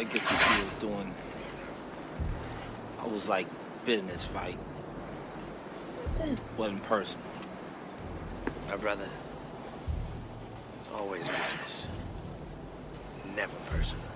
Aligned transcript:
I 0.00 0.04
guess 0.04 0.14
what 0.14 0.40
she 0.40 0.64
was 0.64 0.72
doing, 0.80 1.14
I 3.00 3.06
was 3.06 3.22
like 3.28 3.46
business 3.84 4.18
fight. 4.32 4.56
Wasn't 6.56 6.82
personal. 6.84 7.18
My 8.66 8.78
brother, 8.78 9.10
always 10.94 11.20
business, 11.20 11.70
never 13.36 13.52
personal. 13.68 14.09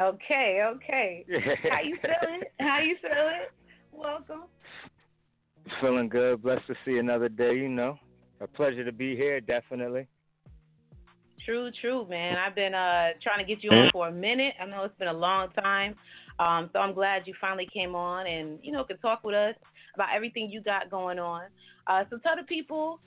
Okay, 0.00 0.60
okay. 0.64 1.24
How 1.70 1.80
you 1.80 1.96
feeling? 2.02 2.42
How 2.60 2.80
you 2.80 2.96
feeling? 3.00 3.46
Welcome. 3.96 4.44
Feeling 5.80 6.08
good. 6.08 6.42
Blessed 6.42 6.66
to 6.68 6.74
see 6.84 6.98
another 6.98 7.28
day. 7.28 7.54
You 7.56 7.68
know, 7.68 7.98
a 8.40 8.46
pleasure 8.46 8.84
to 8.84 8.92
be 8.92 9.16
here. 9.16 9.40
Definitely. 9.40 10.06
True, 11.44 11.70
true, 11.80 12.06
man. 12.08 12.36
I've 12.36 12.54
been 12.54 12.74
uh 12.74 13.10
trying 13.22 13.38
to 13.38 13.44
get 13.44 13.62
you 13.62 13.70
on 13.70 13.90
for 13.92 14.08
a 14.08 14.12
minute. 14.12 14.54
I 14.60 14.66
know 14.66 14.84
it's 14.84 14.98
been 14.98 15.08
a 15.08 15.12
long 15.12 15.48
time. 15.50 15.94
Um, 16.38 16.68
so 16.72 16.80
I'm 16.80 16.92
glad 16.92 17.22
you 17.26 17.34
finally 17.40 17.68
came 17.72 17.94
on 17.94 18.26
and, 18.26 18.58
you 18.62 18.72
know, 18.72 18.84
could 18.84 19.00
talk 19.00 19.24
with 19.24 19.34
us 19.34 19.54
about 19.94 20.08
everything 20.14 20.50
you 20.50 20.60
got 20.60 20.90
going 20.90 21.18
on. 21.18 21.44
Uh 21.86 22.04
so 22.10 22.18
tell 22.18 22.36
the 22.36 22.42
people, 22.42 23.00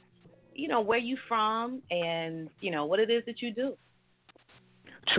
you 0.55 0.67
know, 0.67 0.81
where 0.81 0.97
you 0.97 1.17
from 1.27 1.81
and, 1.91 2.49
you 2.61 2.71
know, 2.71 2.85
what 2.85 2.99
it 2.99 3.09
is 3.09 3.23
that 3.25 3.41
you 3.41 3.53
do. 3.53 3.75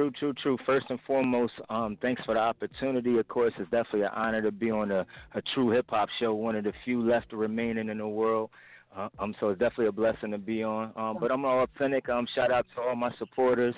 True, 0.00 0.10
true, 0.18 0.32
true. 0.32 0.58
First 0.64 0.86
and 0.88 0.98
foremost, 1.06 1.52
um, 1.68 1.98
thanks 2.00 2.24
for 2.24 2.32
the 2.32 2.40
opportunity. 2.40 3.18
Of 3.18 3.28
course, 3.28 3.52
it's 3.58 3.70
definitely 3.70 4.04
an 4.04 4.12
honor 4.14 4.40
to 4.40 4.50
be 4.50 4.70
on 4.70 4.90
a, 4.90 5.04
a 5.34 5.42
true 5.54 5.68
hip 5.72 5.84
hop 5.90 6.08
show, 6.18 6.32
one 6.32 6.56
of 6.56 6.64
the 6.64 6.72
few 6.86 7.02
left 7.02 7.34
remaining 7.34 7.90
in 7.90 7.98
the 7.98 8.08
world. 8.08 8.48
Uh, 8.96 9.10
um, 9.18 9.34
so 9.38 9.50
it's 9.50 9.60
definitely 9.60 9.88
a 9.88 9.92
blessing 9.92 10.30
to 10.30 10.38
be 10.38 10.62
on. 10.62 10.90
Um, 10.96 11.18
but 11.20 11.30
I'm 11.30 11.44
all 11.44 11.64
authentic. 11.64 12.08
Um, 12.08 12.26
shout 12.34 12.50
out 12.50 12.64
to 12.74 12.80
all 12.80 12.96
my 12.96 13.10
supporters 13.18 13.74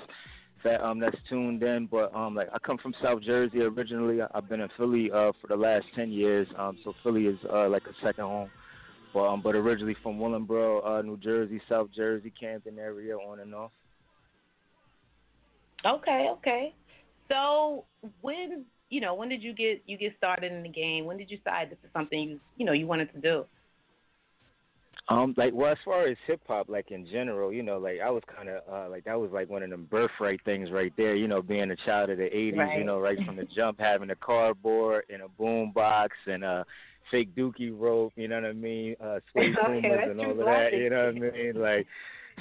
that 0.63 0.81
um 0.81 1.01
that's 1.01 1.17
tuned 1.29 1.61
in. 1.65 1.87
But 1.87 2.15
um, 2.15 2.37
like 2.37 2.51
I 2.55 2.59
come 2.61 2.79
from 2.79 2.95
South 3.03 3.21
Jersey 3.23 3.63
originally. 3.63 4.21
I've 4.33 4.49
been 4.49 4.61
in 4.61 4.69
Philly 4.77 5.11
uh 5.11 5.33
for 5.41 5.49
the 5.49 5.57
last 5.57 5.87
ten 5.97 6.13
years. 6.13 6.47
Um, 6.57 6.79
so 6.85 6.95
Philly 7.03 7.27
is 7.27 7.39
uh 7.53 7.69
like 7.69 7.83
a 7.89 7.95
second 8.01 8.23
home. 8.27 8.51
But 9.13 9.27
um, 9.27 9.43
but 9.43 9.57
originally 9.57 9.97
from 10.05 10.21
Willingboro, 10.21 10.87
uh, 10.87 11.03
New 11.03 11.17
Jersey, 11.17 11.61
South 11.69 11.89
Jersey, 11.93 12.33
Camden 12.39 12.79
area, 12.79 13.17
on 13.17 13.41
and 13.41 13.53
off. 13.57 13.73
Okay, 15.85 16.29
okay. 16.33 16.75
So 17.29 17.85
when 18.21 18.65
you 18.91 19.01
know, 19.01 19.15
when 19.15 19.29
did 19.29 19.43
you 19.43 19.53
get 19.55 19.83
you 19.87 19.97
get 19.97 20.15
started 20.19 20.53
in 20.53 20.63
the 20.63 20.69
game? 20.69 21.05
When 21.07 21.17
did 21.17 21.31
you 21.31 21.39
decide 21.39 21.71
this 21.71 21.79
is 21.85 21.91
something 21.93 22.21
you 22.21 22.41
you 22.57 22.67
know 22.67 22.73
you 22.73 22.87
wanted 22.87 23.13
to 23.15 23.21
do? 23.21 23.45
Um, 25.09 25.35
like 25.37 25.53
well, 25.53 25.73
as 25.73 25.79
far 25.85 26.07
as 26.07 26.17
hip 26.27 26.41
hop, 26.47 26.69
like 26.69 26.91
in 26.91 27.07
general, 27.11 27.53
you 27.53 27.63
know, 27.63 27.79
like 27.79 27.99
I 28.05 28.11
was 28.11 28.23
kind 28.35 28.49
of 28.49 28.63
uh, 28.71 28.89
like 28.89 29.05
that 29.05 29.19
was 29.19 29.31
like 29.33 29.51
one 29.51 29.63
of 29.63 29.71
them 29.71 29.89
birthright 29.91 30.41
things 30.45 30.71
right 30.71 30.93
there. 30.97 31.17
You 31.17 31.27
know, 31.27 31.43
being 31.43 31.71
a 31.71 31.77
child 31.77 32.11
of 32.11 32.19
the 32.19 32.31
'80s, 32.31 32.57
Right. 32.57 32.79
you 32.79 32.85
know, 32.85 33.01
right 33.01 33.19
from 33.27 33.37
the 33.37 33.47
jump, 33.57 33.81
having 33.81 34.11
a 34.11 34.15
cardboard 34.15 35.05
and 35.13 35.23
a 35.23 35.29
boom 35.29 35.73
box 35.73 36.17
and 36.27 36.45
a 36.45 36.65
fake 37.11 37.35
dookie 37.35 37.77
rope. 37.77 38.13
You 38.17 38.29
know 38.29 38.37
what 38.37 38.45
I 38.45 38.53
mean? 38.53 38.95
Uh, 39.03 39.19
suede 39.33 39.57
Okay, 39.59 39.81
pumas 39.83 40.01
and 40.11 40.21
all 40.21 40.31
of 40.31 40.39
that. 40.39 40.73
You 40.73 40.91
know 40.91 41.07
what 41.07 41.17
I 41.17 41.19
mean? 41.37 41.61
Like. 41.61 41.87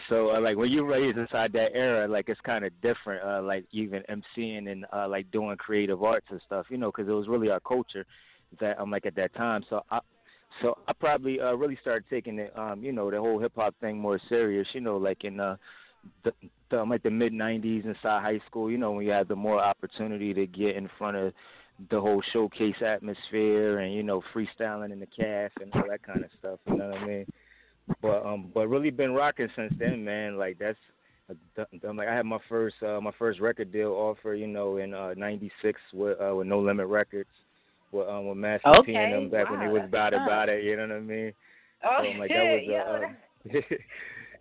So 0.09 0.35
uh, 0.35 0.41
like 0.41 0.57
when 0.57 0.71
you're 0.71 0.85
raised 0.85 1.17
inside 1.17 1.53
that 1.53 1.73
era, 1.73 2.07
like 2.07 2.29
it's 2.29 2.39
kind 2.41 2.65
of 2.65 2.71
different. 2.81 3.23
Uh, 3.23 3.41
like 3.41 3.65
even 3.71 4.03
MCing 4.09 4.71
and 4.71 4.85
uh, 4.93 5.07
like 5.07 5.29
doing 5.31 5.57
creative 5.57 6.03
arts 6.03 6.27
and 6.29 6.41
stuff, 6.45 6.65
you 6.69 6.77
know, 6.77 6.91
because 6.91 7.07
it 7.07 7.13
was 7.13 7.27
really 7.27 7.49
our 7.49 7.59
culture 7.59 8.05
that 8.59 8.79
I'm 8.79 8.91
like 8.91 9.05
at 9.05 9.15
that 9.15 9.33
time. 9.33 9.63
So 9.69 9.81
I, 9.89 9.99
so 10.61 10.77
I 10.87 10.93
probably 10.93 11.39
uh, 11.39 11.53
really 11.53 11.77
started 11.81 12.03
taking 12.09 12.39
it, 12.39 12.57
um, 12.57 12.83
you 12.83 12.91
know, 12.91 13.09
the 13.09 13.19
whole 13.19 13.39
hip 13.39 13.53
hop 13.55 13.75
thing 13.81 13.97
more 13.97 14.19
serious. 14.29 14.67
You 14.73 14.81
know, 14.81 14.97
like 14.97 15.23
in 15.23 15.39
uh, 15.39 15.55
the, 16.23 16.31
the 16.69 16.83
like 16.83 17.03
the 17.03 17.11
mid 17.11 17.33
'90s 17.33 17.85
inside 17.85 18.21
high 18.21 18.39
school. 18.47 18.69
You 18.69 18.77
know, 18.77 18.91
when 18.91 19.05
you 19.05 19.11
had 19.11 19.27
the 19.27 19.35
more 19.35 19.59
opportunity 19.59 20.33
to 20.33 20.45
get 20.47 20.75
in 20.75 20.89
front 20.97 21.17
of 21.17 21.33
the 21.89 21.99
whole 21.99 22.21
showcase 22.31 22.75
atmosphere 22.85 23.79
and 23.79 23.93
you 23.93 24.03
know 24.03 24.21
freestyling 24.33 24.91
in 24.91 24.99
the 24.99 25.07
calf 25.07 25.51
and 25.61 25.71
all 25.73 25.83
that 25.89 26.03
kind 26.03 26.23
of 26.23 26.29
stuff. 26.37 26.59
You 26.67 26.75
know 26.75 26.89
what 26.89 26.97
I 26.97 27.07
mean? 27.07 27.25
But 28.01 28.25
um, 28.25 28.51
but 28.53 28.67
really 28.67 28.89
been 28.89 29.13
rocking 29.13 29.49
since 29.55 29.73
then, 29.77 30.03
man. 30.03 30.37
Like 30.37 30.57
that's. 30.59 30.77
I'm 31.87 31.95
like 31.95 32.09
I 32.09 32.15
had 32.15 32.25
my 32.25 32.39
first 32.49 32.75
uh, 32.83 32.99
my 32.99 33.11
first 33.17 33.39
record 33.39 33.71
deal 33.71 33.91
offer, 33.91 34.33
you 34.33 34.47
know, 34.47 34.77
in 34.77 34.93
uh 34.93 35.13
'96 35.15 35.79
with 35.93 36.17
uh, 36.19 36.35
with 36.35 36.47
No 36.47 36.59
Limit 36.59 36.87
Records, 36.87 37.29
with 37.91 38.07
um 38.07 38.27
with 38.27 38.37
Master 38.37 38.69
P 38.85 38.93
and 38.95 39.13
them 39.13 39.29
back 39.29 39.49
when 39.49 39.59
wow, 39.59 39.67
they 39.67 39.71
was 39.71 39.83
about 39.85 40.13
it, 40.13 40.17
about 40.17 40.49
it. 40.49 40.63
You 40.63 40.75
know 40.75 40.87
what 40.87 40.97
I 40.97 40.99
mean? 40.99 41.33
Oh 41.83 41.97
So 41.99 42.09
I'm 42.09 42.19
like 42.19 42.29
that 42.29 42.43
was 42.43 42.61
yeah, 42.65 42.83
a, 42.89 43.57
um, 43.57 43.61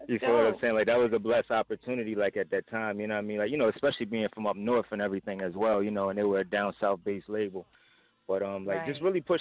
you 0.09 0.19
feel 0.19 0.35
what 0.35 0.47
I'm 0.47 0.57
saying? 0.61 0.75
Like 0.75 0.87
that 0.87 0.99
was 0.99 1.13
a 1.15 1.19
blessed 1.19 1.51
opportunity. 1.51 2.15
Like 2.15 2.37
at 2.37 2.51
that 2.51 2.69
time, 2.69 3.01
you 3.01 3.07
know 3.07 3.15
what 3.15 3.25
I 3.25 3.27
mean? 3.27 3.39
Like 3.39 3.51
you 3.51 3.57
know, 3.57 3.69
especially 3.69 4.07
being 4.07 4.27
from 4.35 4.47
up 4.47 4.57
north 4.57 4.87
and 4.91 5.03
everything 5.03 5.41
as 5.41 5.55
well. 5.55 5.83
You 5.83 5.91
know, 5.91 6.09
and 6.09 6.19
they 6.19 6.23
were 6.23 6.41
a 6.41 6.45
down 6.45 6.75
south 6.81 7.01
based 7.05 7.29
label, 7.29 7.67
but 8.27 8.43
um 8.43 8.67
like 8.67 8.87
just 8.87 9.03
really 9.03 9.21
push. 9.21 9.41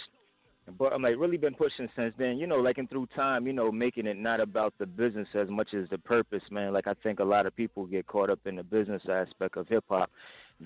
But 0.78 0.94
I'm 0.94 1.02
like 1.02 1.16
really 1.18 1.38
been 1.38 1.56
pushing 1.56 1.90
since 1.96 2.14
then. 2.18 2.38
You 2.38 2.48
know, 2.48 2.58
like 2.58 2.78
and 2.78 2.90
through 2.90 3.08
time, 3.16 3.48
you 3.48 3.54
know, 3.54 3.72
making 3.72 4.06
it 4.06 4.18
not 4.18 4.40
about 4.40 4.74
the 4.78 4.86
business 4.86 5.28
as 5.34 5.50
much 5.50 5.74
as 5.74 5.90
the 5.90 5.98
purpose, 5.98 6.44
man. 6.52 6.74
Like 6.74 6.88
I 6.88 6.94
think 7.02 7.20
a 7.20 7.24
lot 7.24 7.46
of 7.46 7.56
people 7.56 7.86
get 7.86 8.08
caught 8.08 8.30
up 8.30 8.40
in 8.46 8.56
the 8.56 8.64
business 8.64 9.02
aspect 9.10 9.58
of 9.58 9.68
hip 9.68 9.86
hop 9.90 10.12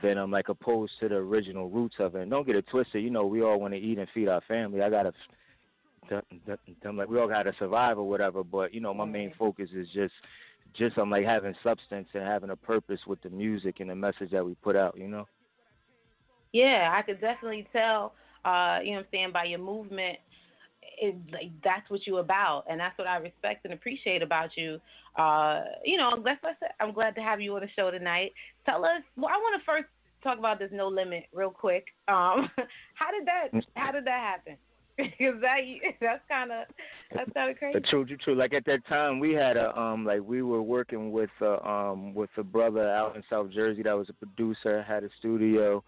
than 0.01 0.17
I'm 0.17 0.31
like 0.31 0.49
opposed 0.49 0.93
to 0.99 1.09
the 1.09 1.15
original 1.15 1.69
roots 1.69 1.95
of 1.99 2.15
it. 2.15 2.21
And 2.21 2.31
don't 2.31 2.45
get 2.45 2.55
it 2.55 2.65
twisted. 2.67 3.03
You 3.03 3.11
know, 3.11 3.25
we 3.25 3.41
all 3.43 3.59
want 3.59 3.73
to 3.73 3.79
eat 3.79 3.97
and 3.97 4.07
feed 4.13 4.27
our 4.27 4.41
family. 4.47 4.81
I 4.81 4.89
gotta 4.89 5.13
I'm 6.85 6.97
like 6.97 7.09
we 7.09 7.19
all 7.19 7.27
gotta 7.27 7.53
survive 7.59 7.97
or 7.97 8.07
whatever, 8.07 8.43
but 8.43 8.73
you 8.73 8.81
know 8.81 8.93
my 8.93 9.05
main 9.05 9.33
focus 9.37 9.69
is 9.73 9.87
just 9.93 10.13
just 10.73 10.97
I'm 10.97 11.09
like 11.09 11.25
having 11.25 11.53
substance 11.63 12.07
and 12.13 12.23
having 12.23 12.49
a 12.49 12.55
purpose 12.55 12.99
with 13.07 13.21
the 13.21 13.29
music 13.29 13.79
and 13.79 13.89
the 13.89 13.95
message 13.95 14.31
that 14.31 14.45
we 14.45 14.55
put 14.55 14.75
out, 14.75 14.97
you 14.97 15.07
know. 15.07 15.27
Yeah, 16.51 16.93
I 16.95 17.01
could 17.01 17.21
definitely 17.21 17.67
tell. 17.71 18.13
Uh, 18.45 18.79
you 18.83 18.91
know 18.91 18.97
what 18.97 18.99
I'm 18.99 19.05
saying 19.11 19.31
by 19.33 19.45
your 19.45 19.59
movement, 19.59 20.17
it, 21.01 21.15
like 21.31 21.51
that's 21.63 21.89
what 21.89 22.05
you 22.05 22.17
about, 22.17 22.65
and 22.69 22.79
that's 22.79 22.97
what 22.97 23.07
I 23.07 23.17
respect 23.17 23.65
and 23.65 23.73
appreciate 23.73 24.21
about 24.21 24.51
you. 24.55 24.79
Uh, 25.17 25.61
you 25.83 25.97
know, 25.97 26.09
let's, 26.23 26.39
let's 26.43 26.57
I'm 26.79 26.93
glad 26.93 27.15
to 27.15 27.21
have 27.21 27.41
you 27.41 27.55
on 27.55 27.61
the 27.61 27.69
show 27.75 27.91
tonight. 27.91 28.33
Tell 28.65 28.83
us. 28.85 29.01
Well, 29.15 29.29
I 29.29 29.37
want 29.37 29.61
to 29.61 29.65
first 29.65 29.87
talk 30.23 30.39
about 30.39 30.59
this 30.59 30.69
no 30.71 30.87
limit 30.87 31.25
real 31.33 31.51
quick. 31.51 31.87
Um, 32.07 32.49
how 32.95 33.11
did 33.11 33.27
that 33.27 33.63
How 33.75 33.91
did 33.91 34.05
that 34.05 34.19
happen? 34.19 34.57
Because 34.95 35.41
that 35.41 35.57
that's 36.01 36.21
kind 36.29 36.51
of 36.51 36.65
that's 37.15 37.31
kind 37.33 37.49
of 37.49 37.57
crazy. 37.57 37.79
True, 37.89 38.05
true, 38.05 38.17
true. 38.17 38.35
Like 38.35 38.53
at 38.53 38.63
that 38.65 38.85
time, 38.87 39.19
we 39.19 39.33
had 39.33 39.57
a 39.57 39.75
um, 39.75 40.05
like 40.05 40.21
we 40.21 40.43
were 40.43 40.61
working 40.61 41.11
with 41.11 41.31
uh, 41.41 41.57
um, 41.67 42.13
with 42.13 42.29
a 42.37 42.43
brother 42.43 42.87
out 42.87 43.15
in 43.15 43.23
South 43.27 43.49
Jersey 43.49 43.81
that 43.81 43.97
was 43.97 44.07
a 44.09 44.13
producer, 44.13 44.83
had 44.83 45.03
a 45.03 45.09
studio, 45.17 45.83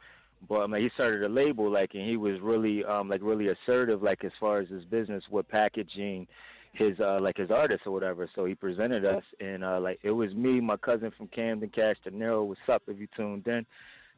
but 0.47 0.61
um, 0.61 0.71
like, 0.71 0.81
he 0.81 0.89
started 0.93 1.23
a 1.23 1.29
label, 1.29 1.71
like, 1.71 1.93
and 1.93 2.07
he 2.07 2.17
was 2.17 2.39
really 2.41 2.83
um, 2.85 3.09
like 3.09 3.21
really 3.23 3.47
assertive, 3.47 4.03
like 4.03 4.23
as 4.23 4.31
far 4.39 4.59
as 4.59 4.69
his 4.69 4.83
business 4.85 5.23
with 5.29 5.47
packaging 5.47 6.27
his 6.73 6.99
uh 6.99 7.19
like 7.21 7.37
his 7.37 7.51
artists 7.51 7.87
or 7.87 7.93
whatever. 7.93 8.29
So 8.35 8.45
he 8.45 8.53
presented 8.53 9.05
us 9.05 9.23
and 9.39 9.63
uh 9.63 9.79
like 9.79 9.99
it 10.03 10.11
was 10.11 10.33
me, 10.33 10.59
my 10.59 10.77
cousin 10.77 11.11
from 11.17 11.27
Camden, 11.27 11.69
Cash 11.69 11.97
De 12.03 12.11
Niro, 12.11 12.45
what's 12.45 12.59
up 12.69 12.83
if 12.87 12.99
you 12.99 13.07
tuned 13.15 13.47
in, 13.47 13.65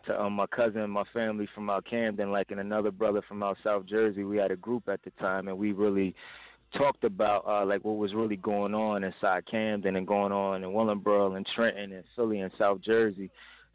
to 0.05 0.19
um, 0.19 0.33
my 0.33 0.47
cousin 0.47 0.81
and 0.81 0.91
my 0.91 1.03
family 1.13 1.47
from 1.53 1.69
out 1.69 1.85
Camden, 1.85 2.31
like 2.31 2.51
and 2.51 2.59
another 2.59 2.91
brother 2.91 3.21
from 3.27 3.43
out 3.43 3.57
South 3.63 3.85
Jersey. 3.85 4.23
We 4.23 4.37
had 4.37 4.51
a 4.51 4.55
group 4.55 4.89
at 4.89 5.03
the 5.03 5.11
time, 5.11 5.47
and 5.47 5.57
we 5.57 5.71
really 5.71 6.15
talked 6.77 7.03
about 7.03 7.45
uh, 7.47 7.65
like 7.65 7.83
what 7.83 7.97
was 7.97 8.13
really 8.13 8.35
going 8.35 8.73
on 8.73 9.03
inside 9.03 9.45
Camden 9.49 9.95
and 9.95 10.07
going 10.07 10.31
on 10.31 10.63
in 10.63 10.69
Willingboro 10.71 11.37
and 11.37 11.47
Trenton 11.55 11.93
and 11.93 12.03
Philly 12.15 12.39
and 12.39 12.51
South 12.57 12.81
Jersey. 12.81 13.29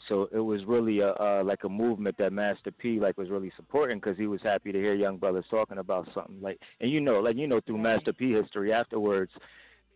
So 0.09 0.29
it 0.33 0.39
was 0.39 0.65
really 0.65 1.01
a 1.01 1.11
uh, 1.11 1.43
like 1.45 1.65
a 1.65 1.69
movement 1.69 2.17
that 2.19 2.33
Master 2.33 2.71
P 2.71 2.99
like 2.99 3.17
was 3.17 3.31
really 3.31 3.53
supporting 3.57 3.99
because 3.99 4.17
he 4.17 4.27
was 4.27 4.41
happy 4.43 4.73
to 4.73 4.79
hear 4.79 4.95
young 4.95 5.17
brothers 5.17 5.45
talking 5.51 5.79
about 5.79 6.09
something 6.15 6.41
like 6.41 6.59
and 6.81 6.91
you 6.91 7.01
know 7.01 7.21
like 7.21 7.37
you 7.37 7.47
know 7.47 7.61
through 7.61 7.79
Master 7.79 8.13
P 8.13 8.33
history 8.33 8.73
afterwards 8.73 9.31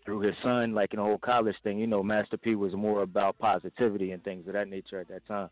through 0.05 0.21
his 0.21 0.35
son 0.43 0.75
like 0.75 0.93
in 0.93 0.99
the 0.99 1.05
whole 1.05 1.19
college 1.19 1.57
thing 1.65 1.79
you 1.79 1.87
know 1.87 2.03
Master 2.03 2.37
P 2.37 2.55
was 2.55 2.73
more 2.75 3.03
about 3.03 3.39
positivity 3.39 4.13
and 4.13 4.23
things 4.23 4.47
of 4.47 4.53
that 4.53 4.69
nature 4.69 5.01
at 5.01 5.09
that 5.09 5.27
time. 5.27 5.51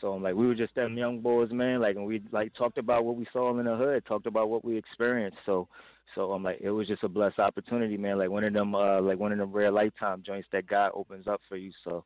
So 0.00 0.12
I'm 0.12 0.22
like 0.22 0.34
we 0.34 0.46
were 0.46 0.54
just 0.54 0.74
them 0.74 0.96
young 0.96 1.20
boys 1.20 1.50
man 1.52 1.80
like 1.80 1.96
and 1.96 2.06
we 2.06 2.22
like 2.32 2.54
talked 2.54 2.78
about 2.78 3.04
what 3.04 3.16
we 3.16 3.26
saw 3.32 3.56
in 3.58 3.64
the 3.64 3.76
hood 3.76 4.04
talked 4.06 4.26
about 4.26 4.48
what 4.48 4.64
we 4.64 4.76
experienced 4.76 5.38
so 5.44 5.68
so 6.14 6.32
I'm 6.32 6.42
like 6.42 6.60
it 6.60 6.70
was 6.70 6.88
just 6.88 7.04
a 7.04 7.08
blessed 7.08 7.38
opportunity 7.38 7.98
man 7.98 8.18
like 8.18 8.30
one 8.30 8.42
of 8.42 8.54
them 8.54 8.74
uh 8.74 9.02
like 9.02 9.18
one 9.18 9.32
of 9.32 9.38
them 9.38 9.52
rare 9.52 9.70
lifetime 9.70 10.22
joints 10.24 10.48
that 10.52 10.66
God 10.66 10.92
opens 10.94 11.28
up 11.28 11.42
for 11.48 11.56
you 11.56 11.72
so 11.84 12.04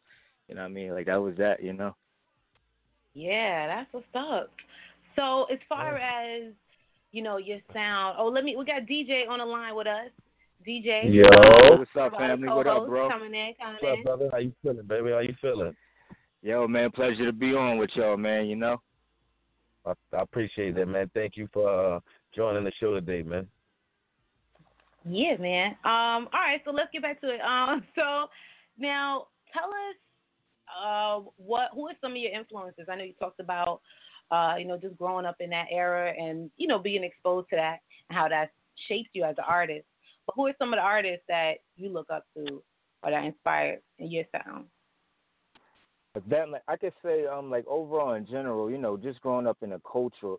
you 0.49 0.55
know 0.55 0.63
what 0.63 0.71
I 0.71 0.73
mean? 0.75 0.91
Like 0.93 1.07
that 1.07 1.21
was 1.21 1.37
that, 1.39 1.63
you 1.63 1.73
know. 1.73 1.95
Yeah, 3.15 3.67
that's 3.67 3.93
what's 3.93 4.07
up. 4.15 4.51
So 5.17 5.45
as 5.53 5.59
far 5.69 5.97
as 5.97 6.53
you 7.13 7.23
know 7.23 7.39
your 7.39 7.59
sound, 7.73 8.17
oh 8.19 8.29
let 8.29 8.45
me 8.45 8.57
we 8.57 8.65
got 8.65 8.83
DJ 8.83 9.29
on 9.29 9.39
the 9.39 9.45
line 9.45 9.75
with 9.75 9.87
us. 9.87 10.11
DJ. 10.67 11.15
Yo. 11.15 11.23
What's 11.79 11.91
up, 11.99 12.13
family? 12.19 12.49
What 12.49 12.67
up, 12.67 12.87
bro? 12.87 13.09
Coming 13.09 13.35
in, 13.35 13.55
coming 13.61 13.79
What's 13.81 13.99
up, 13.99 14.05
brother? 14.05 14.29
How 14.33 14.39
you 14.39 14.53
feeling, 14.63 14.87
baby? 14.87 15.11
How 15.11 15.21
you 15.21 15.35
feeling? 15.41 15.75
Yo, 16.43 16.67
man, 16.67 16.91
pleasure 16.91 17.25
to 17.25 17.33
be 17.33 17.55
on 17.55 17.79
with 17.79 17.91
y'all, 17.95 18.17
man. 18.17 18.47
You 18.47 18.57
know. 18.57 18.81
I, 19.87 19.93
I 20.17 20.23
appreciate 20.23 20.75
that, 20.75 20.87
man. 20.87 21.11
Thank 21.15 21.37
you 21.37 21.49
for 21.53 21.97
uh, 21.97 22.01
joining 22.35 22.65
the 22.65 22.73
show 22.81 22.95
today, 22.95 23.23
man. 23.23 23.47
Yeah, 25.09 25.37
man. 25.37 25.71
Um, 25.85 26.29
all 26.33 26.41
right, 26.41 26.61
so 26.65 26.73
let's 26.73 26.91
get 26.93 27.03
back 27.03 27.21
to 27.21 27.29
it. 27.29 27.41
Um, 27.41 27.85
so 27.95 28.27
now 28.79 29.29
tell 29.53 29.69
us 29.69 29.97
uh, 30.71 31.21
what 31.37 31.71
who 31.75 31.89
are 31.89 31.95
some 32.01 32.13
of 32.13 32.19
your 32.19 32.33
influences? 32.33 32.87
I 32.91 32.97
know 32.97 33.05
you 33.05 33.15
talked 33.15 33.41
about 33.41 33.81
uh, 34.31 34.55
you 34.59 34.67
know 34.67 34.79
just 34.79 34.97
growing 34.97 35.27
up 35.27 35.37
in 35.41 35.51
that 35.51 35.67
era 35.71 36.13
and 36.19 36.51
you 36.57 36.67
know 36.67 36.79
being 36.79 37.05
exposed 37.05 37.49
to 37.51 37.57
that 37.57 37.79
and 38.09 38.19
how 38.19 38.29
that 38.29 38.51
shaped 38.89 39.11
you 39.13 39.25
as 39.25 39.37
an 39.39 39.45
artist. 39.47 39.87
But 40.27 40.35
who 40.35 40.47
are 40.47 40.55
some 40.59 40.73
of 40.73 40.79
the 40.79 40.83
artists 40.83 41.25
that 41.29 41.59
you 41.77 41.89
look 41.89 42.11
up 42.11 42.25
to 42.37 42.63
or 43.03 43.11
that 43.11 43.25
inspired 43.25 43.81
in 43.99 44.11
your 44.11 44.25
sound? 44.33 44.67
That 46.29 46.49
like 46.49 46.63
I 46.67 46.77
could 46.77 46.95
say, 47.05 47.27
um, 47.27 47.51
like 47.51 47.67
overall 47.67 48.15
in 48.15 48.27
general, 48.27 48.71
you 48.71 48.79
know, 48.79 48.97
just 48.97 49.21
growing 49.21 49.47
up 49.47 49.59
in 49.61 49.73
a 49.73 49.81
culture, 49.81 50.37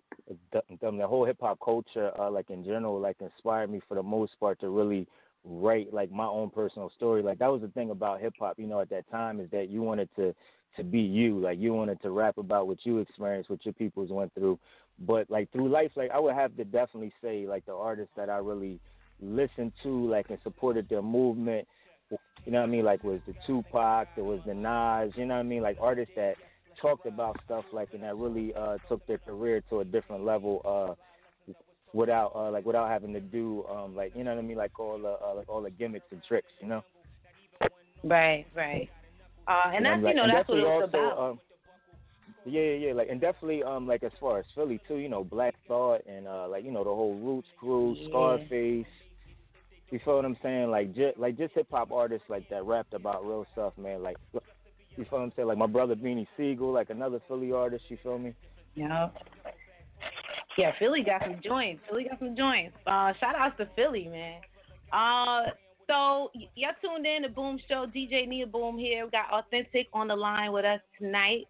the, 0.51 0.61
the 0.81 1.07
whole 1.07 1.23
hip 1.23 1.37
hop 1.39 1.59
culture, 1.63 2.11
uh, 2.19 2.31
like 2.31 2.49
in 2.49 2.63
general, 2.63 2.99
like 2.99 3.17
inspired 3.21 3.69
me 3.69 3.79
for 3.87 3.93
the 3.93 4.01
most 4.03 4.39
part 4.39 4.59
to 4.61 4.69
really 4.69 5.07
write 5.47 5.93
like 5.93 6.11
my 6.11 6.25
own 6.25 6.49
personal 6.49 6.91
story. 6.95 7.21
Like 7.23 7.39
that 7.39 7.51
was 7.51 7.61
the 7.61 7.69
thing 7.69 7.89
about 7.91 8.21
hip 8.21 8.33
hop, 8.39 8.59
you 8.59 8.67
know, 8.67 8.81
at 8.81 8.89
that 8.89 9.09
time 9.09 9.39
is 9.39 9.49
that 9.51 9.69
you 9.69 9.81
wanted 9.81 10.09
to 10.17 10.35
to 10.75 10.83
be 10.83 10.99
you. 10.99 11.39
Like 11.39 11.59
you 11.59 11.73
wanted 11.73 12.01
to 12.01 12.11
rap 12.11 12.37
about 12.37 12.67
what 12.67 12.79
you 12.83 12.99
experienced, 12.99 13.49
what 13.49 13.65
your 13.65 13.73
peoples 13.73 14.09
went 14.11 14.33
through. 14.33 14.59
But 14.99 15.29
like 15.29 15.51
through 15.51 15.69
life, 15.69 15.91
like 15.95 16.11
I 16.11 16.19
would 16.19 16.35
have 16.35 16.55
to 16.57 16.65
definitely 16.65 17.13
say 17.21 17.47
like 17.47 17.65
the 17.65 17.73
artists 17.73 18.13
that 18.17 18.29
I 18.29 18.37
really 18.37 18.79
listened 19.21 19.71
to, 19.83 20.09
like 20.09 20.29
and 20.29 20.39
supported 20.43 20.87
their 20.89 21.01
movement. 21.01 21.67
You 22.45 22.51
know 22.51 22.59
what 22.59 22.67
I 22.67 22.69
mean? 22.69 22.85
Like 22.85 23.03
was 23.03 23.19
the 23.27 23.35
Tupac, 23.45 24.07
there 24.15 24.23
was 24.23 24.39
the 24.45 24.53
Nas. 24.53 25.13
You 25.15 25.25
know 25.25 25.35
what 25.35 25.41
I 25.41 25.43
mean? 25.43 25.61
Like 25.61 25.77
artists 25.79 26.13
that 26.15 26.35
talked 26.81 27.05
about 27.05 27.35
stuff 27.45 27.65
like 27.73 27.89
and 27.93 28.03
that 28.03 28.15
really 28.15 28.53
uh 28.53 28.77
took 28.87 29.05
their 29.07 29.17
career 29.17 29.61
to 29.69 29.79
a 29.79 29.85
different 29.85 30.23
level. 30.23 30.61
Uh 30.63 30.93
without 31.97 32.31
uh, 32.35 32.51
like 32.51 32.65
without 32.65 32.89
having 32.89 33.11
to 33.11 33.19
do 33.19 33.65
um 33.65 33.95
like 33.95 34.15
you 34.15 34.23
know 34.23 34.33
what 34.35 34.39
I 34.39 34.43
mean 34.43 34.57
like 34.57 34.79
all 34.79 34.99
the 34.99 35.17
uh, 35.25 35.33
like 35.35 35.49
all 35.49 35.61
the 35.61 35.71
gimmicks 35.71 36.05
and 36.11 36.21
tricks, 36.27 36.47
you 36.61 36.67
know. 36.67 36.83
Right, 38.03 38.45
right. 38.55 38.87
Uh, 39.47 39.71
and, 39.73 39.77
and 39.77 39.85
that's 39.85 40.03
like, 40.03 40.15
you 40.15 40.21
know 40.21 40.27
that's 40.31 40.47
what 40.47 40.57
it's 40.59 40.67
also, 40.67 40.85
about. 40.85 41.17
Um, 41.17 41.39
yeah, 42.45 42.61
yeah, 42.61 42.87
yeah, 42.87 42.93
like 42.93 43.09
and 43.09 43.19
definitely 43.19 43.63
um 43.63 43.87
like 43.87 44.03
as 44.03 44.11
far 44.19 44.37
as 44.39 44.45
Philly 44.53 44.79
too, 44.87 44.97
you 44.97 45.09
know, 45.09 45.23
Black 45.23 45.55
Thought 45.67 46.01
and 46.07 46.27
uh 46.27 46.47
like 46.47 46.63
you 46.63 46.71
know 46.71 46.83
the 46.83 46.91
whole 46.91 47.15
Roots 47.15 47.47
crew, 47.59 47.95
yeah. 47.97 48.09
Scarface. 48.09 48.85
You 49.89 49.99
feel 50.03 50.17
what 50.17 50.25
I'm 50.25 50.37
saying? 50.43 50.69
Like 50.69 50.93
just 50.93 51.17
like 51.17 51.37
just 51.37 51.55
hip 51.55 51.67
hop 51.71 51.91
artists 51.91 52.29
like 52.29 52.47
that 52.49 52.63
rapped 52.63 52.93
about 52.93 53.25
real 53.25 53.45
stuff, 53.53 53.73
man. 53.77 54.03
Like 54.03 54.17
you 54.33 55.05
feel 55.05 55.19
what 55.19 55.21
I'm 55.21 55.31
saying? 55.35 55.47
Like 55.47 55.57
my 55.57 55.67
brother 55.67 55.95
Beanie 55.95 56.27
Sigel, 56.37 56.71
like 56.71 56.91
another 56.91 57.19
Philly 57.27 57.51
artist. 57.51 57.85
You 57.89 57.97
feel 58.03 58.19
me? 58.19 58.33
Yeah. 58.75 59.09
Yeah, 60.57 60.71
Philly 60.79 61.03
got 61.03 61.21
some 61.21 61.39
joints. 61.43 61.83
Philly 61.87 62.05
got 62.05 62.17
some 62.19 62.35
joints. 62.35 62.75
Uh, 62.87 63.13
shout 63.19 63.35
outs 63.35 63.55
to 63.57 63.69
Philly, 63.75 64.07
man. 64.07 64.41
Uh, 64.91 65.51
so 65.87 66.31
y- 66.33 66.49
y'all 66.55 66.71
tuned 66.81 67.05
in 67.05 67.21
to 67.23 67.29
Boom 67.29 67.59
Show. 67.69 67.85
DJ 67.95 68.27
Nia 68.27 68.47
Boom 68.47 68.77
here. 68.77 69.05
We 69.05 69.11
got 69.11 69.31
Authentic 69.31 69.87
on 69.93 70.07
the 70.07 70.15
line 70.15 70.51
with 70.51 70.65
us 70.65 70.81
tonight. 70.97 71.47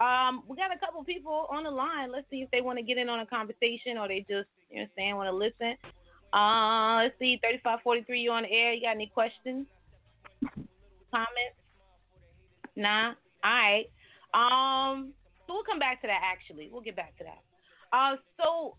Um, 0.00 0.42
we 0.48 0.56
got 0.56 0.74
a 0.74 0.78
couple 0.78 1.04
people 1.04 1.46
on 1.50 1.62
the 1.62 1.70
line. 1.70 2.10
Let's 2.10 2.26
see 2.30 2.42
if 2.42 2.50
they 2.50 2.60
want 2.60 2.78
to 2.78 2.82
get 2.82 2.98
in 2.98 3.08
on 3.08 3.20
a 3.20 3.26
conversation 3.26 3.98
or 3.98 4.08
they 4.08 4.20
just, 4.28 4.48
you 4.70 4.80
know, 4.80 4.86
saying 4.96 5.14
want 5.14 5.28
to 5.28 5.36
listen. 5.36 5.76
Uh, 6.32 7.02
let's 7.02 7.18
see, 7.18 7.38
thirty-five 7.42 7.80
forty-three. 7.84 8.20
You 8.20 8.30
on 8.32 8.44
the 8.44 8.52
air? 8.52 8.72
You 8.72 8.82
got 8.82 8.94
any 8.94 9.06
questions, 9.06 9.66
comments? 11.12 11.58
Nah. 12.76 13.12
All 13.44 13.50
right. 13.50 13.84
Um, 14.32 15.12
so 15.46 15.54
we'll 15.54 15.64
come 15.64 15.78
back 15.78 16.00
to 16.02 16.06
that. 16.06 16.20
Actually, 16.24 16.68
we'll 16.72 16.82
get 16.82 16.96
back 16.96 17.16
to 17.18 17.24
that. 17.24 17.42
Uh, 17.92 18.16
so 18.40 18.76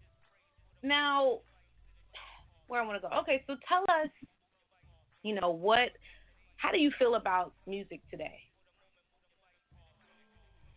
now, 0.83 1.39
where 2.67 2.81
I 2.81 2.85
want 2.85 3.01
to 3.01 3.07
go? 3.07 3.13
Okay, 3.19 3.43
so 3.47 3.55
tell 3.67 3.83
us, 3.83 4.09
you 5.23 5.35
know, 5.39 5.49
what, 5.49 5.89
how 6.57 6.71
do 6.71 6.79
you 6.79 6.91
feel 6.97 7.15
about 7.15 7.53
music 7.67 8.01
today? 8.09 8.39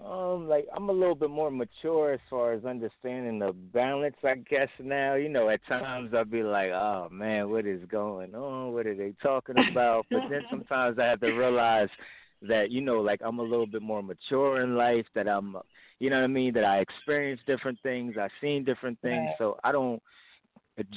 Um, 0.04 0.48
like 0.48 0.66
I'm 0.74 0.88
a 0.90 0.92
little 0.92 1.14
bit 1.14 1.30
more 1.30 1.50
mature 1.50 2.12
as 2.12 2.20
far 2.28 2.52
as 2.52 2.64
understanding 2.64 3.38
the 3.38 3.52
balance, 3.52 4.16
I 4.22 4.34
guess 4.34 4.68
now. 4.82 5.14
You 5.14 5.30
know, 5.30 5.48
at 5.48 5.64
times 5.66 6.12
I'll 6.14 6.24
be 6.24 6.42
like, 6.42 6.72
Oh 6.72 7.08
man, 7.10 7.48
what 7.48 7.64
is 7.64 7.80
going 7.88 8.34
on? 8.34 8.72
What 8.72 8.86
are 8.86 8.94
they 8.94 9.14
talking 9.22 9.56
about? 9.70 10.04
But 10.10 10.22
then 10.28 10.42
sometimes 10.50 10.98
I 10.98 11.04
have 11.04 11.20
to 11.20 11.32
realize 11.32 11.88
that, 12.42 12.70
you 12.70 12.82
know, 12.82 13.00
like 13.00 13.20
I'm 13.24 13.38
a 13.38 13.42
little 13.42 13.66
bit 13.66 13.80
more 13.80 14.02
mature 14.02 14.60
in 14.60 14.76
life, 14.76 15.06
that 15.14 15.26
I'm 15.26 15.56
you 16.00 16.10
know 16.10 16.16
what 16.16 16.24
I 16.24 16.28
mean, 16.28 16.52
that 16.54 16.64
I 16.64 16.78
experienced 16.78 17.46
different 17.46 17.78
things, 17.82 18.14
I've 18.20 18.30
seen 18.40 18.64
different 18.64 19.00
things, 19.00 19.26
right. 19.26 19.34
so 19.38 19.58
I 19.64 19.72
don't 19.72 20.02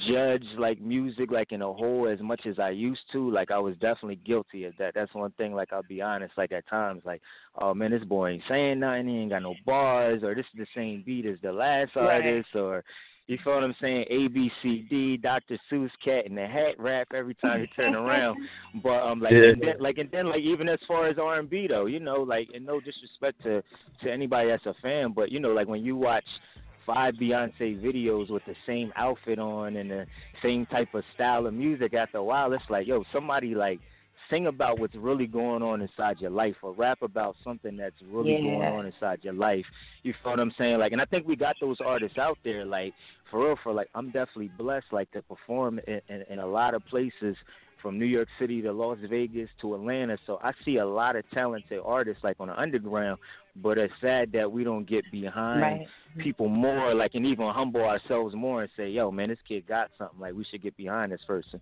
judge 0.08 0.44
like 0.58 0.80
music 0.80 1.30
like 1.30 1.52
in 1.52 1.62
a 1.62 1.72
whole 1.72 2.08
as 2.08 2.20
much 2.20 2.46
as 2.46 2.58
I 2.58 2.70
used 2.70 3.02
to. 3.12 3.30
Like 3.30 3.50
I 3.50 3.58
was 3.58 3.74
definitely 3.74 4.16
guilty 4.16 4.64
of 4.64 4.74
that. 4.78 4.94
That's 4.94 5.14
one 5.14 5.30
thing. 5.32 5.54
Like 5.54 5.72
I'll 5.72 5.84
be 5.84 6.02
honest. 6.02 6.32
Like 6.36 6.52
at 6.52 6.68
times, 6.68 7.02
like 7.04 7.22
oh 7.60 7.74
man, 7.74 7.92
this 7.92 8.02
boy 8.04 8.30
ain't 8.30 8.42
saying 8.48 8.80
nothing. 8.80 9.08
He 9.08 9.18
ain't 9.18 9.30
got 9.30 9.42
no 9.42 9.54
bars, 9.64 10.22
or 10.22 10.34
this 10.34 10.46
is 10.54 10.58
the 10.58 10.66
same 10.74 11.02
beat 11.06 11.26
as 11.26 11.38
the 11.42 11.52
last 11.52 11.94
right. 11.94 12.16
artist, 12.16 12.48
or 12.54 12.82
you 13.28 13.38
feel 13.44 13.54
what 13.54 13.62
I'm 13.62 13.76
saying? 13.80 14.06
A 14.08 14.28
B 14.28 14.50
C 14.62 14.86
D, 14.88 15.18
Dr. 15.18 15.58
Seuss, 15.70 15.90
Cat 16.02 16.26
in 16.26 16.34
the 16.34 16.46
Hat 16.46 16.74
rap 16.78 17.08
every 17.14 17.34
time 17.34 17.60
you 17.60 17.66
turn 17.76 17.94
around. 17.94 18.36
But 18.82 19.02
um, 19.02 19.20
like, 19.20 19.32
yeah. 19.32 19.50
and 19.50 19.62
then, 19.62 19.74
like, 19.80 19.98
and 19.98 20.10
then 20.10 20.28
like 20.28 20.40
even 20.40 20.68
as 20.68 20.78
far 20.86 21.08
as 21.08 21.18
R 21.18 21.38
and 21.38 21.48
B 21.48 21.66
though, 21.68 21.86
you 21.86 22.00
know, 22.00 22.22
like, 22.22 22.48
and 22.54 22.64
no 22.64 22.80
disrespect 22.80 23.42
to 23.42 23.62
to 24.02 24.10
anybody 24.12 24.48
that's 24.48 24.66
a 24.66 24.74
fan, 24.82 25.12
but 25.12 25.30
you 25.30 25.40
know, 25.40 25.50
like 25.50 25.68
when 25.68 25.84
you 25.84 25.96
watch 25.96 26.24
five 26.86 27.14
Beyonce 27.14 27.82
videos 27.82 28.30
with 28.30 28.42
the 28.46 28.54
same 28.66 28.92
outfit 28.96 29.38
on 29.38 29.76
and 29.76 29.90
the 29.90 30.06
same 30.42 30.64
type 30.66 30.94
of 30.94 31.04
style 31.14 31.46
of 31.46 31.52
music, 31.52 31.92
after 31.92 32.18
a 32.18 32.24
while, 32.24 32.52
it's 32.54 32.64
like, 32.70 32.86
yo, 32.86 33.04
somebody 33.12 33.54
like 33.54 33.78
sing 34.30 34.46
about 34.46 34.78
what's 34.78 34.94
really 34.94 35.26
going 35.26 35.62
on 35.62 35.80
inside 35.80 36.20
your 36.20 36.30
life 36.30 36.56
or 36.62 36.72
rap 36.72 37.02
about 37.02 37.36
something 37.44 37.76
that's 37.76 37.96
really 38.10 38.32
yeah. 38.32 38.40
going 38.40 38.62
on 38.62 38.86
inside 38.86 39.20
your 39.22 39.34
life. 39.34 39.64
You 40.02 40.14
feel 40.22 40.32
what 40.32 40.40
I'm 40.40 40.52
saying? 40.58 40.78
Like 40.78 40.92
and 40.92 41.00
I 41.00 41.04
think 41.04 41.26
we 41.26 41.36
got 41.36 41.56
those 41.60 41.78
artists 41.84 42.18
out 42.18 42.38
there, 42.44 42.64
like 42.64 42.94
for 43.30 43.44
real 43.44 43.56
for 43.62 43.72
like 43.72 43.88
I'm 43.94 44.06
definitely 44.06 44.50
blessed 44.58 44.86
like 44.92 45.10
to 45.12 45.22
perform 45.22 45.80
in, 45.86 46.00
in, 46.08 46.24
in 46.30 46.38
a 46.38 46.46
lot 46.46 46.74
of 46.74 46.84
places 46.86 47.36
from 47.82 47.98
New 47.98 48.06
York 48.06 48.28
City 48.38 48.60
to 48.62 48.72
Las 48.72 48.98
Vegas 49.08 49.48
to 49.60 49.74
Atlanta. 49.74 50.18
So 50.26 50.38
I 50.42 50.52
see 50.64 50.78
a 50.78 50.86
lot 50.86 51.16
of 51.16 51.24
talented 51.30 51.80
artists 51.84 52.24
like 52.24 52.36
on 52.40 52.48
the 52.48 52.60
underground, 52.60 53.18
but 53.56 53.78
it's 53.78 53.92
sad 54.00 54.32
that 54.32 54.50
we 54.50 54.64
don't 54.64 54.88
get 54.88 55.04
behind 55.10 55.60
right. 55.60 55.80
Mm-hmm. 55.80 56.20
people 56.22 56.48
more, 56.48 56.94
like 56.94 57.14
and 57.14 57.26
even 57.26 57.48
humble 57.50 57.82
ourselves 57.82 58.34
more 58.34 58.62
and 58.62 58.70
say, 58.76 58.88
"Yo, 58.88 59.10
man, 59.10 59.28
this 59.28 59.38
kid 59.46 59.66
got 59.66 59.90
something. 59.98 60.18
Like 60.18 60.34
we 60.34 60.44
should 60.44 60.62
get 60.62 60.76
behind 60.76 61.12
this 61.12 61.20
person." 61.26 61.60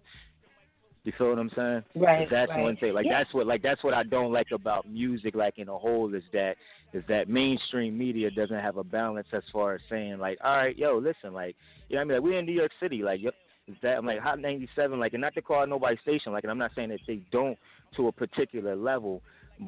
You 1.07 1.13
feel 1.17 1.29
what 1.29 1.39
I'm 1.39 1.51
saying? 1.55 1.85
Right. 1.95 2.27
That's 2.29 2.51
right. 2.51 2.63
one 2.63 2.77
thing. 2.79 2.93
Like 2.93 3.07
yeah. 3.07 3.21
that's 3.21 3.33
what 3.33 3.47
like 3.47 3.63
that's 3.63 3.83
what 3.85 3.95
I 3.95 4.03
don't 4.03 4.33
like 4.33 4.49
about 4.51 4.91
music 4.91 5.37
like 5.37 5.57
in 5.57 5.69
a 5.69 5.79
whole 5.79 6.13
is 6.13 6.25
that 6.33 6.57
is 6.93 7.05
that 7.09 7.29
mainstream 7.29 7.97
media 7.97 8.29
doesn't 8.29 8.59
have 8.59 8.77
a 8.77 8.83
balance 8.83 9.29
as 9.33 9.45
far 9.53 9.77
as 9.77 9.81
saying 9.89 10.19
like, 10.19 10.37
all 10.43 10.57
right, 10.57 10.77
yo, 10.77 10.99
listen, 10.99 11.33
like 11.33 11.55
you 11.89 11.95
know 11.95 12.01
what 12.01 12.03
I 12.03 12.05
mean? 12.07 12.17
Like 12.17 12.25
we're 12.25 12.39
in 12.41 12.47
New 12.47 12.53
York 12.53 12.73
City, 12.81 13.05
like 13.05 13.21
yo, 13.23 13.31
is 13.69 13.77
that 13.85 13.99
I'm 13.99 14.05
like 14.05 14.19
Hot 14.19 14.41
97, 14.41 14.99
like 14.99 15.13
and 15.13 15.21
not 15.21 15.35
to 15.35 15.43
call 15.43 15.65
nobody 15.65 15.97
station, 16.03 16.33
like 16.33 16.43
and 16.43 16.51
I'm 16.51 16.59
not 16.59 16.73
saying 16.75 16.89
that 16.89 16.99
they 17.07 17.21
don't 17.31 17.57
to 17.97 18.09
a 18.09 18.13
particular 18.13 18.75
level, 18.75 19.23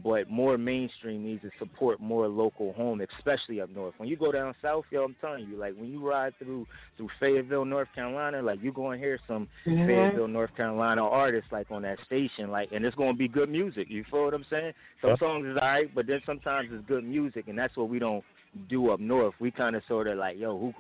but 0.05 0.29
more 0.29 0.59
mainstream 0.59 1.25
needs 1.25 1.43
to 1.43 1.51
support 1.59 2.01
more 2.01 2.29
local 2.29 2.73
home, 2.75 3.01
especially 3.19 3.61
up 3.61 3.71
north. 3.71 3.95
When 3.97 4.09
you 4.09 4.17
go 4.17 4.33
down 4.33 4.55
south, 4.61 4.85
yo, 4.91 5.05
I'm 5.05 5.17
telling 5.21 5.49
you, 5.49 5.57
like 5.57 5.75
when 5.77 5.91
you 5.91 6.07
ride 6.07 6.35
through 6.39 6.67
through 6.97 7.09
Fayetteville, 7.19 7.65
North 7.65 7.89
Carolina, 7.95 8.43
like 8.43 8.59
you're 8.63 8.73
gonna 8.73 8.99
hear 8.99 9.19
some 9.27 9.49
mm-hmm. 9.67 9.87
Fayetteville, 9.87 10.29
North 10.29 10.55
Carolina 10.57 11.03
artists 11.03 11.51
like 11.53 11.71
on 11.71 11.83
that 11.83 11.99
station, 12.07 12.51
like, 12.51 12.71
and 12.73 12.85
it's 12.85 12.97
gonna 12.97 13.15
be 13.15 13.29
good 13.29 13.49
music. 13.49 13.87
You 13.89 14.05
feel 14.11 14.25
what 14.25 14.35
I'm 14.35 14.47
saying? 14.51 14.73
Some 15.01 15.11
Yep. 15.11 15.19
songs 15.19 15.47
is 15.47 15.57
alright, 15.57 15.95
but 15.95 16.07
then 16.07 16.21
sometimes 16.27 16.69
it's 16.73 16.87
good 16.87 17.05
music, 17.05 17.49
and 17.49 17.59
that's 17.59 17.77
what 17.77 17.89
we 17.89 17.99
don't 17.99 18.25
do 18.69 18.91
up 18.91 19.01
north. 19.01 19.35
We 19.41 19.51
kind 19.51 19.77
of 19.77 19.83
sort 19.89 20.07
of 20.07 20.19
like, 20.19 20.39
yo, 20.39 20.59
who 20.59 20.75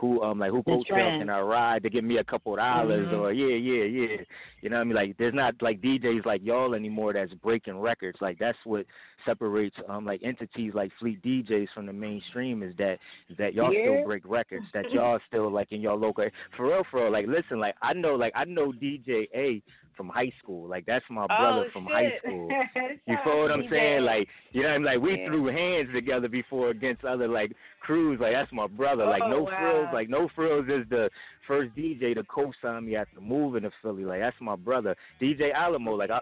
who 0.00 0.22
um 0.22 0.38
like 0.38 0.50
who 0.50 0.62
coattail 0.62 0.86
trend. 0.86 1.20
can 1.20 1.30
I 1.30 1.40
ride 1.40 1.82
to 1.82 1.90
give 1.90 2.04
me 2.04 2.16
a 2.18 2.24
couple 2.24 2.56
dollars 2.56 3.08
Mhm. 3.08 3.18
or 3.18 3.32
yeah 3.32 3.54
yeah 3.56 3.84
yeah 3.84 4.16
you 4.62 4.68
know 4.70 4.76
what 4.76 4.80
I 4.82 4.84
mean 4.84 4.94
like 4.94 5.16
there's 5.18 5.34
not 5.34 5.54
like 5.60 5.80
DJs 5.80 6.24
like 6.24 6.40
y'all 6.42 6.74
anymore 6.74 7.12
that's 7.12 7.32
breaking 7.34 7.78
records 7.78 8.18
like 8.20 8.38
that's 8.38 8.58
what 8.64 8.86
separates 9.26 9.76
um 9.88 10.04
like 10.06 10.22
entities 10.24 10.72
like 10.74 10.90
Fleet 10.98 11.22
DJs 11.22 11.68
from 11.74 11.86
the 11.86 11.92
mainstream 11.92 12.62
is 12.62 12.74
that 12.78 12.98
is 13.28 13.36
that 13.38 13.54
y'all 13.54 13.72
Yeah. 13.72 13.82
still 13.82 14.04
break 14.04 14.22
records 14.24 14.64
that 14.72 14.90
y'all 14.94 15.18
still 15.28 15.50
like 15.50 15.70
in 15.72 15.80
your 15.80 15.96
local 15.96 16.26
for 16.56 16.68
real 16.68 16.84
for 16.90 17.02
real 17.04 17.12
like 17.12 17.26
listen 17.26 17.58
like 17.60 17.74
I 17.82 17.92
know 17.92 18.14
like 18.14 18.32
I 18.34 18.44
know 18.44 18.72
DJ 18.72 19.28
A 19.34 19.62
from 20.00 20.08
high 20.08 20.32
school 20.42 20.66
like 20.66 20.86
that's 20.86 21.04
my 21.10 21.26
brother 21.26 21.66
oh, 21.68 21.70
from 21.74 21.84
shit. 21.84 21.92
high 21.92 22.18
school 22.18 22.48
you 23.06 23.16
feel 23.22 23.42
what 23.42 23.50
I'm 23.50 23.64
saying? 23.68 24.02
Like, 24.02 24.28
you 24.52 24.62
know 24.62 24.68
I'm 24.68 24.82
Like, 24.82 25.00
we 25.00 25.18
Yeah. 25.18 25.26
threw 25.28 25.46
hands 25.46 25.88
together 25.92 26.28
before 26.28 26.70
against 26.70 27.04
other 27.04 27.28
like 27.28 27.52
crews. 27.80 28.18
Like, 28.20 28.32
that's 28.32 28.50
my 28.52 28.66
brother. 28.66 29.04
Like, 29.04 29.22
Oh, 29.22 29.28
no 29.28 29.42
wow. 29.42 29.58
frills. 29.58 29.88
Like, 29.92 30.08
no 30.08 30.28
frills 30.34 30.66
is 30.68 30.88
the 30.88 31.10
first 31.46 31.74
DJ 31.74 32.14
to 32.14 32.22
co-sign 32.24 32.86
me 32.86 32.96
after 32.96 33.20
moving 33.20 33.62
to 33.62 33.70
Philly. 33.82 34.04
Like, 34.04 34.20
that's 34.20 34.36
my 34.40 34.56
brother, 34.56 34.96
DJ 35.20 35.52
Alamo. 35.52 35.94
Like, 35.96 36.10
I, 36.10 36.20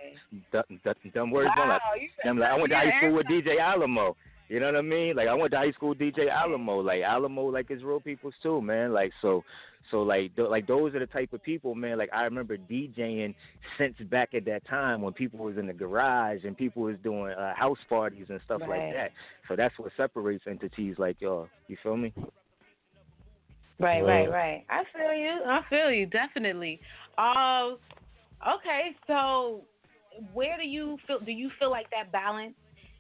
dumb, 0.51 0.81
dumb, 0.85 0.95
dumb 1.15 1.31
words 1.31 1.51
on 1.57 1.69
like, 1.69 1.81
wow, 1.81 1.93
said 2.23 2.29
I'm 2.31 2.39
like, 2.39 2.51
I 2.51 2.57
went 2.57 2.71
to 2.71 2.77
high 2.77 2.99
school 2.99 3.15
with 3.15 3.27
DJ 3.27 3.61
Alamo. 3.61 4.17
You 4.49 4.61
know 4.61 4.67
what 4.67 4.77
I 4.77 4.83
mean? 4.83 5.15
Like, 5.15 5.29
I 5.29 5.35
went 5.35 5.51
to 5.53 5.59
high 5.59 5.73
school 5.73 5.95
DJ 5.95 6.31
Alamo. 6.31 6.81
Like, 6.81 7.03
Alamo, 7.03 7.43
like, 7.43 7.71
is 7.71 7.85
real 7.85 8.01
people's 8.01 8.35
too, 8.43 8.61
man. 8.61 8.93
Like, 8.93 9.13
so. 9.23 9.45
So 9.91 10.03
like 10.03 10.35
th- 10.37 10.49
like 10.49 10.67
those 10.67 10.95
are 10.95 10.99
the 10.99 11.07
type 11.07 11.33
of 11.33 11.43
people, 11.43 11.75
man. 11.75 11.97
Like 11.99 12.11
I 12.13 12.23
remember 12.25 12.57
DJing 12.57 13.35
since 13.79 13.97
back 14.11 14.35
at 14.35 14.45
that 14.45 14.67
time 14.67 15.01
when 15.03 15.13
people 15.13 15.39
was 15.45 15.57
in 15.57 15.67
the 15.67 15.73
garage 15.73 16.45
and 16.45 16.57
people 16.57 16.83
was 16.83 16.97
doing 17.03 17.33
uh, 17.33 17.55
house 17.55 17.79
parties 17.89 18.27
and 18.29 18.41
stuff 18.45 18.61
Right. 18.63 18.69
like 18.87 18.95
that. 18.95 19.11
So 19.49 19.57
that's 19.57 19.79
what 19.79 19.91
separates 19.97 20.45
entities 20.47 20.97
like 20.99 21.21
y'all. 21.21 21.49
You 21.69 21.77
feel 21.83 21.97
me? 21.97 22.13
Right, 23.81 24.03
Well- 24.03 24.11
right, 24.15 24.31
right. 24.31 24.65
I 24.69 24.83
feel 24.93 25.15
you. 25.15 25.41
I 25.47 25.61
feel 25.71 25.91
you 25.93 26.07
definitely. 26.07 26.81
Um, 27.17 27.79
okay, 28.57 28.97
so 29.07 29.63
where 30.33 30.57
do 30.61 30.67
you 30.67 30.99
feel? 31.07 31.21
Do 31.21 31.31
you 31.33 31.51
feel 31.59 31.71
like 31.71 31.89
that 31.91 32.11
balance 32.13 32.55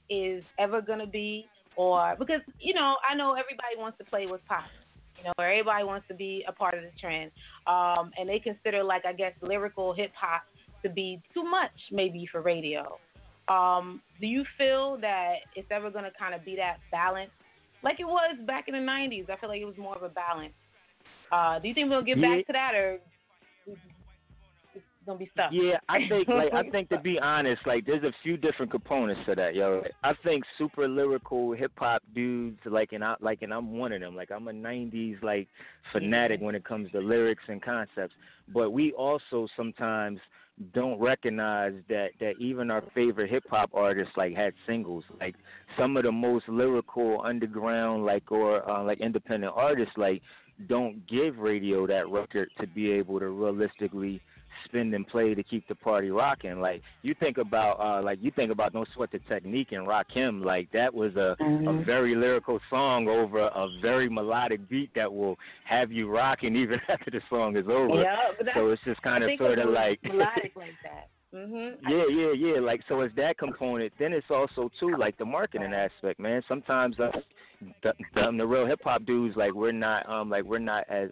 is 0.08 0.42
ever 0.58 0.80
gonna 0.80 1.06
be, 1.06 1.46
or 1.76 2.14
because 2.18 2.40
you 2.60 2.74
know 2.74 2.96
I 3.08 3.14
know 3.14 3.32
everybody 3.32 3.76
wants 3.76 3.98
to 3.98 4.04
play 4.04 4.26
what's 4.26 4.42
popular. 4.46 4.70
You 5.18 5.24
know, 5.24 5.32
or 5.38 5.46
everybody 5.46 5.84
wants 5.84 6.06
to 6.08 6.14
be 6.14 6.44
a 6.46 6.52
part 6.52 6.74
of 6.74 6.82
the 6.82 6.90
trend, 7.00 7.32
um, 7.66 8.12
and 8.18 8.28
they 8.28 8.38
consider 8.38 8.84
like 8.84 9.04
I 9.04 9.12
guess 9.12 9.32
lyrical 9.42 9.92
hip 9.92 10.12
hop 10.14 10.42
to 10.82 10.88
be 10.88 11.20
too 11.34 11.42
much 11.42 11.72
maybe 11.90 12.28
for 12.30 12.40
radio. 12.40 12.98
Um, 13.48 14.00
do 14.20 14.26
you 14.26 14.44
feel 14.56 14.96
that 15.00 15.36
it's 15.56 15.68
ever 15.70 15.90
gonna 15.90 16.12
kind 16.16 16.34
of 16.34 16.44
be 16.44 16.54
that 16.56 16.76
balance, 16.92 17.30
like 17.82 17.98
it 17.98 18.06
was 18.06 18.36
back 18.46 18.68
in 18.68 18.74
the 18.74 18.80
'90s? 18.80 19.28
I 19.28 19.36
feel 19.36 19.48
like 19.48 19.60
it 19.60 19.64
was 19.64 19.76
more 19.76 19.96
of 19.96 20.02
a 20.04 20.08
balance. 20.08 20.54
Uh, 21.32 21.58
do 21.58 21.66
you 21.68 21.74
think 21.74 21.90
we'll 21.90 22.02
get 22.02 22.18
Yeah. 22.18 22.36
back 22.36 22.46
to 22.46 22.52
that, 22.52 22.74
or 22.74 23.00
gonna 25.08 25.18
be 25.18 25.30
stuck? 25.32 25.50
Yeah, 25.52 25.78
I 25.88 26.08
think 26.08 26.28
like 26.28 26.52
I 26.52 26.68
think 26.70 26.88
to 26.90 27.00
be 27.00 27.18
honest, 27.18 27.66
like 27.66 27.86
there's 27.86 28.04
a 28.04 28.12
few 28.22 28.36
different 28.36 28.70
components 28.70 29.22
to 29.26 29.34
that, 29.34 29.54
yo. 29.54 29.82
I 30.04 30.12
think 30.22 30.44
super 30.56 30.86
lyrical 30.86 31.52
hip 31.52 31.72
hop 31.76 32.02
dudes 32.14 32.58
like 32.64 32.92
and 32.92 33.02
I 33.02 33.16
like 33.20 33.42
and 33.42 33.52
I'm 33.52 33.76
one 33.76 33.92
of 33.92 34.00
them. 34.00 34.14
Like 34.14 34.30
I'm 34.30 34.46
a 34.48 34.52
nineties 34.52 35.16
like 35.22 35.48
fanatic 35.92 36.40
when 36.40 36.54
it 36.54 36.64
comes 36.64 36.92
to 36.92 37.00
lyrics 37.00 37.42
and 37.48 37.60
concepts. 37.60 38.14
But 38.52 38.70
we 38.70 38.92
also 38.92 39.48
sometimes 39.56 40.20
don't 40.74 41.00
recognize 41.00 41.74
that 41.88 42.10
that 42.20 42.34
even 42.38 42.70
our 42.70 42.82
favorite 42.94 43.30
hip 43.30 43.44
hop 43.50 43.70
artists 43.72 44.12
like 44.16 44.34
had 44.34 44.52
singles. 44.66 45.04
Like 45.20 45.34
some 45.78 45.96
of 45.96 46.04
the 46.04 46.12
most 46.12 46.48
lyrical 46.48 47.22
underground 47.24 48.04
like 48.04 48.30
or 48.30 48.68
uh, 48.70 48.84
like 48.84 49.00
independent 49.00 49.52
artists 49.56 49.94
like 49.96 50.22
don't 50.68 51.06
give 51.06 51.38
radio 51.38 51.86
that 51.86 52.08
record 52.08 52.50
to 52.60 52.66
be 52.66 52.90
able 52.90 53.20
to 53.20 53.28
realistically 53.28 54.20
spin 54.64 54.92
and 54.94 55.06
play 55.06 55.34
to 55.34 55.42
keep 55.42 55.66
the 55.68 55.74
party 55.74 56.10
rocking. 56.10 56.60
Like 56.60 56.82
you 57.02 57.14
think 57.18 57.38
about 57.38 57.80
uh 57.80 58.02
like 58.02 58.18
you 58.22 58.30
think 58.30 58.50
about 58.52 58.72
Don't 58.72 58.88
Sweat 58.94 59.10
the 59.12 59.18
Technique 59.28 59.72
and 59.72 59.86
Rakim, 59.86 60.44
like 60.44 60.70
that 60.72 60.92
was 60.92 61.14
a, 61.16 61.36
a 61.40 61.44
Mhm. 61.44 61.84
very 61.86 62.14
lyrical 62.14 62.60
song 62.70 63.08
over 63.08 63.38
a 63.40 63.68
very 63.80 64.08
melodic 64.08 64.68
beat 64.68 64.90
that 64.94 65.12
will 65.12 65.36
have 65.64 65.90
you 65.92 66.08
rocking 66.08 66.56
even 66.56 66.80
after 66.88 67.10
the 67.10 67.20
song 67.30 67.56
is 67.56 67.66
over. 67.68 68.02
Yeah, 68.02 68.16
So 68.54 68.70
it's 68.70 68.82
just 68.84 69.00
kind 69.02 69.24
I 69.24 69.32
of 69.32 69.38
sort 69.38 69.58
of 69.58 69.70
like 69.70 70.02
melodic 70.04 70.52
like 70.56 70.74
that. 70.82 71.08
Mhm. 71.34 71.76
yeah, 71.88 72.06
yeah, 72.08 72.32
yeah. 72.32 72.60
Like 72.60 72.80
so, 72.88 73.02
it's 73.02 73.14
that 73.16 73.36
component. 73.36 73.92
Then 73.98 74.12
it's 74.14 74.30
also 74.30 74.70
too 74.80 74.96
like 74.96 75.18
the 75.18 75.26
marketing 75.26 75.74
aspect, 75.74 76.18
man. 76.18 76.42
Sometimes 76.48 76.98
uh, 76.98 77.10
the, 77.82 77.92
the, 78.14 78.32
the 78.38 78.46
real 78.46 78.64
hip 78.66 78.80
hop 78.82 79.04
dudes, 79.04 79.36
like 79.36 79.52
we're 79.52 79.72
not, 79.72 80.08
um, 80.08 80.30
like 80.30 80.44
we're 80.44 80.58
not 80.58 80.84
as, 80.88 81.10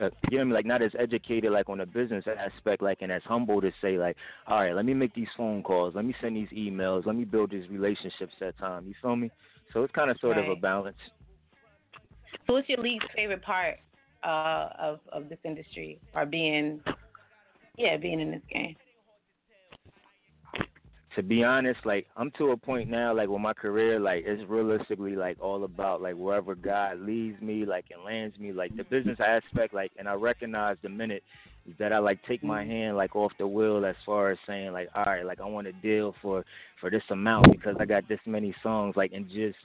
uh, 0.00 0.10
you 0.30 0.38
know, 0.38 0.42
I 0.42 0.44
mean, 0.44 0.54
like 0.54 0.66
not 0.66 0.82
as 0.82 0.92
educated, 0.98 1.52
like 1.52 1.68
on 1.68 1.78
the 1.78 1.86
business 1.86 2.24
aspect, 2.26 2.82
like 2.82 2.98
and 3.02 3.12
as 3.12 3.22
humble 3.24 3.60
to 3.60 3.70
say, 3.82 3.98
like, 3.98 4.16
all 4.46 4.60
right, 4.60 4.74
let 4.74 4.84
me 4.84 4.94
make 4.94 5.14
these 5.14 5.28
phone 5.36 5.62
calls, 5.62 5.94
let 5.94 6.04
me 6.04 6.14
send 6.20 6.36
these 6.36 6.48
emails, 6.48 7.06
let 7.06 7.16
me 7.16 7.24
build 7.24 7.50
these 7.50 7.68
relationships 7.68 8.32
at 8.40 8.56
time. 8.58 8.86
You 8.86 8.94
feel 9.02 9.16
me? 9.16 9.30
So 9.72 9.82
it's 9.82 9.92
kind 9.92 10.10
of 10.10 10.18
sort 10.20 10.38
of 10.38 10.48
a 10.48 10.56
balance. 10.56 10.96
So, 12.46 12.54
what's 12.54 12.68
your 12.68 12.78
least 12.78 13.04
favorite 13.14 13.42
part 13.42 13.76
uh, 14.24 14.68
of 14.78 15.00
of 15.12 15.28
this 15.28 15.38
industry, 15.44 16.00
or 16.14 16.26
being, 16.26 16.80
yeah, 17.76 17.96
being 17.96 18.20
in 18.20 18.30
this 18.30 18.42
game? 18.52 18.76
To 21.16 21.22
be 21.22 21.42
honest, 21.42 21.80
like 21.84 22.06
I'm 22.16 22.30
to 22.38 22.50
a 22.50 22.56
point 22.56 22.88
now, 22.88 23.14
like 23.14 23.28
with 23.28 23.40
my 23.40 23.52
career, 23.52 23.98
like 23.98 24.24
it's 24.26 24.48
realistically 24.48 25.16
like 25.16 25.38
all 25.40 25.64
about 25.64 26.00
like 26.00 26.14
wherever 26.14 26.54
God 26.54 27.00
leads 27.00 27.40
me, 27.42 27.64
like 27.64 27.86
and 27.92 28.04
lands 28.04 28.38
me, 28.38 28.52
like 28.52 28.76
the 28.76 28.84
business 28.84 29.18
aspect, 29.18 29.74
like 29.74 29.90
and 29.98 30.08
I 30.08 30.14
recognize 30.14 30.76
the 30.82 30.88
minute 30.88 31.22
that 31.78 31.92
I 31.92 31.98
like 31.98 32.20
take 32.26 32.44
my 32.44 32.62
mm-hmm. 32.62 32.70
hand 32.70 32.96
like 32.96 33.16
off 33.16 33.32
the 33.38 33.46
wheel 33.46 33.84
as 33.84 33.96
far 34.06 34.30
as 34.30 34.38
saying 34.46 34.72
like, 34.72 34.88
all 34.94 35.04
right, 35.04 35.24
like 35.24 35.40
I 35.40 35.46
want 35.46 35.66
to 35.66 35.72
deal 35.72 36.14
for 36.22 36.44
for 36.80 36.90
this 36.90 37.02
amount 37.10 37.50
because 37.50 37.76
I 37.80 37.86
got 37.86 38.08
this 38.08 38.20
many 38.24 38.54
songs, 38.62 38.94
like 38.96 39.12
and 39.12 39.28
just 39.28 39.58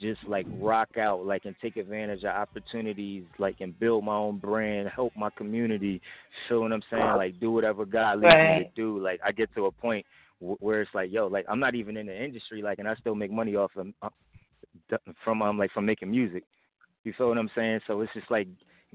just 0.00 0.20
like 0.28 0.46
rock 0.60 0.96
out, 0.98 1.26
like 1.26 1.46
and 1.46 1.56
take 1.60 1.76
advantage 1.76 2.22
of 2.22 2.30
opportunities, 2.30 3.24
like 3.38 3.60
and 3.60 3.78
build 3.80 4.04
my 4.04 4.14
own 4.14 4.38
brand, 4.38 4.88
help 4.94 5.12
my 5.16 5.30
community. 5.30 6.00
Feel 6.48 6.60
what 6.60 6.72
I'm 6.72 6.82
saying? 6.90 7.16
Like 7.16 7.40
do 7.40 7.50
whatever 7.50 7.84
God 7.84 8.20
leads 8.20 8.36
me 8.36 8.64
to 8.64 8.70
do. 8.76 8.98
Like 9.00 9.20
I 9.24 9.32
get 9.32 9.52
to 9.56 9.66
a 9.66 9.72
point 9.72 10.06
where 10.42 10.82
it's 10.82 10.94
like, 10.94 11.12
yo, 11.12 11.26
like 11.26 11.46
I'm 11.48 11.60
not 11.60 11.74
even 11.74 11.96
in 11.96 12.06
the 12.06 12.24
industry, 12.24 12.62
like, 12.62 12.78
and 12.78 12.88
I 12.88 12.94
still 12.96 13.14
make 13.14 13.30
money 13.30 13.56
off 13.56 13.70
of 13.76 13.86
uh, 14.02 14.08
from 15.24 15.42
um 15.42 15.58
like 15.58 15.72
from 15.72 15.86
making 15.86 16.10
music. 16.10 16.44
You 17.04 17.12
feel 17.16 17.28
what 17.28 17.38
I'm 17.38 17.50
saying? 17.54 17.80
So 17.86 18.00
it's 18.00 18.12
just 18.14 18.30
like 18.30 18.48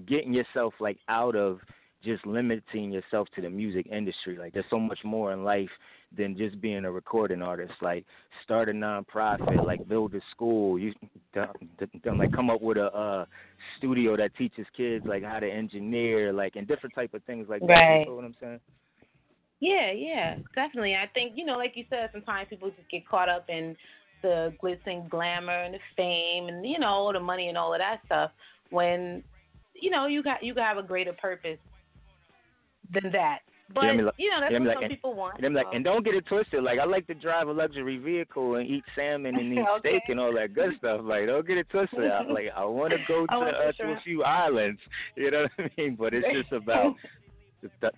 getting 0.05 0.33
yourself 0.33 0.73
like 0.79 0.97
out 1.09 1.35
of 1.35 1.59
just 2.03 2.25
limiting 2.25 2.91
yourself 2.91 3.27
to 3.35 3.41
the 3.41 3.49
music 3.49 3.87
industry. 3.91 4.37
Like 4.37 4.53
there's 4.53 4.65
so 4.69 4.79
much 4.79 4.99
more 5.03 5.33
in 5.33 5.43
life 5.43 5.69
than 6.15 6.37
just 6.37 6.61
being 6.61 6.85
a 6.85 6.91
recording 6.91 7.41
artist. 7.41 7.73
Like 7.81 8.05
start 8.43 8.69
a 8.69 8.71
nonprofit, 8.71 9.65
like 9.65 9.87
build 9.87 10.13
a 10.15 10.21
school. 10.31 10.77
You 10.77 10.93
like 11.35 12.31
come 12.33 12.49
up 12.49 12.61
with 12.61 12.77
a 12.77 12.93
uh 12.93 13.25
studio 13.77 14.15
that 14.17 14.35
teaches 14.35 14.65
kids 14.75 15.05
like 15.05 15.23
how 15.23 15.39
to 15.39 15.49
engineer, 15.49 16.31
like 16.31 16.55
and 16.55 16.67
different 16.67 16.95
type 16.95 17.13
of 17.13 17.23
things 17.23 17.47
like 17.49 17.61
that. 17.61 17.67
Right. 17.67 17.99
You 17.99 18.05
feel 18.05 18.15
what 18.15 18.25
I'm 18.25 18.35
saying? 18.39 18.59
Yeah, 19.59 19.91
yeah, 19.91 20.37
definitely. 20.53 20.95
I 20.95 21.07
think 21.13 21.33
you 21.35 21.45
know, 21.45 21.57
like 21.57 21.73
you 21.75 21.85
said, 21.89 22.09
sometimes 22.11 22.47
people 22.49 22.69
just 22.69 22.89
get 22.89 23.07
caught 23.07 23.29
up 23.29 23.45
in 23.49 23.75
the 24.21 24.53
glitz 24.63 24.79
and 24.85 25.09
glamour 25.09 25.63
and 25.63 25.73
the 25.73 25.79
fame 25.95 26.47
and 26.47 26.65
you 26.67 26.79
know 26.79 26.87
all 26.87 27.13
the 27.13 27.19
money 27.19 27.49
and 27.49 27.57
all 27.57 27.73
of 27.73 27.79
that 27.79 28.01
stuff. 28.05 28.31
When 28.69 29.23
you 29.73 29.89
know 29.89 30.07
you 30.07 30.21
got 30.23 30.43
you 30.43 30.53
can 30.53 30.63
have 30.63 30.77
a 30.77 30.83
greater 30.83 31.13
purpose 31.13 31.59
than 32.93 33.11
that. 33.11 33.39
But 33.73 33.83
I 33.83 33.93
mean, 33.93 34.05
like- 34.05 34.13
you 34.17 34.29
know 34.29 34.39
that's 34.39 34.53
mean, 34.53 34.63
what 34.65 34.75
like, 34.75 34.83
some 34.83 34.89
people 34.89 35.13
want. 35.13 35.43
And 35.43 35.53
like, 35.53 35.65
and 35.73 35.83
don't 35.83 36.05
get 36.05 36.13
it 36.15 36.25
twisted. 36.27 36.63
Like, 36.63 36.79
I 36.79 36.85
like 36.85 37.05
to 37.07 37.13
drive 37.13 37.49
a 37.49 37.51
luxury 37.51 37.97
vehicle 37.97 38.55
and 38.55 38.65
eat 38.69 38.83
salmon 38.95 39.35
and 39.35 39.53
eat 39.57 39.59
Okay. 39.59 39.89
steak 39.89 40.03
and 40.07 40.19
all 40.21 40.33
that 40.35 40.53
good 40.53 40.71
stuff. 40.77 41.01
Like, 41.03 41.25
don't 41.27 41.45
get 41.45 41.57
it 41.57 41.67
twisted. 41.69 42.09
I, 42.09 42.21
like, 42.23 42.45
I 42.55 42.63
want 42.63 42.93
to 42.97 42.99
go 43.09 43.25
to 43.25 43.33
uh, 43.33 43.71
to 43.73 43.91
a 43.91 43.99
few 44.05 44.23
islands. 44.23 44.79
You 45.17 45.31
know 45.31 45.47
what 45.57 45.65
I 45.77 45.81
mean? 45.81 45.95
But 45.99 46.13
it's 46.13 46.27
just 46.31 46.53
about 46.53 46.95
the, 47.81 47.91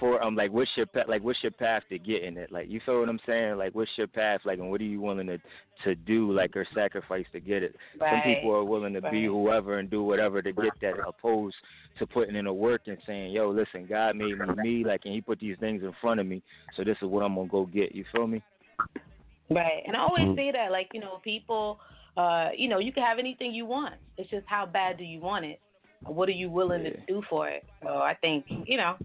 for 0.00 0.20
um 0.22 0.34
like 0.34 0.50
what's 0.50 0.70
your 0.76 0.86
path 0.86 1.04
like 1.06 1.22
what's 1.22 1.40
your 1.42 1.52
path 1.52 1.82
to 1.90 1.98
getting 1.98 2.36
it? 2.36 2.50
Like, 2.50 2.68
you 2.68 2.80
feel 2.84 2.98
what 2.98 3.08
I'm 3.08 3.20
saying? 3.26 3.58
Like, 3.58 3.74
what's 3.74 3.90
your 3.96 4.08
path? 4.08 4.40
Like, 4.44 4.58
and 4.58 4.70
what 4.70 4.80
are 4.80 4.84
you 4.84 5.00
willing 5.00 5.26
to 5.28 5.38
to 5.84 5.94
do? 5.94 6.32
Like, 6.32 6.56
or 6.56 6.66
sacrifice 6.74 7.26
to 7.32 7.40
get 7.40 7.62
it? 7.62 7.76
right. 8.00 8.10
Some 8.10 8.34
people 8.34 8.50
are 8.52 8.64
willing 8.64 8.94
to 8.94 9.02
be 9.02 9.26
whoever 9.26 9.78
and 9.78 9.88
do 9.88 10.02
whatever 10.02 10.42
to 10.42 10.52
get 10.52 10.72
that, 10.80 10.94
opposed 11.06 11.54
to 11.98 12.06
putting 12.06 12.34
in 12.34 12.46
the 12.46 12.52
work 12.52 12.82
and 12.86 12.98
saying, 13.06 13.32
"Yo, 13.32 13.50
listen, 13.50 13.86
God 13.86 14.16
made 14.16 14.40
me 14.40 14.54
me, 14.54 14.84
like, 14.84 15.02
and 15.04 15.14
He 15.14 15.20
put 15.20 15.38
these 15.38 15.58
things 15.60 15.82
in 15.82 15.92
front 16.00 16.18
of 16.18 16.26
me, 16.26 16.42
so 16.76 16.82
this 16.82 16.96
is 17.02 17.08
what 17.08 17.22
I'm 17.22 17.34
gonna 17.36 17.46
go 17.46 17.66
get." 17.66 17.94
You 17.94 18.04
feel 18.10 18.26
me? 18.26 18.42
Right, 19.50 19.82
and 19.86 19.96
I 19.96 20.00
always 20.00 20.28
Mhm. 20.28 20.36
say 20.36 20.50
that, 20.52 20.72
like 20.72 20.88
you 20.94 21.00
know, 21.00 21.20
people, 21.22 21.80
uh, 22.16 22.50
you 22.56 22.68
know, 22.68 22.78
you 22.78 22.92
can 22.92 23.02
have 23.02 23.18
anything 23.18 23.52
you 23.52 23.66
want. 23.66 23.94
It's 24.16 24.30
just 24.30 24.46
how 24.46 24.64
bad 24.64 24.96
do 24.96 25.04
you 25.04 25.20
want 25.20 25.44
it? 25.44 25.60
What 26.04 26.28
are 26.28 26.32
you 26.32 26.48
willing 26.50 26.84
to 26.84 26.96
do 27.06 27.20
for 27.28 27.48
it? 27.48 27.64
So 27.82 27.98
I 27.98 28.14
think 28.14 28.46
you 28.48 28.78
know, 28.78 28.96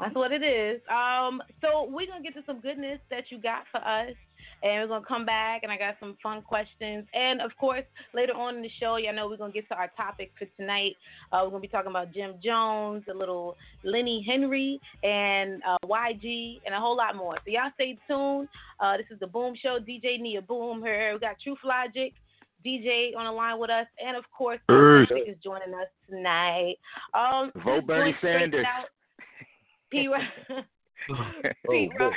that's 0.00 0.14
what 0.14 0.32
it 0.32 0.42
is. 0.42 0.80
Um, 0.88 1.42
so 1.60 1.88
we're 1.90 2.06
gonna 2.06 2.22
get 2.22 2.34
to 2.34 2.42
some 2.46 2.60
goodness 2.60 3.00
that 3.10 3.24
you 3.30 3.38
got 3.38 3.64
for 3.70 3.78
us, 3.78 4.14
and 4.62 4.82
we're 4.82 4.88
gonna 4.88 5.04
come 5.06 5.26
back, 5.26 5.62
and 5.62 5.72
I 5.72 5.78
got 5.78 5.96
some 5.98 6.16
fun 6.22 6.42
questions, 6.42 7.06
and 7.14 7.40
of 7.40 7.50
course 7.58 7.84
later 8.14 8.32
on 8.34 8.56
in 8.56 8.62
the 8.62 8.70
show, 8.80 8.96
y'all 8.96 9.14
know 9.14 9.28
we're 9.28 9.36
gonna 9.36 9.52
get 9.52 9.68
to 9.68 9.74
our 9.74 9.90
topic 9.96 10.30
for 10.38 10.46
tonight. 10.56 10.96
Uh, 11.32 11.40
we're 11.42 11.50
gonna 11.50 11.60
be 11.60 11.68
talking 11.68 11.90
about 11.90 12.12
Jim 12.12 12.34
Jones, 12.42 13.04
a 13.10 13.14
little 13.14 13.56
Lenny 13.82 14.24
Henry, 14.26 14.80
and 15.02 15.62
uh, 15.68 15.78
YG, 15.84 16.60
and 16.64 16.74
a 16.74 16.78
whole 16.78 16.96
lot 16.96 17.16
more. 17.16 17.36
So 17.44 17.50
y'all 17.50 17.70
stay 17.74 17.98
tuned. 18.06 18.48
Uh, 18.80 18.96
this 18.96 19.06
is 19.10 19.18
the 19.18 19.26
Boom 19.26 19.54
Show. 19.60 19.78
DJ 19.80 20.20
Nia 20.20 20.42
Boom 20.42 20.82
here. 20.82 21.12
We 21.14 21.18
got 21.18 21.36
Truth 21.42 21.58
Logic. 21.64 22.12
DJ 22.66 23.16
on 23.16 23.24
the 23.24 23.30
line 23.30 23.58
with 23.58 23.70
us, 23.70 23.86
and 24.04 24.16
of 24.16 24.24
course. 24.36 24.58
Is 25.28 25.36
joining 25.42 25.74
us 25.74 25.86
tonight. 26.10 26.74
Um, 27.14 27.52
Vote 27.64 27.86
Bernie 27.86 28.16
Sanders. 28.20 28.66
Out, 28.66 28.88
P. 29.90 30.08
Rock, 30.08 30.22
Pete 31.70 31.90
Rock, 31.98 32.12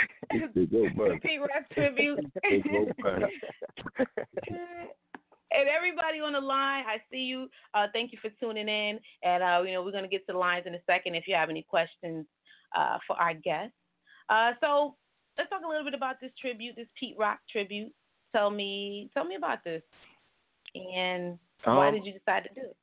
Pete 1.22 1.40
Rock 1.40 1.70
tribute. 1.74 2.20
And 5.54 5.68
everybody 5.68 6.22
on 6.22 6.32
the 6.32 6.40
line, 6.40 6.86
I 6.88 7.02
see 7.12 7.18
you. 7.18 7.50
Uh, 7.74 7.88
thank 7.92 8.14
you 8.14 8.18
for 8.22 8.30
tuning 8.40 8.70
in. 8.70 9.00
And 9.24 9.44
uh, 9.44 9.62
you 9.66 9.74
know, 9.74 9.84
we're 9.84 9.92
gonna 9.92 10.08
get 10.08 10.26
to 10.28 10.32
the 10.34 10.40
lines 10.40 10.64
in 10.66 10.74
a 10.76 10.80
second 10.86 11.16
if 11.16 11.28
you 11.28 11.36
have 11.36 11.50
any 11.50 11.62
questions 11.62 12.26
uh, 12.76 12.98
for 13.06 13.18
our 13.18 13.34
guests. 13.34 13.74
Uh, 14.30 14.54
so 14.62 14.96
let's 15.38 15.50
talk 15.50 15.62
a 15.66 15.68
little 15.68 15.84
bit 15.84 15.94
about 15.94 16.22
this 16.22 16.32
tribute, 16.40 16.76
this 16.78 16.88
Pete 16.98 17.16
Rock 17.20 17.40
tribute. 17.52 17.92
Tell 18.34 18.50
me, 18.50 19.10
tell 19.14 19.26
me 19.26 19.36
about 19.36 19.62
this, 19.66 19.82
and 20.74 21.38
why 21.66 21.90
Um, 21.90 21.96
did 21.96 22.06
you 22.06 22.14
decide 22.14 22.44
to 22.44 22.50
do 22.56 22.62
it? 22.62 22.78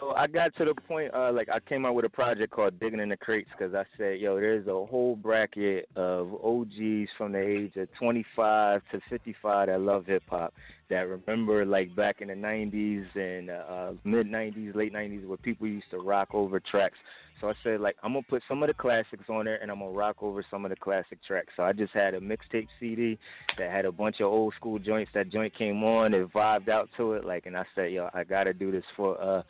So 0.00 0.10
I 0.10 0.26
got 0.26 0.54
to 0.56 0.64
the 0.64 0.74
point, 0.74 1.14
uh, 1.14 1.32
like 1.32 1.48
I 1.48 1.60
came 1.60 1.86
out 1.86 1.94
with 1.94 2.04
a 2.04 2.08
project 2.08 2.52
called 2.52 2.78
Digging 2.80 3.00
in 3.00 3.08
the 3.08 3.16
Crates 3.16 3.48
because 3.56 3.74
I 3.74 3.84
said, 3.96 4.20
yo, 4.20 4.36
there's 4.36 4.66
a 4.66 4.70
whole 4.70 5.16
bracket 5.16 5.88
of 5.96 6.34
OGs 6.44 7.08
from 7.16 7.32
the 7.32 7.40
age 7.40 7.76
of 7.76 7.88
25 7.98 8.82
to 8.92 9.00
55 9.08 9.68
that 9.68 9.80
love 9.80 10.06
hip 10.06 10.22
hop, 10.28 10.52
that 10.90 11.08
remember 11.08 11.64
like 11.64 11.94
back 11.94 12.20
in 12.20 12.28
the 12.28 12.34
90s 12.34 13.06
and 13.14 13.50
uh, 13.50 13.92
mid 14.04 14.26
90s, 14.26 14.74
late 14.74 14.92
90s, 14.92 15.26
where 15.26 15.38
people 15.38 15.66
used 15.66 15.90
to 15.90 15.98
rock 15.98 16.28
over 16.32 16.60
tracks. 16.60 16.98
So 17.40 17.48
I 17.48 17.54
said, 17.62 17.80
like, 17.80 17.96
I'm 18.02 18.12
gonna 18.12 18.24
put 18.28 18.42
some 18.48 18.62
of 18.62 18.68
the 18.68 18.74
classics 18.74 19.24
on 19.28 19.44
there, 19.44 19.60
and 19.60 19.70
I'm 19.70 19.80
gonna 19.80 19.90
rock 19.90 20.16
over 20.20 20.44
some 20.50 20.64
of 20.64 20.70
the 20.70 20.76
classic 20.76 21.18
tracks. 21.24 21.52
So 21.56 21.62
I 21.62 21.72
just 21.72 21.92
had 21.92 22.14
a 22.14 22.20
mixtape 22.20 22.68
CD 22.78 23.18
that 23.58 23.70
had 23.70 23.84
a 23.84 23.92
bunch 23.92 24.20
of 24.20 24.26
old 24.26 24.54
school 24.54 24.78
joints. 24.78 25.10
That 25.14 25.30
joint 25.30 25.56
came 25.56 25.82
on, 25.84 26.14
it 26.14 26.32
vibed 26.32 26.68
out 26.68 26.88
to 26.96 27.14
it, 27.14 27.24
like, 27.24 27.46
and 27.46 27.56
I 27.56 27.64
said, 27.74 27.92
yo, 27.92 28.08
I 28.14 28.24
gotta 28.24 28.52
do 28.52 28.70
this 28.70 28.84
for 28.96 29.20
uh 29.20 29.42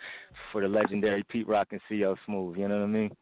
for 0.50 0.60
the 0.60 0.68
legendary 0.68 1.22
Pete 1.24 1.48
Rock 1.48 1.68
and 1.72 1.80
CL 1.88 2.18
Smooth. 2.26 2.56
You 2.56 2.68
know 2.68 2.78
what 2.78 2.84
I 2.84 2.86
mean? 2.86 3.16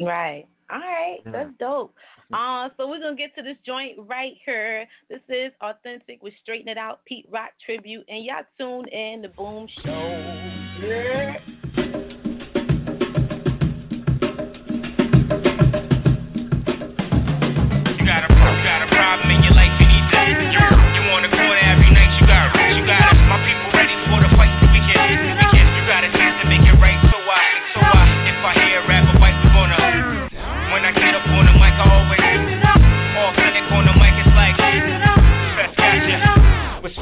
Right. 0.00 0.46
All 0.70 0.78
right, 0.78 1.18
Yeah. 1.26 1.32
that's 1.32 1.50
dope. 1.58 1.94
Uh, 2.32 2.70
so 2.76 2.88
we're 2.88 2.98
gonna 2.98 3.14
get 3.14 3.34
to 3.34 3.42
this 3.42 3.58
joint 3.66 3.98
right 4.08 4.32
here. 4.44 4.86
This 5.10 5.20
is 5.28 5.52
authentic 5.60 6.22
with 6.22 6.32
Straighten 6.42 6.68
It 6.68 6.78
Out 6.78 7.04
Pete 7.04 7.26
Rock 7.30 7.50
tribute, 7.64 8.06
and 8.08 8.24
y'all 8.24 8.44
tune 8.58 8.88
in 8.88 9.20
the 9.20 9.28
Boom 9.28 9.68
Show. 9.84 10.52
Yeah. 10.80 11.36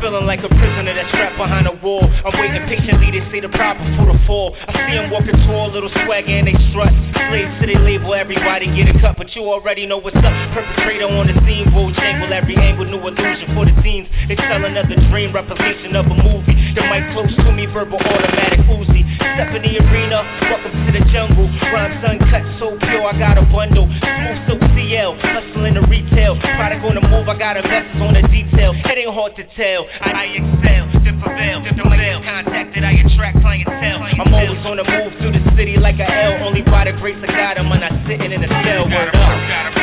Feeling 0.01 0.25
like 0.25 0.41
a 0.41 0.49
prisoner 0.49 0.97
that's 0.97 1.13
trapped 1.13 1.37
behind 1.37 1.69
a 1.69 1.77
wall. 1.85 2.03
I'm 2.25 2.33
waiting 2.41 2.65
patiently 2.65 3.13
to 3.13 3.21
see 3.29 3.45
the 3.45 3.53
prop 3.53 3.77
before 3.77 4.09
the 4.09 4.19
fall. 4.25 4.57
I 4.57 4.73
see 4.89 4.97
them 4.97 5.13
walking 5.13 5.37
tall, 5.45 5.69
little 5.69 5.93
swagger 6.05 6.33
and 6.33 6.49
they 6.49 6.57
strut. 6.73 6.91
Slaves 7.29 7.53
to 7.61 7.65
their 7.69 7.85
label, 7.85 8.17
everybody 8.17 8.73
get 8.73 8.89
a 8.89 8.97
cut, 8.99 9.21
but 9.21 9.29
you 9.37 9.45
already 9.45 9.85
know 9.85 10.01
what's 10.01 10.17
up. 10.17 10.35
Perpetrator 10.57 11.07
on 11.07 11.29
the 11.29 11.37
scene, 11.45 11.69
bull 11.71 11.93
jangle, 11.93 12.33
every 12.33 12.57
angle, 12.57 12.89
new 12.89 12.99
illusion 12.99 13.53
for 13.53 13.69
the 13.69 13.77
scenes. 13.85 14.09
They 14.27 14.41
sell 14.41 14.65
another 14.65 14.97
dream, 15.13 15.37
replication 15.37 15.93
of 15.95 16.09
a 16.09 16.17
movie. 16.17 16.57
The 16.73 16.83
mic 16.89 17.05
close 17.13 17.31
to 17.45 17.53
me, 17.53 17.69
verbal 17.69 18.01
automatic 18.01 18.65
Uzi. 18.73 19.05
Step 19.21 19.53
in 19.53 19.63
the 19.69 19.75
arena, 19.85 20.25
welcome 20.49 20.73
to 20.73 20.91
the 20.97 21.05
jungle. 21.13 21.45
Rhymes 21.71 22.01
uncut, 22.09 22.45
so 22.57 22.73
pure, 22.89 23.05
I 23.05 23.13
got 23.21 23.37
a 23.37 23.45
bundle. 23.53 23.85
Smooth 23.85 24.41
silk 24.49 24.63
CL, 24.65 25.13
hustling 25.21 25.77
the 25.77 25.85
retail. 25.93 26.41
Product 26.57 26.83
on 26.89 26.95
the 26.97 27.05
move, 27.05 27.29
I 27.29 27.37
got 27.37 27.61
investors 27.61 28.01
on 28.01 28.17
the 28.17 28.25
detail. 28.33 28.73
Hard 29.21 29.37
to 29.37 29.45
tell. 29.53 29.85
I, 30.01 30.17
I 30.17 30.25
excel, 30.33 30.89
to 30.97 31.13
prevail, 31.21 31.61
to 31.61 31.75
prevail. 31.77 32.25
Contacted, 32.25 32.85
I 32.85 32.97
attract 33.05 33.37
clientele. 33.45 34.01
I'm 34.01 34.33
always 34.33 34.65
on 34.65 34.79
the 34.79 34.85
move 34.89 35.13
through 35.21 35.33
the 35.33 35.45
city 35.59 35.77
like 35.77 35.99
a 36.01 36.09
L. 36.09 36.49
Only 36.49 36.63
by 36.63 36.85
the 36.87 36.93
grace 36.93 37.21
of 37.21 37.29
God, 37.29 37.59
I'm 37.59 37.69
not 37.69 37.93
sitting 38.09 38.33
in 38.33 38.43
a 38.43 38.49
cell. 38.65 38.89
Word 38.89 39.15
up. 39.15 39.80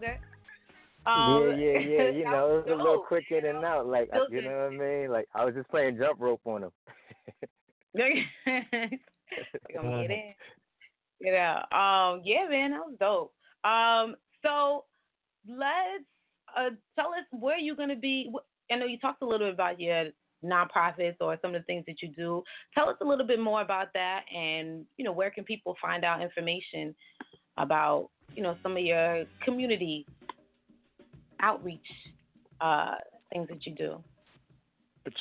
Longer. 0.00 0.18
Um, 1.06 1.58
yeah, 1.58 1.78
yeah, 1.78 1.78
yeah. 1.78 2.10
You 2.16 2.24
know, 2.24 2.58
it 2.58 2.66
was 2.66 2.72
a 2.72 2.76
little 2.76 3.04
quick 3.06 3.24
in 3.30 3.46
and 3.46 3.64
out. 3.64 3.86
Like, 3.86 4.10
you 4.30 4.42
know 4.42 4.50
what 4.50 4.84
I 4.84 5.00
mean? 5.00 5.10
Like, 5.10 5.26
I 5.34 5.44
was 5.44 5.54
just 5.54 5.68
playing 5.70 5.98
jump 5.98 6.20
rope 6.20 6.40
on 6.44 6.64
him. 6.64 6.70
gonna 9.74 10.02
get 10.02 10.10
in. 10.10 10.34
You 11.20 11.32
know, 11.32 11.78
um, 11.78 12.22
yeah, 12.24 12.46
man, 12.48 12.70
that 12.70 12.80
was 12.80 12.96
dope. 12.98 13.32
Um, 13.70 14.16
so 14.42 14.84
let's 15.48 16.04
uh, 16.56 16.70
tell 16.98 17.08
us 17.08 17.26
where 17.30 17.58
you're 17.58 17.76
gonna 17.76 17.96
be. 17.96 18.30
I 18.70 18.76
know 18.76 18.86
you 18.86 18.98
talked 18.98 19.22
a 19.22 19.26
little 19.26 19.46
bit 19.48 19.54
about 19.54 19.80
your 19.80 20.06
nonprofits 20.44 21.16
or 21.20 21.36
some 21.42 21.54
of 21.54 21.60
the 21.60 21.66
things 21.66 21.84
that 21.86 22.00
you 22.00 22.08
do. 22.08 22.42
Tell 22.74 22.88
us 22.88 22.96
a 23.02 23.04
little 23.04 23.26
bit 23.26 23.40
more 23.40 23.60
about 23.60 23.88
that, 23.94 24.22
and 24.34 24.84
you 24.96 25.04
know, 25.04 25.12
where 25.12 25.30
can 25.30 25.44
people 25.44 25.76
find 25.82 26.04
out 26.04 26.22
information 26.22 26.94
about 27.58 28.08
you 28.34 28.42
know 28.42 28.56
some 28.62 28.76
of 28.76 28.82
your 28.82 29.24
community 29.44 30.06
outreach 31.40 31.80
uh, 32.60 32.94
things 33.32 33.48
that 33.48 33.64
you 33.66 33.74
do. 33.74 34.02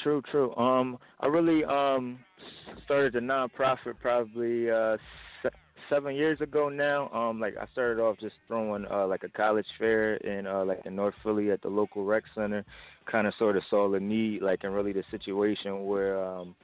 True, 0.04 0.22
true. 0.30 0.54
Um, 0.56 0.98
I 1.20 1.28
really 1.28 1.64
um 1.64 2.20
started 2.84 3.16
a 3.16 3.22
nonprofit 3.22 3.94
probably 4.02 4.70
uh 4.70 4.98
se- 5.42 5.50
seven 5.90 6.16
years 6.16 6.42
ago 6.42 6.70
now. 6.70 7.10
Um, 7.10 7.40
like 7.40 7.56
I 7.60 7.66
started 7.72 8.02
off 8.02 8.18
just 8.20 8.36
throwing 8.48 8.86
uh 8.92 9.08
like 9.08 9.24
a 9.24 9.30
college 9.30 9.66
fair 9.78 10.16
in 10.16 10.46
uh 10.46 10.66
like 10.66 10.82
in 10.86 10.96
North 10.96 11.16
Philly 11.24 11.52
at 11.52 11.62
the 11.62 11.70
local 11.70 12.04
rec 12.04 12.24
center. 12.36 12.66
Kind 13.10 13.26
of 13.26 13.34
sort 13.40 13.56
of 13.56 13.64
saw 13.70 13.90
the 13.90 14.00
need, 14.00 14.42
like, 14.42 14.64
and 14.64 14.76
really 14.76 14.92
the 14.92 15.04
situation 15.10 15.86
where 15.86 16.22
um 16.24 16.56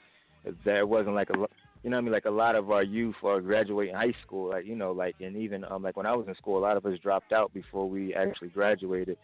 there 0.63 0.85
wasn't 0.85 1.15
like 1.15 1.29
a 1.29 1.37
you 1.85 1.91
know 1.91 1.97
what 1.97 2.01
I 2.01 2.03
mean 2.05 2.13
like 2.13 2.25
a 2.25 2.31
lot 2.31 2.55
of 2.55 2.71
our 2.71 2.81
youth 2.81 3.13
are 3.23 3.39
graduating 3.39 3.93
high 3.93 4.13
school 4.25 4.49
like 4.49 4.65
you 4.65 4.75
know 4.75 4.91
like 4.91 5.15
and 5.21 5.37
even 5.37 5.63
um 5.65 5.83
like 5.83 5.95
when 5.95 6.07
I 6.07 6.15
was 6.15 6.27
in 6.27 6.33
school 6.33 6.57
a 6.57 6.59
lot 6.67 6.77
of 6.77 6.85
us 6.87 6.97
dropped 6.97 7.31
out 7.31 7.53
before 7.53 7.87
we 7.87 8.11
actually 8.15 8.47
graduated 8.49 9.17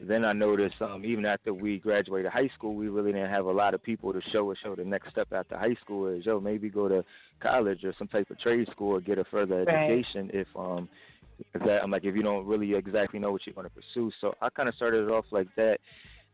then 0.00 0.24
I 0.24 0.32
noticed 0.32 0.80
um, 0.80 1.04
even 1.04 1.26
after 1.26 1.52
we 1.52 1.78
graduated 1.80 2.30
high 2.30 2.48
school, 2.54 2.76
we 2.76 2.88
really 2.88 3.10
didn't 3.10 3.30
have 3.30 3.46
a 3.46 3.50
lot 3.50 3.74
of 3.74 3.82
people 3.82 4.12
to 4.12 4.20
show 4.32 4.48
us 4.52 4.56
show 4.62 4.76
the 4.76 4.84
next 4.84 5.10
step 5.10 5.26
after 5.32 5.58
high 5.58 5.74
school 5.82 6.06
is 6.06 6.24
yo 6.24 6.40
maybe 6.40 6.68
go 6.70 6.88
to 6.88 7.04
college 7.40 7.82
or 7.84 7.92
some 7.98 8.08
type 8.08 8.30
of 8.30 8.38
trade 8.40 8.68
school 8.70 8.92
or 8.96 9.00
get 9.00 9.18
a 9.18 9.24
further 9.24 9.64
Right. 9.64 9.90
education 9.90 10.30
if 10.32 10.46
um 10.56 10.88
if 11.52 11.60
that 11.62 11.82
I'm 11.82 11.90
like 11.90 12.04
if 12.04 12.14
you 12.14 12.22
don't 12.22 12.46
really 12.46 12.74
exactly 12.74 13.18
know 13.18 13.32
what 13.32 13.42
you're 13.44 13.54
going 13.54 13.68
to 13.68 13.74
pursue. 13.74 14.10
So 14.20 14.34
I 14.40 14.48
kind 14.50 14.68
of 14.68 14.74
started 14.76 15.04
it 15.04 15.10
off 15.10 15.26
like 15.30 15.48
that. 15.56 15.78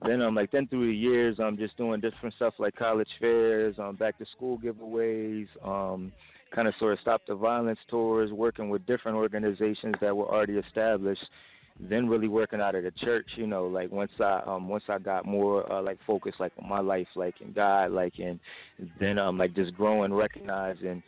Then 0.03 0.21
I'm 0.21 0.35
like 0.35 0.51
then 0.51 0.67
through 0.67 0.87
the 0.87 0.97
years 0.97 1.37
I'm 1.41 1.57
just 1.57 1.77
doing 1.77 2.01
different 2.01 2.35
stuff 2.37 2.55
like 2.59 2.77
college 2.77 3.09
fairs, 3.21 3.77
um 3.79 3.97
back 3.97 4.19
to 4.19 4.27
school 4.37 4.59
giveaways, 4.59 5.49
um 5.67 6.13
kind 6.55 6.69
of 6.69 6.75
sort 6.79 6.93
of 6.93 7.01
stop 7.01 7.23
the 7.27 7.35
violence 7.35 7.79
tours, 7.89 8.31
working 8.31 8.71
with 8.71 8.87
different 8.87 9.17
organizations 9.17 9.95
that 10.01 10.17
were 10.17 10.27
already 10.29 10.55
established 10.55 11.25
then 11.81 12.09
really 12.09 12.29
working 12.29 12.61
out 12.61 12.75
of 12.75 12.85
the 12.85 12.91
church, 12.93 13.27
you 13.37 13.47
know, 13.47 13.67
like 13.67 13.91
once 13.91 14.13
I 14.21 14.43
um 14.47 14.69
once 14.69 14.85
I 14.89 14.99
got 14.99 15.27
more 15.27 15.71
uh, 15.73 15.83
like 15.83 15.99
focused 16.07 16.41
like 16.41 16.53
on 16.63 16.69
my 16.69 16.81
life, 16.81 17.09
like 17.17 17.41
in 17.41 17.53
God, 17.53 17.91
like 17.91 18.15
and 18.19 18.39
then 19.01 19.19
um 19.19 19.39
like 19.39 19.55
just 19.55 19.75
growing, 19.75 20.13
recognizing 20.13 21.03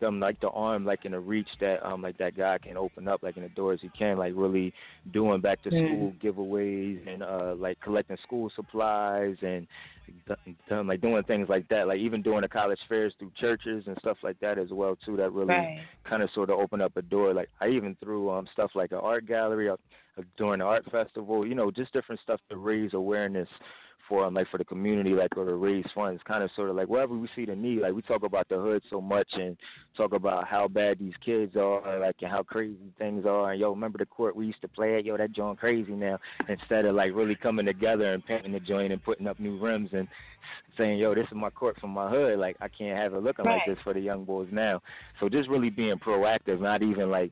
them 0.00 0.20
like 0.20 0.38
the 0.40 0.48
arm 0.50 0.84
like 0.84 1.04
in 1.04 1.14
a 1.14 1.20
reach 1.20 1.48
that 1.60 1.84
um 1.86 2.02
like 2.02 2.16
that 2.18 2.36
guy 2.36 2.58
can 2.62 2.76
open 2.76 3.08
up 3.08 3.22
like 3.22 3.36
in 3.36 3.42
the 3.42 3.48
doors 3.50 3.78
he 3.82 3.88
can 3.90 4.18
like 4.18 4.32
really 4.36 4.72
doing 5.12 5.40
back 5.40 5.60
to 5.62 5.70
school 5.78 6.14
Mm. 6.14 6.20
giveaways 6.22 7.06
and 7.08 7.22
uh 7.22 7.54
like 7.56 7.78
collecting 7.80 8.16
school 8.22 8.50
supplies 8.54 9.36
and 9.42 9.66
th- 10.26 10.56
them 10.68 10.86
like 10.86 11.00
doing 11.00 11.22
things 11.24 11.48
like 11.48 11.66
that 11.68 11.86
like 11.86 11.98
even 11.98 12.22
doing 12.22 12.42
the 12.42 12.48
college 12.48 12.78
fairs 12.88 13.14
through 13.18 13.30
churches 13.36 13.84
and 13.86 13.96
stuff 14.00 14.16
like 14.22 14.38
that 14.40 14.58
as 14.58 14.68
well 14.70 14.96
too 15.04 15.16
that 15.16 15.32
really 15.32 15.48
Right. 15.48 15.78
kind 16.08 16.22
of 16.22 16.30
sort 16.34 16.50
of 16.50 16.58
opened 16.58 16.82
up 16.82 16.96
a 16.96 17.02
door 17.02 17.32
like 17.32 17.48
I 17.60 17.68
even 17.68 17.96
threw 18.02 18.30
um 18.30 18.46
stuff 18.52 18.70
like 18.74 18.92
an 18.92 18.98
art 18.98 19.26
gallery 19.26 19.68
up 19.68 19.80
uh, 20.18 20.22
during 20.36 20.58
the 20.58 20.64
art 20.64 20.84
festival 20.90 21.46
you 21.46 21.54
know 21.54 21.70
just 21.70 21.92
different 21.92 22.20
stuff 22.20 22.40
to 22.50 22.56
raise 22.56 22.92
awareness 22.94 23.48
for 24.10 24.24
um, 24.24 24.34
like 24.34 24.50
for 24.50 24.58
the 24.58 24.64
community, 24.64 25.10
like 25.10 25.34
or 25.36 25.46
to 25.46 25.54
raise 25.54 25.86
funds, 25.94 26.20
kind 26.26 26.42
of 26.42 26.50
sort 26.56 26.68
of 26.68 26.76
like 26.76 26.88
wherever 26.88 27.16
we 27.16 27.28
see 27.34 27.46
the 27.46 27.54
need. 27.54 27.80
Like 27.80 27.94
we 27.94 28.02
talk 28.02 28.24
about 28.24 28.48
the 28.48 28.56
hood 28.56 28.82
so 28.90 29.00
much 29.00 29.28
and 29.34 29.56
talk 29.96 30.12
about 30.12 30.46
how 30.48 30.68
bad 30.68 30.98
these 30.98 31.14
kids 31.24 31.56
are, 31.56 31.98
like 32.00 32.16
and 32.20 32.30
how 32.30 32.42
crazy 32.42 32.76
things 32.98 33.24
are. 33.24 33.52
And 33.52 33.60
yo, 33.60 33.70
remember 33.70 33.98
the 33.98 34.06
court 34.06 34.36
we 34.36 34.46
used 34.46 34.60
to 34.62 34.68
play 34.68 34.98
at? 34.98 35.04
Yo, 35.04 35.16
that 35.16 35.32
joint 35.32 35.58
crazy 35.58 35.92
now. 35.92 36.18
Instead 36.48 36.84
of 36.84 36.96
like 36.96 37.14
really 37.14 37.36
coming 37.36 37.66
together 37.66 38.12
and 38.12 38.26
painting 38.26 38.52
the 38.52 38.60
joint 38.60 38.92
and 38.92 39.02
putting 39.02 39.28
up 39.28 39.38
new 39.38 39.58
rims 39.58 39.90
and 39.92 40.08
saying, 40.76 40.98
yo, 40.98 41.14
this 41.14 41.26
is 41.30 41.36
my 41.36 41.50
court 41.50 41.78
from 41.80 41.90
my 41.90 42.10
hood. 42.10 42.38
Like 42.40 42.56
I 42.60 42.66
can't 42.66 42.98
have 42.98 43.14
it 43.14 43.22
looking 43.22 43.44
like 43.44 43.62
this 43.66 43.78
for 43.84 43.94
the 43.94 44.00
young 44.00 44.24
boys 44.24 44.48
now. 44.50 44.82
So 45.20 45.28
just 45.28 45.48
really 45.48 45.70
being 45.70 45.96
proactive, 46.04 46.60
not 46.60 46.82
even 46.82 47.10
like 47.10 47.30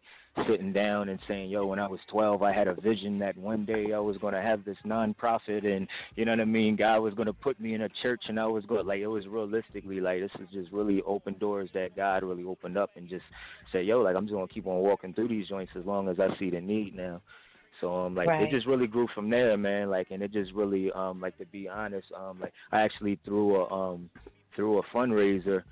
sitting 0.49 0.73
down 0.73 1.09
and 1.09 1.19
saying, 1.27 1.51
yo, 1.51 1.67
when 1.67 1.79
I 1.79 1.87
was 1.87 2.01
12, 2.11 2.43
I 2.43 2.53
had 2.53 2.69
a 2.69 2.75
vision 2.75 3.19
that 3.21 3.37
one 3.37 3.65
day 3.65 3.93
I 3.93 3.99
was 3.99 4.17
going 4.19 4.35
to 4.35 4.43
have 4.43 4.65
this 4.65 4.77
nonprofit 4.87 5.67
and 5.67 5.89
you 6.17 6.25
know 6.25 6.33
what 6.33 6.41
I 6.41 6.45
mean? 6.45 6.77
God 6.77 6.99
was 6.99 7.15
gonna 7.15 7.33
put 7.33 7.61
me 7.61 7.75
in 7.75 7.83
a 7.83 7.89
church, 8.03 8.23
and 8.29 8.39
I 8.41 8.47
was 8.47 8.65
going 8.67 8.87
like 8.87 9.01
it 9.01 9.07
was 9.07 9.27
realistically 9.27 10.01
like 10.01 10.21
this 10.21 10.31
is 10.41 10.49
just 10.53 10.73
really 10.73 11.03
open 11.07 11.37
doors 11.39 11.71
that 11.75 11.97
God 11.97 12.23
really 12.23 12.45
opened 12.45 12.77
up, 12.77 12.91
and 12.97 13.09
just 13.09 13.25
said, 13.73 13.87
yo, 13.87 14.01
like 14.01 14.17
I'm 14.17 14.25
just 14.25 14.35
gonna 14.35 14.49
keep 14.49 14.67
on 14.67 14.79
walking 14.79 15.15
through 15.15 15.29
these 15.29 15.49
joints 15.49 15.73
as 15.79 15.85
long 15.85 16.09
as 16.09 16.19
I 16.19 16.37
see 16.39 16.51
the 16.51 16.61
need 16.61 16.95
now. 16.97 17.21
So 17.81 17.95
um 17.95 18.15
like 18.15 18.29
Right. 18.29 18.43
it 18.43 18.51
just 18.51 18.67
really 18.67 18.87
grew 18.87 19.07
from 19.15 19.31
there, 19.31 19.57
man. 19.57 19.91
Like 19.91 20.09
and 20.11 20.23
it 20.23 20.33
just 20.33 20.53
really 20.53 20.91
um 20.93 21.21
like 21.21 21.39
to 21.39 21.47
be 21.47 21.69
honest, 21.69 22.07
um 22.17 22.41
like 22.41 22.53
I 22.73 22.83
actually 22.83 23.19
threw 23.25 23.57
a 23.57 23.73
um 23.73 24.11
threw 24.57 24.79
a 24.79 24.83
fundraiser 24.95 25.63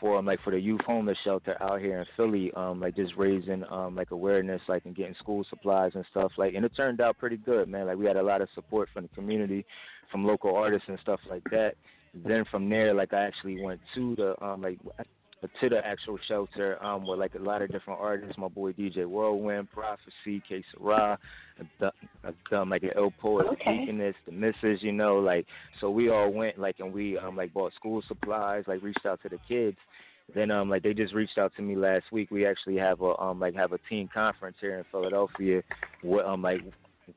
for 0.00 0.16
um, 0.18 0.26
like 0.26 0.40
for 0.42 0.50
the 0.50 0.58
youth 0.58 0.80
homeless 0.86 1.18
shelter 1.22 1.56
out 1.62 1.80
here 1.80 2.00
in 2.00 2.06
Philly, 2.16 2.50
um, 2.56 2.80
like 2.80 2.96
just 2.96 3.12
raising 3.16 3.64
um 3.70 3.94
like 3.94 4.10
awareness, 4.10 4.60
like 4.68 4.84
and 4.86 4.96
getting 4.96 5.14
school 5.16 5.44
supplies 5.48 5.92
and 5.94 6.04
stuff 6.10 6.32
like 6.38 6.54
and 6.54 6.64
it 6.64 6.72
turned 6.74 7.00
out 7.00 7.18
pretty 7.18 7.36
good, 7.36 7.68
man. 7.68 7.86
Like 7.86 7.98
we 7.98 8.06
had 8.06 8.16
a 8.16 8.22
lot 8.22 8.40
of 8.40 8.48
support 8.54 8.88
from 8.92 9.02
the 9.04 9.08
community, 9.14 9.64
from 10.10 10.26
local 10.26 10.56
artists 10.56 10.88
and 10.88 10.98
stuff 11.02 11.20
like 11.28 11.44
that. 11.50 11.74
Then 12.14 12.44
from 12.50 12.68
there, 12.68 12.92
like 12.92 13.12
I 13.12 13.20
actually 13.20 13.62
went 13.62 13.80
to 13.94 14.16
the 14.16 14.44
um 14.44 14.62
like 14.62 14.78
to 15.48 15.68
the 15.68 15.84
actual 15.86 16.18
shelter 16.28 16.82
um 16.84 17.06
with 17.06 17.18
like 17.18 17.34
a 17.34 17.38
lot 17.38 17.62
of 17.62 17.70
different 17.70 18.00
artists, 18.00 18.36
my 18.36 18.48
boy 18.48 18.72
DJ 18.72 19.06
Whirlwind, 19.06 19.70
Prophecy, 19.70 20.42
K 20.46 20.62
Sarah, 20.76 21.18
done 21.78 22.70
like 22.70 22.82
an 22.82 22.90
El 22.96 23.10
Poet, 23.10 23.46
Okay. 23.52 23.64
the 23.64 23.78
Deaconess, 23.78 24.14
the 24.26 24.32
Misses, 24.32 24.82
you 24.82 24.92
know, 24.92 25.18
like 25.18 25.46
so 25.80 25.90
we 25.90 26.10
all 26.10 26.30
went 26.30 26.58
like 26.58 26.76
and 26.80 26.92
we 26.92 27.18
um 27.18 27.36
like 27.36 27.52
bought 27.52 27.72
school 27.74 28.02
supplies, 28.06 28.64
like 28.66 28.82
reached 28.82 29.06
out 29.06 29.20
to 29.22 29.28
the 29.28 29.38
kids. 29.48 29.78
Then 30.34 30.50
um 30.50 30.68
like 30.68 30.82
they 30.82 30.94
just 30.94 31.14
reached 31.14 31.38
out 31.38 31.52
to 31.56 31.62
me 31.62 31.74
last 31.76 32.04
week. 32.12 32.30
We 32.30 32.46
actually 32.46 32.76
have 32.76 33.00
a 33.00 33.18
um 33.20 33.40
like 33.40 33.54
have 33.54 33.72
a 33.72 33.78
team 33.88 34.08
conference 34.12 34.56
here 34.60 34.78
in 34.78 34.84
Philadelphia 34.90 35.62
with 36.02 36.24
um 36.26 36.42
like 36.42 36.60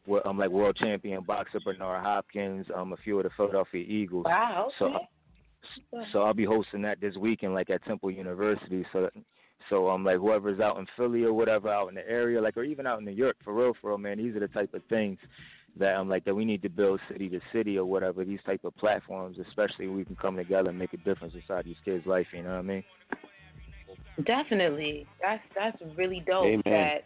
with, 0.08 0.26
um 0.26 0.38
like 0.38 0.50
world 0.50 0.76
champion 0.78 1.24
boxer 1.24 1.60
Bernard 1.60 2.04
Hopkins, 2.04 2.66
um 2.76 2.94
a 2.94 2.98
few 2.98 3.18
of 3.20 3.24
the 3.24 3.30
Philadelphia 3.36 3.84
Eagles. 3.88 4.26
Wow. 4.26 4.70
Okay. 4.82 4.94
so 4.94 5.00
I'll 6.16 6.34
be 6.34 6.46
hosting 6.46 6.82
that 6.84 7.02
this 7.02 7.16
weekend, 7.16 7.54
like 7.54 7.70
at 7.70 7.84
Temple 7.86 8.12
University. 8.12 8.86
So, 8.92 9.10
so 9.70 9.90
um, 9.90 10.04
like 10.04 10.18
whoever's 10.18 10.60
out 10.60 10.78
in 10.78 10.86
Philly 10.98 11.24
or 11.24 11.34
whatever, 11.34 11.70
out 11.70 11.90
in 11.90 11.96
the 11.96 12.08
area, 12.08 12.42
like 12.42 12.58
or 12.58 12.64
even 12.64 12.88
out 12.88 13.00
in 13.00 13.06
New 13.06 13.12
York, 13.12 13.38
for 13.44 13.54
real, 13.54 13.74
for 13.82 13.90
real, 13.90 13.98
man. 13.98 14.18
These 14.18 14.36
are 14.36 14.40
the 14.42 14.48
type 14.48 14.74
of 14.74 14.82
things 14.90 15.18
that 15.80 15.96
I'm 15.96 16.08
like 16.08 16.26
that 16.26 16.36
we 16.36 16.46
need 16.46 16.62
to 16.62 16.70
build 16.70 17.00
city 17.12 17.30
to 17.30 17.40
city 17.52 17.78
or 17.78 17.86
whatever. 17.86 18.24
These 18.24 18.42
type 18.46 18.64
of 18.64 18.76
platforms, 18.76 19.38
especially 19.48 19.88
we 19.88 20.06
can 20.06 20.16
come 20.16 20.36
together 20.36 20.70
and 20.70 20.78
make 20.78 20.94
a 20.94 20.98
difference 20.98 21.34
inside 21.34 21.66
these 21.66 21.76
kids' 21.84 22.06
life. 22.06 22.28
You 22.34 22.44
know 22.44 22.52
what 22.52 22.60
I 22.60 22.62
mean? 22.62 22.84
Definitely. 24.26 25.08
That's 25.22 25.44
that's 25.56 25.78
really 25.98 26.24
dope 26.26 26.46
Amen. 26.46 26.62
that 26.66 27.04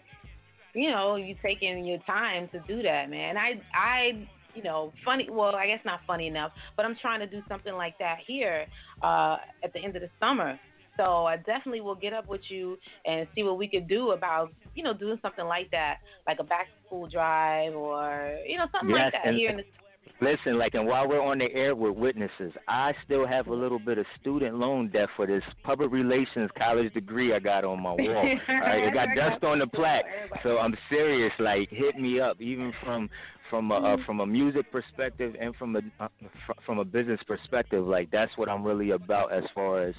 you 0.73 0.91
know, 0.91 1.15
you 1.15 1.35
taking 1.41 1.85
your 1.85 1.97
time 1.99 2.49
to 2.49 2.59
do 2.67 2.83
that, 2.83 3.09
man. 3.09 3.37
I 3.37 3.61
I 3.73 4.27
you 4.57 4.63
know, 4.63 4.91
funny 5.05 5.27
well, 5.31 5.55
I 5.55 5.67
guess 5.67 5.79
not 5.85 5.99
funny 6.07 6.27
enough, 6.27 6.51
but 6.75 6.85
I'm 6.85 6.97
trying 6.99 7.19
to 7.19 7.27
do 7.27 7.41
something 7.47 7.73
like 7.73 7.97
that 7.99 8.17
here, 8.25 8.65
uh, 9.03 9.37
at 9.63 9.71
the 9.73 9.79
end 9.79 9.95
of 9.95 10.01
the 10.01 10.09
summer. 10.19 10.59
So 10.97 11.27
I 11.27 11.37
definitely 11.37 11.81
will 11.81 11.95
get 11.95 12.11
up 12.11 12.27
with 12.27 12.41
you 12.49 12.75
and 13.05 13.27
see 13.35 13.43
what 13.43 13.59
we 13.59 13.67
could 13.67 13.87
do 13.87 14.11
about, 14.11 14.51
you 14.73 14.83
know, 14.83 14.93
doing 14.93 15.19
something 15.21 15.45
like 15.45 15.69
that, 15.69 15.97
like 16.25 16.37
a 16.39 16.43
back 16.43 16.65
to 16.65 16.87
school 16.87 17.07
drive 17.07 17.75
or 17.75 18.35
you 18.47 18.57
know, 18.57 18.65
something 18.71 18.89
like 18.89 19.13
that 19.13 19.35
here 19.35 19.51
in 19.51 19.57
the 19.57 19.63
Listen, 20.19 20.57
like, 20.57 20.73
and 20.73 20.87
while 20.87 21.07
we're 21.07 21.21
on 21.21 21.37
the 21.37 21.53
air 21.53 21.75
with 21.75 21.95
witnesses, 21.95 22.51
I 22.67 22.93
still 23.05 23.27
have 23.27 23.47
a 23.47 23.53
little 23.53 23.77
bit 23.77 23.99
of 23.99 24.05
student 24.19 24.55
loan 24.55 24.89
debt 24.89 25.09
for 25.15 25.27
this 25.27 25.43
public 25.63 25.91
relations 25.91 26.49
college 26.57 26.91
degree 26.93 27.35
I 27.35 27.39
got 27.39 27.63
on 27.63 27.83
my 27.83 27.91
wall. 27.99 28.37
All 28.49 28.59
right, 28.59 28.83
it 28.83 28.93
got 28.93 29.09
dust 29.15 29.43
on 29.43 29.59
the 29.59 29.67
plaque, 29.67 30.05
so 30.41 30.57
I'm 30.57 30.75
serious. 30.89 31.31
Like, 31.39 31.69
hit 31.69 31.97
me 31.97 32.19
up, 32.19 32.41
even 32.41 32.73
from 32.83 33.09
from 33.49 33.71
a 33.71 33.75
uh, 33.75 33.97
from 34.05 34.19
a 34.19 34.25
music 34.25 34.71
perspective 34.71 35.35
and 35.39 35.55
from 35.55 35.75
a 35.75 35.81
uh, 35.99 36.07
fr- 36.45 36.61
from 36.65 36.79
a 36.79 36.85
business 36.85 37.19
perspective. 37.27 37.85
Like, 37.85 38.09
that's 38.11 38.31
what 38.37 38.49
I'm 38.49 38.63
really 38.63 38.91
about 38.91 39.31
as 39.31 39.43
far 39.53 39.83
as 39.83 39.95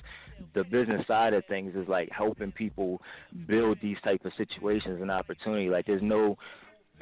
the 0.55 0.65
business 0.65 1.07
side 1.07 1.35
of 1.35 1.45
things 1.47 1.75
is 1.75 1.89
like 1.89 2.09
helping 2.11 2.53
people 2.53 3.01
build 3.47 3.79
these 3.83 3.97
type 4.05 4.25
of 4.25 4.33
situations 4.37 5.01
and 5.01 5.11
opportunity. 5.11 5.69
Like, 5.69 5.87
there's 5.87 6.03
no 6.03 6.37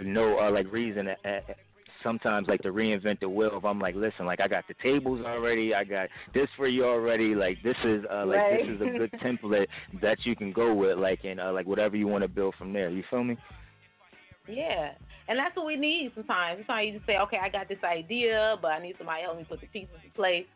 no 0.03 0.39
uh, 0.39 0.51
like 0.51 0.71
reason. 0.73 1.09
At, 1.09 1.19
at, 1.25 1.57
sometimes 2.03 2.47
like 2.47 2.63
to 2.63 2.69
reinvent 2.71 3.21
the 3.21 3.29
wheel. 3.29 3.51
If 3.55 3.65
I'm 3.65 3.81
like, 3.81 3.97
listen, 3.97 4.27
like 4.27 4.41
I 4.41 4.47
got 4.47 4.65
the 4.69 4.75
tables 4.83 5.25
already, 5.27 5.75
I 5.75 5.83
got 5.83 6.09
this 6.35 6.49
for 6.57 6.69
you 6.69 6.85
already. 6.85 7.35
Like 7.35 7.59
this 7.65 7.77
is 7.85 8.05
uh, 8.11 8.25
like 8.27 8.39
Right. 8.39 8.61
this 8.61 8.77
is 8.77 8.81
a 8.81 8.99
good 8.99 9.13
template 9.25 9.67
that 10.01 10.19
you 10.25 10.37
can 10.37 10.53
go 10.53 10.73
with. 10.73 10.99
Like 10.99 11.25
and 11.25 11.41
uh, 11.41 11.53
like 11.53 11.67
whatever 11.67 11.97
you 11.97 12.07
want 12.07 12.23
to 12.23 12.29
build 12.29 12.55
from 12.57 12.73
there. 12.73 12.91
You 12.91 13.03
feel 13.11 13.25
me? 13.25 13.37
Yeah, 14.49 14.93
and 15.29 15.39
that's 15.39 15.57
what 15.57 15.67
we 15.67 15.77
need 15.77 16.13
sometimes. 16.15 16.59
Sometimes 16.61 16.87
you 16.87 16.93
just 16.95 17.07
say, 17.07 17.19
okay, 17.19 17.39
I 17.43 17.49
got 17.49 17.69
this 17.69 17.83
idea, 17.85 18.57
but 18.63 18.73
I 18.73 18.81
need 18.81 18.95
somebody 18.99 19.23
to 19.23 19.27
help 19.27 19.39
me 19.39 19.47
put 19.49 19.61
the 19.61 19.67
pieces 19.67 19.95
in 20.05 20.11
place. 20.13 20.47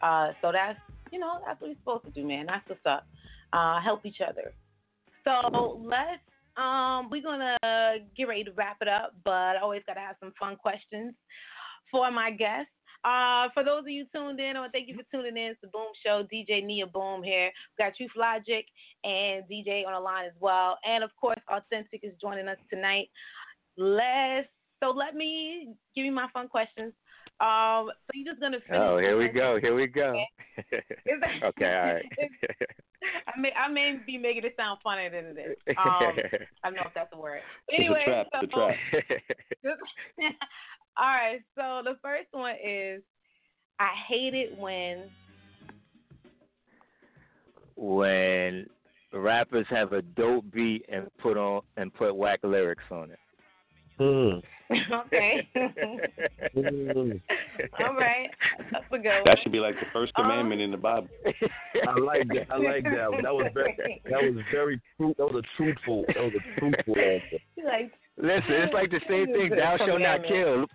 Uh, 0.00 0.32
so 0.40 0.52
that's 0.52 0.78
you 1.12 1.18
know 1.18 1.40
that's 1.46 1.60
what 1.60 1.70
we're 1.70 1.76
supposed 1.76 2.04
to 2.04 2.10
do, 2.10 2.26
man. 2.26 2.46
That's 2.46 2.68
what's 2.68 2.86
up. 2.86 3.06
Uh, 3.52 3.80
help 3.80 4.06
each 4.06 4.20
other. 4.26 4.52
So 5.24 5.80
let's 5.84 6.22
um 6.56 7.08
we're 7.10 7.22
gonna 7.22 7.56
get 8.16 8.24
ready 8.28 8.44
to 8.44 8.52
wrap 8.52 8.78
it 8.80 8.88
up, 8.88 9.14
but 9.24 9.56
I 9.56 9.58
always 9.62 9.82
gotta 9.86 10.00
have 10.00 10.16
some 10.20 10.32
fun 10.38 10.56
questions 10.56 11.14
for 11.90 12.10
my 12.10 12.30
guests. 12.30 12.72
Uh, 13.04 13.48
for 13.52 13.64
those 13.64 13.80
of 13.80 13.88
you 13.88 14.06
tuned 14.14 14.38
in, 14.38 14.56
I 14.56 14.60
want 14.60 14.72
to 14.72 14.78
thank 14.78 14.88
you 14.88 14.94
for 14.94 15.02
tuning 15.10 15.36
in. 15.36 15.50
It's 15.50 15.60
the 15.60 15.66
Boom 15.68 15.90
Show. 16.04 16.24
DJ 16.32 16.64
Nia 16.64 16.86
Boom 16.86 17.22
here. 17.22 17.50
We 17.76 17.84
got 17.84 17.96
Truth 17.96 18.12
Logic 18.16 18.64
and 19.02 19.42
DJ 19.50 19.84
on 19.84 19.92
the 19.92 19.98
line 19.98 20.26
as 20.26 20.32
well. 20.38 20.78
And 20.84 21.02
of 21.02 21.10
course, 21.20 21.40
Authentic 21.50 22.00
is 22.04 22.12
joining 22.20 22.46
us 22.46 22.58
tonight. 22.70 23.10
Let's 23.76 24.48
so 24.82 24.90
let 24.90 25.14
me 25.14 25.74
give 25.94 26.04
you 26.04 26.12
my 26.12 26.26
fun 26.32 26.48
questions. 26.48 26.92
Um, 27.40 27.88
so 27.88 28.10
you're 28.14 28.32
just 28.32 28.40
gonna 28.40 28.58
finish. 28.66 28.80
Oh, 28.82 28.98
here 28.98 29.16
we 29.16 29.28
go. 29.28 29.58
Here 29.60 29.74
we 29.74 29.86
go. 29.86 30.14
Okay, 30.72 30.86
all 31.44 31.94
right. 31.94 32.04
I 33.26 33.40
may 33.40 33.52
I 33.52 33.68
may 33.68 33.98
be 34.06 34.18
making 34.18 34.44
it 34.44 34.54
sound 34.56 34.80
funnier 34.82 35.10
than 35.10 35.36
it 35.36 35.50
is. 35.50 35.56
Um, 35.78 36.14
I 36.62 36.68
don't 36.68 36.74
know 36.74 36.82
if 36.86 36.94
that's 36.94 37.12
a 37.12 37.16
word. 37.16 37.40
Anyway, 37.72 38.02
trap. 38.04 38.26
so, 38.32 38.38
It's 38.42 38.52
a 38.52 38.56
trap. 38.56 40.34
all 40.96 41.06
right. 41.06 41.40
So 41.56 41.82
the 41.84 41.96
first 42.02 42.28
one 42.32 42.54
is 42.64 43.02
I 43.78 43.90
hate 44.08 44.34
it 44.34 44.56
when 44.58 45.10
when 47.76 48.66
rappers 49.12 49.66
have 49.70 49.92
a 49.92 50.02
dope 50.02 50.50
beat 50.52 50.84
and 50.88 51.08
put 51.18 51.36
on 51.36 51.62
and 51.76 51.92
put 51.94 52.14
whack 52.14 52.40
lyrics 52.42 52.84
on 52.90 53.10
it. 53.10 53.18
Hmm. 54.02 54.38
okay. 55.06 55.48
Mm. 56.54 57.20
all 57.80 57.94
right. 57.94 58.28
That's 58.70 58.84
a 58.92 58.98
good 58.98 59.04
one. 59.08 59.22
That 59.24 59.38
should 59.42 59.52
be 59.52 59.58
like 59.60 59.74
the 59.76 59.86
first 59.92 60.12
Um, 60.16 60.24
commandment 60.24 60.60
in 60.60 60.70
the 60.70 60.76
Bible. 60.76 61.08
I 61.88 61.98
like 61.98 62.28
that. 62.28 62.46
I 62.50 62.56
like 62.58 62.84
that. 62.84 63.10
one. 63.10 63.22
That 63.22 63.34
was 63.34 63.50
very. 63.54 64.02
That 64.04 64.22
was 64.22 64.44
very 64.52 64.80
true. 64.98 65.14
That 65.18 65.32
was 65.32 65.42
a 65.44 65.56
truthful. 65.56 66.04
That 66.08 66.18
was 66.24 66.32
a 66.34 66.60
truthful 66.60 66.94
answer. 66.98 67.38
Like 67.64 67.92
Listen, 68.18 68.52
it's 68.52 68.74
like 68.74 68.90
the 68.90 69.00
same 69.08 69.26
thing. 69.32 69.50
Thou 69.56 69.76
shalt 69.78 70.00
not 70.00 70.24
kill. 70.26 70.66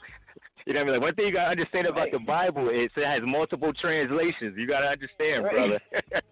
You 0.66 0.74
know 0.74 0.80
what 0.80 0.82
I 0.82 0.84
mean? 0.84 0.94
Like 0.94 1.02
one 1.02 1.16
thing 1.16 1.26
you 1.28 1.34
gotta 1.34 1.52
understand 1.52 1.88
about 1.88 2.10
the 2.12 2.20
Bible 2.20 2.70
is 2.70 2.90
it 2.98 3.06
has 3.06 3.22
multiple 3.24 3.72
translations. 3.74 4.56
You 4.58 4.68
gotta 4.68 4.88
understand, 4.88 5.44
Right. 5.46 5.54
brother. 5.54 5.80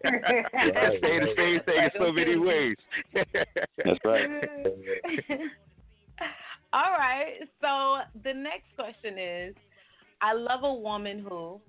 Right, 0.04 0.46
It's 0.54 1.02
saying 1.02 1.22
the 1.22 1.34
same 1.38 1.60
thing 1.66 1.84
in 1.84 1.92
so 1.98 2.12
many 2.12 2.36
ways. 2.36 2.76
That's 3.14 4.00
right. 4.04 4.28
All 6.74 6.92
right. 6.98 7.40
So 7.62 8.20
the 8.24 8.34
next 8.34 8.76
question 8.76 9.18
is 9.18 9.56
I 10.22 10.34
love 10.34 10.64
a 10.64 10.74
woman 10.74 11.20
who 11.20 11.60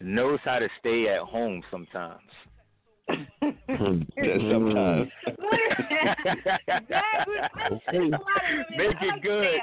knows 0.00 0.38
how 0.44 0.58
to 0.58 0.68
stay 0.80 1.08
at 1.08 1.20
home 1.20 1.62
sometimes. 1.70 2.20
Just 3.08 4.44
sometimes. 4.50 5.08
make 8.76 8.96
it 9.00 9.22
good. 9.22 9.58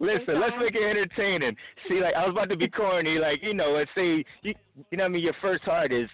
Listen, 0.00 0.40
let's 0.40 0.54
make 0.60 0.74
it 0.74 0.82
entertaining. 0.82 1.56
See, 1.88 2.00
like 2.00 2.14
I 2.14 2.26
was 2.26 2.32
about 2.32 2.48
to 2.50 2.56
be 2.56 2.68
corny, 2.68 3.18
like 3.18 3.42
you 3.42 3.54
know, 3.54 3.72
let's 3.72 3.90
say 3.94 4.24
you, 4.42 4.54
you 4.90 4.98
know 4.98 5.04
what 5.04 5.04
I 5.04 5.08
mean. 5.08 5.22
Your 5.22 5.34
first 5.40 5.64
heart 5.64 5.92
is 5.92 6.08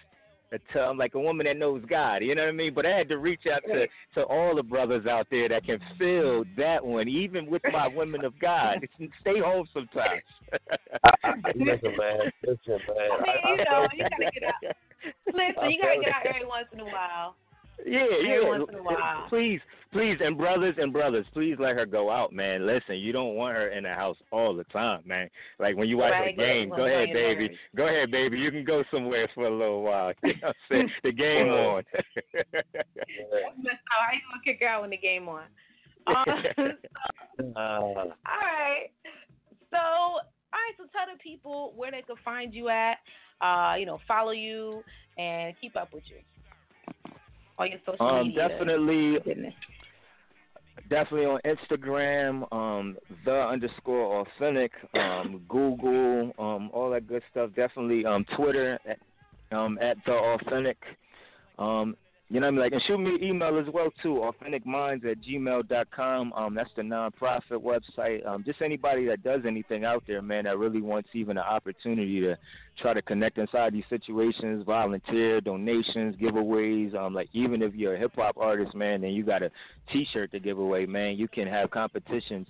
a 0.51 0.81
um, 0.81 0.97
like 0.97 1.15
a 1.15 1.19
woman 1.19 1.45
that 1.45 1.57
knows 1.57 1.83
God. 1.89 2.17
You 2.17 2.35
know 2.35 2.43
what 2.43 2.49
I 2.49 2.53
mean? 2.53 2.73
But 2.73 2.85
I 2.85 2.97
had 2.97 3.09
to 3.09 3.17
reach 3.17 3.41
out 3.51 3.61
to 3.67 3.87
to 4.15 4.23
all 4.23 4.55
the 4.55 4.63
brothers 4.63 5.05
out 5.05 5.27
there 5.29 5.49
that 5.49 5.65
can 5.65 5.79
feel 5.97 6.43
that 6.57 6.85
one, 6.85 7.07
even 7.07 7.45
with 7.47 7.61
my 7.71 7.87
women 7.87 8.23
of 8.23 8.37
God. 8.39 8.87
Stay 9.21 9.39
home 9.39 9.67
sometimes. 9.73 10.23
listen, 11.55 11.95
man. 11.97 12.31
Listen, 12.45 12.79
man. 12.87 13.09
I 13.11 13.23
mean, 13.23 13.57
you 13.57 13.65
know, 13.65 13.87
you 13.93 14.03
gotta 14.03 14.31
get 14.31 14.43
out. 14.43 14.75
Listen, 15.27 15.71
you 15.71 15.81
gotta 15.81 16.01
get 16.01 16.13
out 16.13 16.25
every 16.25 16.45
once 16.45 16.67
in 16.73 16.79
a 16.79 16.85
while. 16.85 17.35
Yeah, 17.85 17.99
Every 18.03 18.41
yeah. 18.41 18.47
once 18.47 18.65
in 18.71 18.75
a 18.79 18.83
while. 18.83 19.25
Please, 19.29 19.59
please, 19.93 20.17
and 20.19 20.37
brothers 20.37 20.75
and 20.79 20.91
brothers, 20.91 21.25
please 21.33 21.55
let 21.59 21.75
her 21.75 21.85
go 21.85 22.09
out, 22.11 22.33
man. 22.33 22.65
Listen, 22.65 22.95
you 22.97 23.11
don't 23.13 23.35
want 23.35 23.55
her 23.55 23.69
in 23.69 23.83
the 23.83 23.93
house 23.93 24.17
all 24.31 24.55
the 24.55 24.63
time, 24.65 25.01
man. 25.05 25.29
Like 25.59 25.77
when 25.77 25.87
you 25.87 25.97
watch 25.97 26.11
Right, 26.11 26.35
the 26.35 26.41
game, 26.41 26.69
go 26.69 26.85
ahead, 26.85 27.09
baby. 27.13 27.35
married. 27.35 27.51
Go 27.75 27.87
ahead, 27.87 28.11
baby. 28.11 28.39
You 28.39 28.51
can 28.51 28.63
go 28.65 28.83
somewhere 28.91 29.29
for 29.35 29.45
a 29.47 29.51
little 29.55 29.83
while. 29.83 30.11
You 30.23 30.33
know 30.41 30.47
what 30.47 30.47
I'm 30.47 30.53
saying? 30.71 30.91
The 31.03 31.11
game 31.11 31.47
on. 31.49 31.83
That's 31.93 32.07
messed 32.13 32.65
up. 32.65 33.79
How 33.89 34.13
you 34.13 34.21
gonna 34.29 34.43
kick 34.43 34.57
her 34.61 34.67
out 34.67 34.81
when 34.81 34.89
the 34.89 34.97
game 34.97 35.27
on? 35.29 35.43
Um, 36.07 36.23
Uh, 37.55 37.59
all 37.59 38.13
right. 38.25 38.87
So, 39.69 39.77
all 39.77 40.19
right. 40.51 40.73
So 40.77 40.83
tell 40.91 41.05
the 41.13 41.19
people 41.21 41.73
where 41.75 41.91
they 41.91 42.01
could 42.01 42.17
find 42.25 42.53
you 42.53 42.69
at. 42.69 42.97
Uh, 43.41 43.75
you 43.77 43.85
know, 43.85 43.99
follow 44.07 44.31
you 44.31 44.83
and 45.17 45.53
keep 45.61 45.75
up 45.75 45.93
with 45.93 46.03
you. 46.07 46.17
All 47.57 47.65
your 47.65 47.79
social 47.85 48.05
um, 48.05 48.27
media. 48.27 48.49
definitely, 48.49 49.19
Goodness. 49.23 49.53
definitely 50.89 51.25
on 51.25 51.39
Instagram, 51.45 52.51
um, 52.53 52.97
the 53.25 53.33
underscore 53.33 54.21
authentic, 54.21 54.71
um, 54.93 55.41
Google, 55.47 56.33
um, 56.37 56.69
all 56.73 56.89
that 56.91 57.07
good 57.07 57.23
stuff. 57.31 57.49
Definitely 57.55 58.05
um, 58.05 58.25
Twitter 58.35 58.79
at, 58.87 58.99
um, 59.57 59.79
at 59.81 59.97
the 60.05 60.13
authentic. 60.13 60.77
Um, 61.57 61.95
you 62.29 62.41
know 62.41 62.47
what 62.47 62.49
I 62.49 62.51
mean? 62.51 62.59
Like, 62.59 62.73
and 62.73 62.81
shoot 62.85 62.97
me 62.97 63.15
an 63.15 63.23
email 63.23 63.57
as 63.57 63.73
well 63.73 63.87
too, 64.03 64.15
authenticminds 64.15 65.09
at 65.09 65.21
gmail.com. 65.21 66.33
Um, 66.33 66.53
that's 66.53 66.69
the 66.75 66.81
nonprofit 66.81 67.41
website. 67.51 68.25
Um, 68.27 68.43
just 68.45 68.61
anybody 68.61 69.05
that 69.05 69.23
does 69.23 69.41
anything 69.47 69.85
out 69.85 70.03
there, 70.07 70.21
man, 70.21 70.43
that 70.43 70.57
really 70.57 70.81
wants 70.81 71.07
even 71.13 71.37
an 71.37 71.43
opportunity 71.43 72.19
to 72.19 72.37
try 72.81 72.93
to 72.93 73.01
connect 73.01 73.37
inside 73.37 73.71
these 73.71 73.85
situations, 73.89 74.65
volunteer, 74.65 75.39
donations, 75.39 76.17
giveaways. 76.17 76.93
Um, 76.95 77.13
like 77.13 77.29
even 77.31 77.61
if 77.61 77.73
you're 77.73 77.95
a 77.95 77.99
hip 77.99 78.11
hop 78.15 78.35
artist, 78.37 78.75
man, 78.75 79.05
and 79.05 79.15
you 79.15 79.23
got 79.23 79.41
a 79.41 79.49
T-shirt 79.93 80.31
to 80.33 80.39
give 80.39 80.57
away, 80.57 80.85
man, 80.85 81.15
you 81.15 81.29
can 81.29 81.47
have 81.47 81.71
competitions 81.71 82.47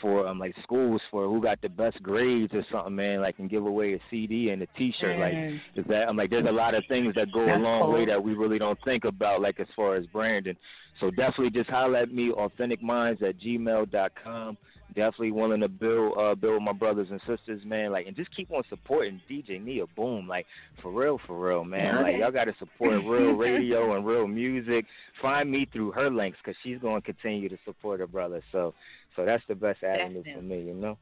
for 0.00 0.26
um 0.26 0.38
like 0.38 0.54
schools 0.62 1.00
for 1.10 1.26
who 1.26 1.40
got 1.42 1.60
the 1.60 1.68
best 1.68 2.02
grades 2.02 2.52
or 2.54 2.64
something, 2.70 2.94
man. 2.94 3.20
Like 3.20 3.38
and 3.38 3.50
give 3.50 3.66
away 3.66 3.94
a 3.94 3.98
CD 4.10 4.50
and 4.50 4.62
a 4.62 4.66
T-shirt. 4.76 5.18
Like 5.18 5.34
Mm. 5.34 5.60
is 5.76 5.84
that 5.88 6.08
I'm 6.08 6.16
like 6.16 6.30
there's 6.30 6.46
a 6.46 6.52
lot 6.52 6.74
of 6.74 6.84
things 6.86 7.14
that 7.14 7.32
go 7.32 7.42
a 7.42 7.46
That's 7.46 7.62
long 7.62 7.92
way 7.92 8.06
that 8.06 8.22
we 8.22 8.34
really 8.34 8.58
don't 8.58 8.78
think 8.84 9.04
about, 9.04 9.40
like 9.40 9.58
as 9.60 9.66
far 9.74 9.96
as 9.96 10.06
branding. 10.06 10.56
So 11.00 11.10
definitely 11.10 11.50
just 11.50 11.70
holler 11.70 11.98
at 11.98 12.12
me, 12.12 12.30
authenticminds 12.32 13.22
at 13.22 13.38
gmail.com. 13.38 14.58
Definitely 14.88 15.32
willing 15.32 15.60
to 15.60 15.68
build 15.68 16.18
uh 16.18 16.34
build 16.34 16.62
my 16.62 16.72
brothers 16.72 17.08
and 17.10 17.20
sisters, 17.26 17.60
man. 17.64 17.92
Like 17.92 18.06
and 18.06 18.16
just 18.16 18.34
keep 18.34 18.50
on 18.50 18.62
supporting 18.68 19.20
DJ 19.30 19.62
Nia 19.62 19.86
Boom. 19.96 20.26
Like 20.26 20.46
for 20.82 20.90
real, 20.90 21.20
for 21.26 21.38
real, 21.38 21.64
man. 21.64 22.02
Like 22.02 22.16
y'all 22.18 22.32
gotta 22.32 22.54
support 22.58 23.04
real 23.04 23.32
radio 23.36 23.96
and 23.96 24.06
real 24.06 24.26
music. 24.26 24.86
Find 25.20 25.50
me 25.50 25.68
through 25.72 25.92
her 25.92 26.10
links 26.10 26.38
because 26.42 26.58
she's 26.62 26.78
gonna 26.78 27.02
continue 27.02 27.48
to 27.48 27.58
support 27.64 28.00
her 28.00 28.06
brother. 28.06 28.42
So 28.50 28.74
so 29.14 29.24
that's 29.24 29.42
the 29.48 29.54
best 29.54 29.82
avenue 29.82 30.22
for 30.34 30.42
me, 30.42 30.62
you 30.62 30.74
know. 30.74 30.96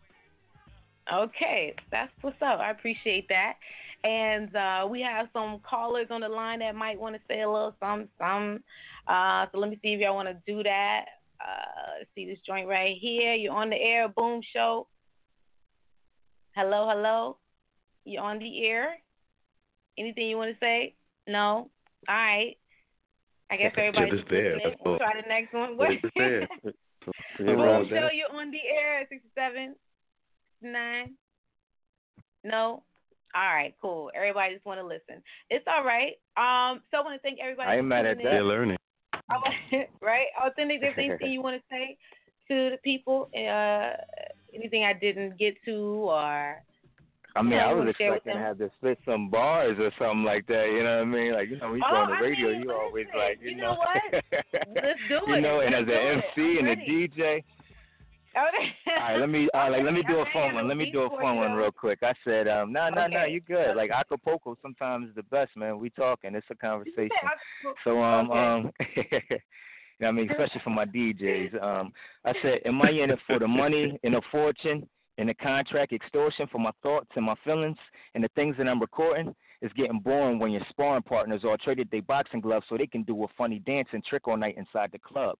Okay, 1.12 1.74
that's 1.90 2.10
what's 2.22 2.40
up. 2.42 2.58
I 2.58 2.70
appreciate 2.70 3.28
that. 3.28 3.54
And 4.04 4.54
uh, 4.54 4.86
we 4.88 5.00
have 5.02 5.28
some 5.32 5.60
callers 5.68 6.08
on 6.10 6.20
the 6.20 6.28
line 6.28 6.60
that 6.60 6.74
might 6.74 6.98
want 6.98 7.14
to 7.14 7.20
say 7.28 7.42
a 7.42 7.50
little 7.50 7.74
something. 7.80 8.08
something. 8.18 8.62
Uh, 9.06 9.46
so 9.52 9.58
let 9.58 9.70
me 9.70 9.78
see 9.82 9.94
if 9.94 10.00
y'all 10.00 10.14
want 10.14 10.28
to 10.28 10.52
do 10.52 10.62
that. 10.62 11.04
Uh, 11.40 11.98
let's 11.98 12.10
see 12.14 12.26
this 12.26 12.38
joint 12.46 12.68
right 12.68 12.96
here. 13.00 13.34
You're 13.34 13.54
on 13.54 13.70
the 13.70 13.76
air, 13.76 14.08
Boom 14.08 14.40
Show. 14.52 14.86
Hello, 16.54 16.88
hello. 16.88 17.38
You're 18.04 18.22
on 18.22 18.38
the 18.38 18.66
air. 18.66 18.96
Anything 19.98 20.28
you 20.28 20.36
want 20.36 20.52
to 20.52 20.58
say? 20.64 20.94
No. 21.26 21.70
All 22.08 22.14
right. 22.14 22.56
I 23.50 23.56
guess 23.56 23.72
everybody's 23.76 24.14
Just 24.20 24.30
there, 24.30 24.54
listening. 24.54 24.70
that's 24.72 24.82
We'll 24.84 24.98
try 24.98 25.12
the 25.20 25.28
next 25.28 25.52
one. 25.52 25.78
Just 26.02 26.14
there. 26.16 26.48
Boom 27.38 27.58
Yeah, 27.58 27.82
Show, 27.88 28.08
you're 28.12 28.32
on 28.34 28.50
the 28.50 28.58
air 28.74 29.00
at 29.00 29.08
67, 29.08 29.74
9. 30.62 31.14
No? 32.44 32.82
All 33.34 33.42
right, 33.54 33.74
cool. 33.82 34.10
Everybody 34.14 34.54
just 34.54 34.64
want 34.64 34.80
to 34.80 34.86
listen. 34.86 35.22
It's 35.50 35.64
all 35.68 35.84
right. 35.84 36.12
Um, 36.36 36.80
so 36.90 36.98
I 36.98 37.00
want 37.02 37.20
to 37.20 37.22
thank 37.22 37.38
everybody. 37.40 37.68
I 37.68 37.74
ain't 37.74 37.82
for 37.82 37.88
mad 37.88 38.06
at 38.06 38.14
tuning 38.16 38.24
They're 38.32 38.44
learning. 38.44 38.78
Right? 40.00 40.26
Authentic, 40.44 40.76
if 40.76 40.94
there's 40.96 41.08
anything 41.10 41.32
you 41.32 41.42
want 41.42 41.56
to 41.56 41.62
say 41.70 41.96
to 42.48 42.70
the 42.70 42.78
people, 42.84 43.28
uh, 43.34 43.90
anything 44.54 44.84
I 44.84 44.92
didn't 44.92 45.38
get 45.38 45.54
to, 45.64 45.74
or 45.74 46.62
I 47.34 47.42
mean, 47.42 47.58
I 47.58 47.72
was 47.72 47.80
wanna 47.80 47.92
share 47.98 48.12
with 48.12 48.18
expecting 48.18 48.40
to 48.40 48.46
have 48.46 48.58
to 48.58 48.70
spit 48.78 48.98
some 49.04 49.28
bars 49.28 49.76
or 49.78 49.90
something 49.98 50.24
like 50.24 50.46
that. 50.46 50.66
You 50.72 50.82
know 50.84 50.96
what 50.98 51.02
I 51.02 51.04
mean? 51.04 51.32
Like 51.34 51.50
you 51.50 51.58
know, 51.58 51.66
when 51.68 51.76
you 51.76 51.82
go 51.82 51.88
Oh, 51.92 51.96
on 51.96 52.10
the 52.10 52.16
I 52.16 52.20
radio, 52.20 52.48
mean, 52.52 52.60
you 52.62 52.72
always 52.72 53.06
like, 53.16 53.38
you, 53.42 53.50
you 53.50 53.56
know 53.56 53.74
what? 53.76 54.22
Let's 54.52 54.98
do 55.08 55.20
it. 55.26 55.36
you 55.36 55.40
know, 55.42 55.60
and 55.60 55.74
as 55.74 55.84
Let's 55.86 55.90
an 55.90 56.22
do 56.34 56.42
it. 56.42 56.54
MC 56.56 56.58
and 56.60 56.68
a. 56.68 56.76
DJ. 56.76 57.44
Okay. 58.36 58.72
All 58.86 59.02
right, 59.02 59.18
let 59.18 59.30
me 59.30 59.48
uh, 59.54 59.70
like 59.70 59.82
let 59.82 59.94
me 59.94 60.02
do 60.06 60.18
a 60.18 60.24
phone 60.32 60.54
one. 60.54 60.68
Let 60.68 60.76
me 60.76 60.90
do 60.90 61.02
a 61.02 61.08
phone 61.10 61.36
one 61.36 61.52
real 61.52 61.72
quick. 61.72 62.00
I 62.02 62.12
said, 62.24 62.48
um, 62.48 62.72
no, 62.72 62.88
no, 62.88 63.06
no, 63.06 63.24
you 63.24 63.40
good. 63.40 63.74
Like 63.76 63.90
a 63.90 64.04
cappella 64.04 64.54
sometimes 64.62 65.08
is 65.08 65.14
the 65.14 65.22
best, 65.24 65.56
man. 65.56 65.78
We 65.78 65.90
talking. 65.90 66.34
It's 66.34 66.46
a 66.50 66.54
conversation. 66.54 67.10
So 67.84 68.02
um 68.02 68.30
um 68.30 68.70
you 68.96 69.02
know 69.12 69.38
what 69.98 70.08
I 70.08 70.12
mean, 70.12 70.30
especially 70.30 70.60
for 70.62 70.70
my 70.70 70.84
DJs. 70.84 71.62
Um 71.62 71.92
I 72.24 72.32
said, 72.42 72.60
Am 72.64 72.80
I 72.82 72.90
in 72.90 73.10
it 73.10 73.18
for 73.26 73.38
the 73.38 73.48
money 73.48 73.98
and 74.04 74.14
the 74.14 74.22
fortune 74.30 74.86
and 75.18 75.28
the 75.30 75.34
contract 75.34 75.92
extortion 75.92 76.46
for 76.52 76.58
my 76.58 76.72
thoughts 76.82 77.08
and 77.16 77.24
my 77.24 77.34
feelings 77.44 77.78
and 78.14 78.22
the 78.22 78.28
things 78.34 78.56
that 78.58 78.68
I'm 78.68 78.80
recording? 78.80 79.34
It's 79.62 79.72
getting 79.72 80.00
boring 80.00 80.38
when 80.38 80.50
your 80.50 80.60
sparring 80.68 81.02
partners 81.02 81.42
all 81.44 81.56
traded 81.56 81.90
their 81.90 82.02
boxing 82.02 82.40
gloves 82.40 82.66
so 82.68 82.76
they 82.76 82.86
can 82.86 83.04
do 83.04 83.24
a 83.24 83.26
funny 83.38 83.58
dance 83.60 83.88
and 83.92 84.04
trick 84.04 84.28
all 84.28 84.36
night 84.36 84.58
inside 84.58 84.90
the 84.92 84.98
club. 84.98 85.36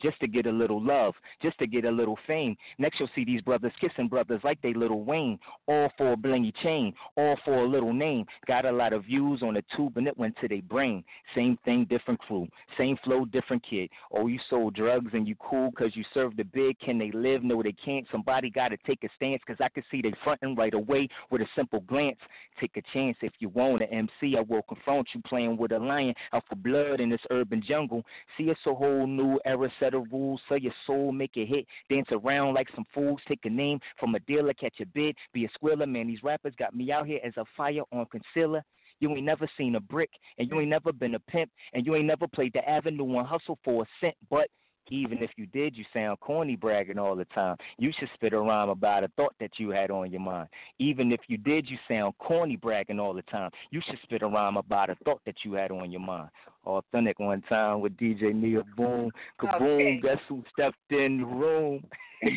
Just 0.00 0.20
to 0.20 0.26
get 0.26 0.46
a 0.46 0.50
little 0.50 0.82
love, 0.82 1.14
just 1.42 1.58
to 1.58 1.66
get 1.66 1.84
a 1.84 1.90
little 1.90 2.18
fame. 2.26 2.56
Next, 2.78 2.98
you'll 3.00 3.10
see 3.14 3.24
these 3.24 3.42
brothers 3.42 3.72
kissing 3.80 4.08
brothers 4.08 4.40
like 4.44 4.60
they 4.62 4.72
Lil 4.72 5.00
Wayne, 5.00 5.38
all 5.66 5.90
for 5.96 6.12
a 6.12 6.16
blingy 6.16 6.52
chain, 6.62 6.92
all 7.16 7.36
for 7.44 7.64
a 7.64 7.68
little 7.68 7.92
name. 7.92 8.24
Got 8.46 8.64
a 8.64 8.72
lot 8.72 8.92
of 8.92 9.04
views 9.04 9.42
on 9.42 9.54
the 9.54 9.64
tube 9.76 9.96
and 9.96 10.06
it 10.06 10.16
went 10.18 10.36
to 10.40 10.48
their 10.48 10.62
brain. 10.62 11.04
Same 11.34 11.58
thing, 11.64 11.86
different 11.88 12.20
crew. 12.20 12.48
Same 12.76 12.96
flow, 13.04 13.24
different 13.24 13.64
kid. 13.68 13.90
Oh, 14.12 14.26
you 14.26 14.38
sold 14.48 14.74
drugs 14.74 15.10
and 15.12 15.26
you 15.26 15.34
cool 15.36 15.70
because 15.70 15.96
you 15.96 16.04
served 16.14 16.36
the 16.36 16.44
big. 16.44 16.78
Can 16.80 16.98
they 16.98 17.10
live? 17.10 17.42
No, 17.42 17.62
they 17.62 17.74
can't. 17.84 18.06
Somebody 18.10 18.50
got 18.50 18.68
to 18.68 18.76
take 18.86 19.04
a 19.04 19.08
stance 19.16 19.42
because 19.46 19.60
I 19.62 19.68
can 19.68 19.82
see 19.90 20.02
they 20.02 20.12
fronting 20.24 20.54
right 20.54 20.74
away 20.74 21.08
with 21.30 21.42
a 21.42 21.46
simple 21.56 21.80
glance. 21.80 22.18
Take 22.60 22.76
a 22.76 22.82
chance 22.92 23.16
if 23.22 23.32
you 23.38 23.48
want 23.50 23.82
an 23.82 23.88
MC. 23.88 24.36
I 24.36 24.40
will 24.40 24.62
confront 24.62 25.08
you 25.14 25.22
playing 25.22 25.56
with 25.56 25.72
a 25.72 25.78
lion 25.78 26.14
out 26.32 26.44
for 26.48 26.56
blood 26.56 27.00
in 27.00 27.10
this 27.10 27.20
urban 27.30 27.62
jungle. 27.66 28.04
See, 28.36 28.44
it's 28.44 28.60
a 28.66 28.74
whole 28.74 29.06
new 29.06 29.38
era, 29.44 29.70
of 29.94 30.06
rules. 30.12 30.40
Sell 30.48 30.58
your 30.58 30.72
soul, 30.86 31.12
make 31.12 31.36
it 31.36 31.46
hit. 31.46 31.66
Dance 31.90 32.08
around 32.12 32.54
like 32.54 32.68
some 32.74 32.84
fools. 32.94 33.20
Take 33.28 33.44
a 33.44 33.50
name 33.50 33.80
from 33.98 34.14
a 34.14 34.20
dealer, 34.20 34.54
catch 34.54 34.80
a 34.80 34.86
bid. 34.86 35.16
Be 35.32 35.44
a 35.44 35.48
squiller, 35.54 35.86
man. 35.86 36.06
These 36.06 36.22
rappers 36.22 36.54
got 36.58 36.74
me 36.74 36.92
out 36.92 37.06
here 37.06 37.20
as 37.24 37.32
a 37.36 37.44
fire 37.56 37.82
on 37.92 38.06
concealer. 38.06 38.62
You 39.00 39.14
ain't 39.14 39.24
never 39.24 39.48
seen 39.56 39.76
a 39.76 39.80
brick, 39.80 40.10
and 40.38 40.50
you 40.50 40.58
ain't 40.60 40.70
never 40.70 40.92
been 40.92 41.14
a 41.14 41.20
pimp, 41.20 41.50
and 41.72 41.86
you 41.86 41.94
ain't 41.94 42.06
never 42.06 42.26
played 42.26 42.52
the 42.52 42.68
avenue 42.68 43.18
and 43.18 43.26
hustle 43.26 43.58
for 43.64 43.82
a 43.82 43.86
cent. 44.00 44.16
But 44.28 44.48
even 44.90 45.18
if 45.22 45.30
you 45.36 45.46
did, 45.46 45.76
you 45.76 45.84
sound 45.92 46.20
corny 46.20 46.56
bragging 46.56 46.98
all 46.98 47.14
the 47.16 47.24
time. 47.26 47.56
You 47.78 47.92
should 47.98 48.08
spit 48.14 48.32
a 48.32 48.38
rhyme 48.40 48.68
about 48.68 49.04
a 49.04 49.08
thought 49.16 49.34
that 49.40 49.52
you 49.58 49.70
had 49.70 49.90
on 49.90 50.10
your 50.10 50.20
mind. 50.20 50.48
Even 50.78 51.12
if 51.12 51.20
you 51.28 51.36
did, 51.38 51.68
you 51.68 51.76
sound 51.88 52.14
corny 52.18 52.56
bragging 52.56 52.98
all 53.00 53.14
the 53.14 53.22
time. 53.22 53.50
You 53.70 53.80
should 53.86 53.98
spit 54.02 54.22
a 54.22 54.26
rhyme 54.26 54.56
about 54.56 54.90
a 54.90 54.96
thought 55.04 55.20
that 55.26 55.36
you 55.44 55.52
had 55.54 55.70
on 55.70 55.90
your 55.90 56.00
mind. 56.00 56.28
Authentic 56.66 57.18
one 57.18 57.42
time 57.48 57.80
with 57.80 57.96
DJ 57.96 58.34
Nia 58.34 58.62
Boom. 58.76 59.10
Kaboom, 59.40 59.62
Okay. 59.62 60.00
guess 60.02 60.18
who 60.28 60.42
stepped 60.52 60.76
in 60.90 61.18
the 61.20 61.26
room? 61.26 61.84
okay. 62.22 62.32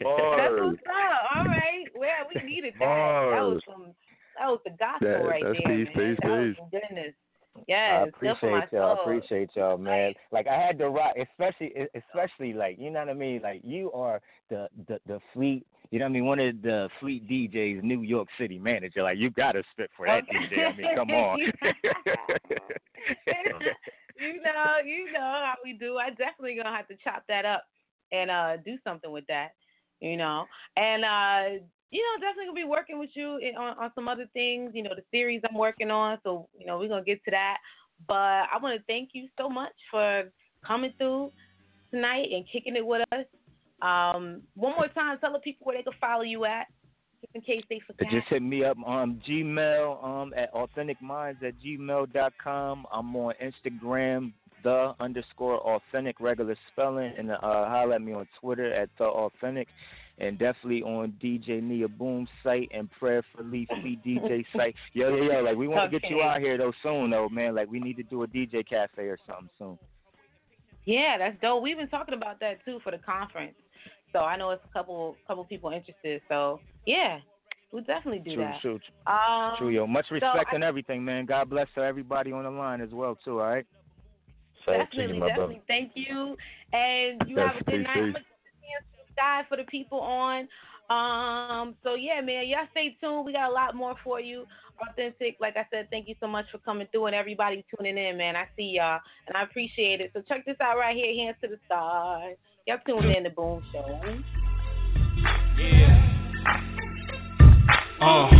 That's 0.00 0.52
what's 0.60 0.78
up. 0.86 1.36
All 1.36 1.44
right. 1.44 1.84
Well, 1.94 2.08
we 2.34 2.42
needed 2.48 2.74
that. 2.78 2.86
That 2.86 3.42
was 3.42 3.60
some. 3.68 3.86
That 4.38 4.46
was 4.48 4.60
the 4.64 4.70
gospel 4.78 5.08
That- 5.08 5.24
right 5.26 5.42
that's 5.44 5.58
there, 5.66 5.76
peace, 5.84 5.88
man. 5.94 6.08
peace, 6.14 6.18
that 6.22 6.30
was 6.30 6.54
peace. 6.56 6.80
goodness. 6.80 7.14
Yes, 7.66 8.06
I 8.06 8.20
good 8.20 8.36
for 8.38 8.50
my 8.50 8.64
appreciate 8.64 8.78
y'all. 8.78 8.96
soul. 8.96 9.02
Appreciate 9.02 9.50
y'all, 9.54 9.78
man. 9.78 10.14
Like 10.30 10.46
I 10.46 10.54
had 10.54 10.78
to 10.78 10.88
rock, 10.88 11.14
especially, 11.20 11.72
especially 11.94 12.52
like 12.52 12.78
you 12.78 12.90
know 12.90 13.00
what 13.00 13.08
I 13.08 13.14
mean. 13.14 13.40
Like 13.42 13.62
you 13.64 13.90
are 13.92 14.20
the 14.48 14.68
the 14.88 15.00
the 15.06 15.20
fleet. 15.32 15.66
You 15.90 15.98
know 15.98 16.04
what 16.04 16.10
I 16.10 16.12
mean? 16.12 16.26
One 16.26 16.38
of 16.38 16.62
the 16.62 16.88
fleet 17.00 17.28
DJs, 17.28 17.82
New 17.82 18.02
York 18.02 18.28
City 18.38 18.58
manager. 18.58 19.02
Like 19.02 19.18
you 19.18 19.30
got 19.30 19.52
to 19.52 19.64
spit 19.72 19.90
for 19.96 20.06
that 20.06 20.22
DJ. 20.28 20.72
I 20.72 20.76
mean, 20.76 20.94
come 20.94 21.10
on. 21.10 21.38
you 24.20 24.34
know, 24.42 24.78
you 24.84 25.12
know 25.12 25.20
how 25.20 25.54
we 25.64 25.72
do. 25.72 25.96
I 25.96 26.10
definitely 26.10 26.56
gonna 26.56 26.76
have 26.76 26.86
to 26.88 26.96
chop 27.02 27.24
that 27.28 27.44
up 27.44 27.64
and 28.12 28.30
uh 28.30 28.56
do 28.64 28.76
something 28.84 29.10
with 29.10 29.24
that. 29.28 29.50
You 30.00 30.16
know, 30.16 30.46
and 30.76 31.04
uh 31.04 31.64
you 31.90 32.02
know, 32.02 32.20
definitely 32.20 32.46
gonna 32.46 32.66
be 32.66 32.70
working 32.70 32.98
with 32.98 33.10
you 33.14 33.40
on 33.58 33.78
on 33.78 33.90
some 33.94 34.08
other 34.08 34.26
things. 34.32 34.72
You 34.74 34.82
know, 34.82 34.94
the 34.94 35.04
series 35.10 35.42
I'm 35.48 35.56
working 35.56 35.90
on. 35.90 36.18
So 36.22 36.48
you 36.58 36.66
know, 36.66 36.78
we're 36.78 36.88
gonna 36.88 37.04
get 37.04 37.24
to 37.24 37.30
that. 37.32 37.58
But 38.06 38.14
I 38.14 38.58
want 38.62 38.78
to 38.78 38.84
thank 38.86 39.10
you 39.12 39.28
so 39.38 39.48
much 39.48 39.72
for 39.90 40.24
coming 40.66 40.92
through 40.98 41.32
tonight 41.90 42.28
and 42.32 42.44
kicking 42.50 42.76
it 42.76 42.86
with 42.86 43.02
us. 43.12 43.26
Um, 43.82 44.42
one 44.54 44.74
more 44.74 44.88
time, 44.88 45.18
tell 45.18 45.32
the 45.32 45.38
people 45.38 45.66
where 45.66 45.76
they 45.76 45.82
can 45.82 45.92
follow 46.00 46.22
you 46.22 46.44
at, 46.44 46.66
just 47.20 47.34
in 47.34 47.40
case 47.40 47.64
they 47.68 47.80
forgot. 47.86 48.10
Just 48.10 48.28
hit 48.28 48.42
me 48.42 48.64
up 48.64 48.76
on 48.84 49.22
Gmail 49.28 50.04
um, 50.04 50.34
at 50.36 50.52
authenticminds 50.52 51.42
at 51.42 51.54
gmail.com. 51.64 52.86
I'm 52.92 53.16
on 53.16 53.34
Instagram, 53.42 54.32
the 54.62 54.94
underscore 55.00 55.58
authentic 55.60 56.20
regular 56.20 56.56
spelling, 56.72 57.12
and 57.16 57.30
uh, 57.30 57.38
holler 57.40 57.94
at 57.94 58.02
me 58.02 58.12
on 58.12 58.28
Twitter 58.40 58.72
at 58.72 58.90
the 58.98 59.04
authentic, 59.04 59.68
and 60.18 60.38
definitely 60.38 60.82
on 60.82 61.12
DJ 61.22 61.62
Nia 61.62 61.88
Boom 61.88 62.28
site 62.42 62.70
and 62.72 62.90
Prayer 62.90 63.22
Prayerfully 63.34 63.66
Fleet 63.80 64.04
DJ 64.04 64.44
site. 64.56 64.74
Yo, 64.92 65.14
yo, 65.14 65.22
yo, 65.22 65.40
like 65.42 65.56
we 65.56 65.68
want 65.68 65.90
to 65.90 65.98
get 65.98 66.10
you 66.10 66.22
out 66.22 66.40
here 66.40 66.58
though 66.58 66.72
soon 66.82 67.10
though, 67.10 67.28
man. 67.28 67.54
Like 67.54 67.70
we 67.70 67.80
need 67.80 67.96
to 67.96 68.02
do 68.02 68.22
a 68.22 68.26
DJ 68.26 68.68
cafe 68.68 69.02
or 69.04 69.18
something 69.26 69.48
soon. 69.58 69.78
Yeah, 70.84 71.16
that's 71.18 71.40
dope. 71.40 71.62
We've 71.62 71.76
been 71.76 71.88
talking 71.88 72.14
about 72.14 72.40
that 72.40 72.64
too 72.64 72.80
for 72.82 72.90
the 72.90 72.98
conference. 72.98 73.54
So 74.12 74.20
I 74.20 74.36
know 74.36 74.50
it's 74.50 74.62
a 74.68 74.72
couple 74.72 75.16
couple 75.26 75.44
people 75.44 75.70
interested. 75.70 76.20
So 76.28 76.60
yeah, 76.86 77.18
we'll 77.72 77.84
definitely 77.84 78.20
do 78.20 78.34
True, 78.34 78.44
that. 78.44 78.60
true, 78.60 78.80
Um, 79.06 79.56
true, 79.58 79.68
yo. 79.68 79.86
Much 79.86 80.06
so 80.08 80.14
respect 80.14 80.48
I- 80.52 80.54
and 80.54 80.64
everything, 80.64 81.04
man. 81.04 81.26
God 81.26 81.48
bless 81.48 81.68
to 81.76 81.82
everybody 81.82 82.32
on 82.32 82.44
the 82.44 82.50
line 82.50 82.80
as 82.80 82.90
well 82.90 83.16
too. 83.24 83.40
All 83.40 83.46
right. 83.46 83.66
Same 84.66 84.78
definitely, 84.78 85.18
brother. 85.18 85.32
definitely. 85.32 85.62
Thank 85.68 85.92
you, 85.94 86.36
and 86.72 87.26
you 87.26 87.36
Yes, 87.36 87.52
have 87.54 87.62
a 87.62 87.70
good 87.70 87.82
night. 87.82 88.16
Sky 89.20 89.42
for 89.48 89.56
the 89.56 89.64
people 89.64 90.00
on. 90.00 90.48
Um, 90.88 91.76
so 91.84 91.94
yeah, 91.94 92.20
man, 92.20 92.48
y'all 92.48 92.66
stay 92.72 92.96
tuned. 93.00 93.26
We 93.26 93.32
got 93.32 93.50
a 93.50 93.52
lot 93.52 93.74
more 93.74 93.94
for 94.02 94.20
you. 94.20 94.44
Authentic, 94.90 95.36
like 95.40 95.56
I 95.56 95.66
said, 95.70 95.88
thank 95.90 96.08
you 96.08 96.14
so 96.20 96.26
much 96.26 96.46
for 96.50 96.58
coming 96.58 96.88
through 96.90 97.06
and 97.06 97.14
everybody 97.14 97.64
tuning 97.76 97.98
in, 97.98 98.16
man. 98.16 98.34
I 98.34 98.46
see 98.56 98.76
y'all 98.76 98.98
and 99.28 99.36
I 99.36 99.42
appreciate 99.42 100.00
it. 100.00 100.10
So 100.14 100.22
check 100.26 100.44
this 100.46 100.56
out 100.60 100.78
right 100.78 100.96
here, 100.96 101.14
hands 101.14 101.36
to 101.42 101.48
the 101.48 101.58
stars. 101.66 102.36
Y'all 102.66 102.78
tuned 102.86 103.04
in 103.14 103.24
to 103.24 103.30
Boom 103.30 103.62
Show. 103.72 104.00
Uh, 108.00 108.30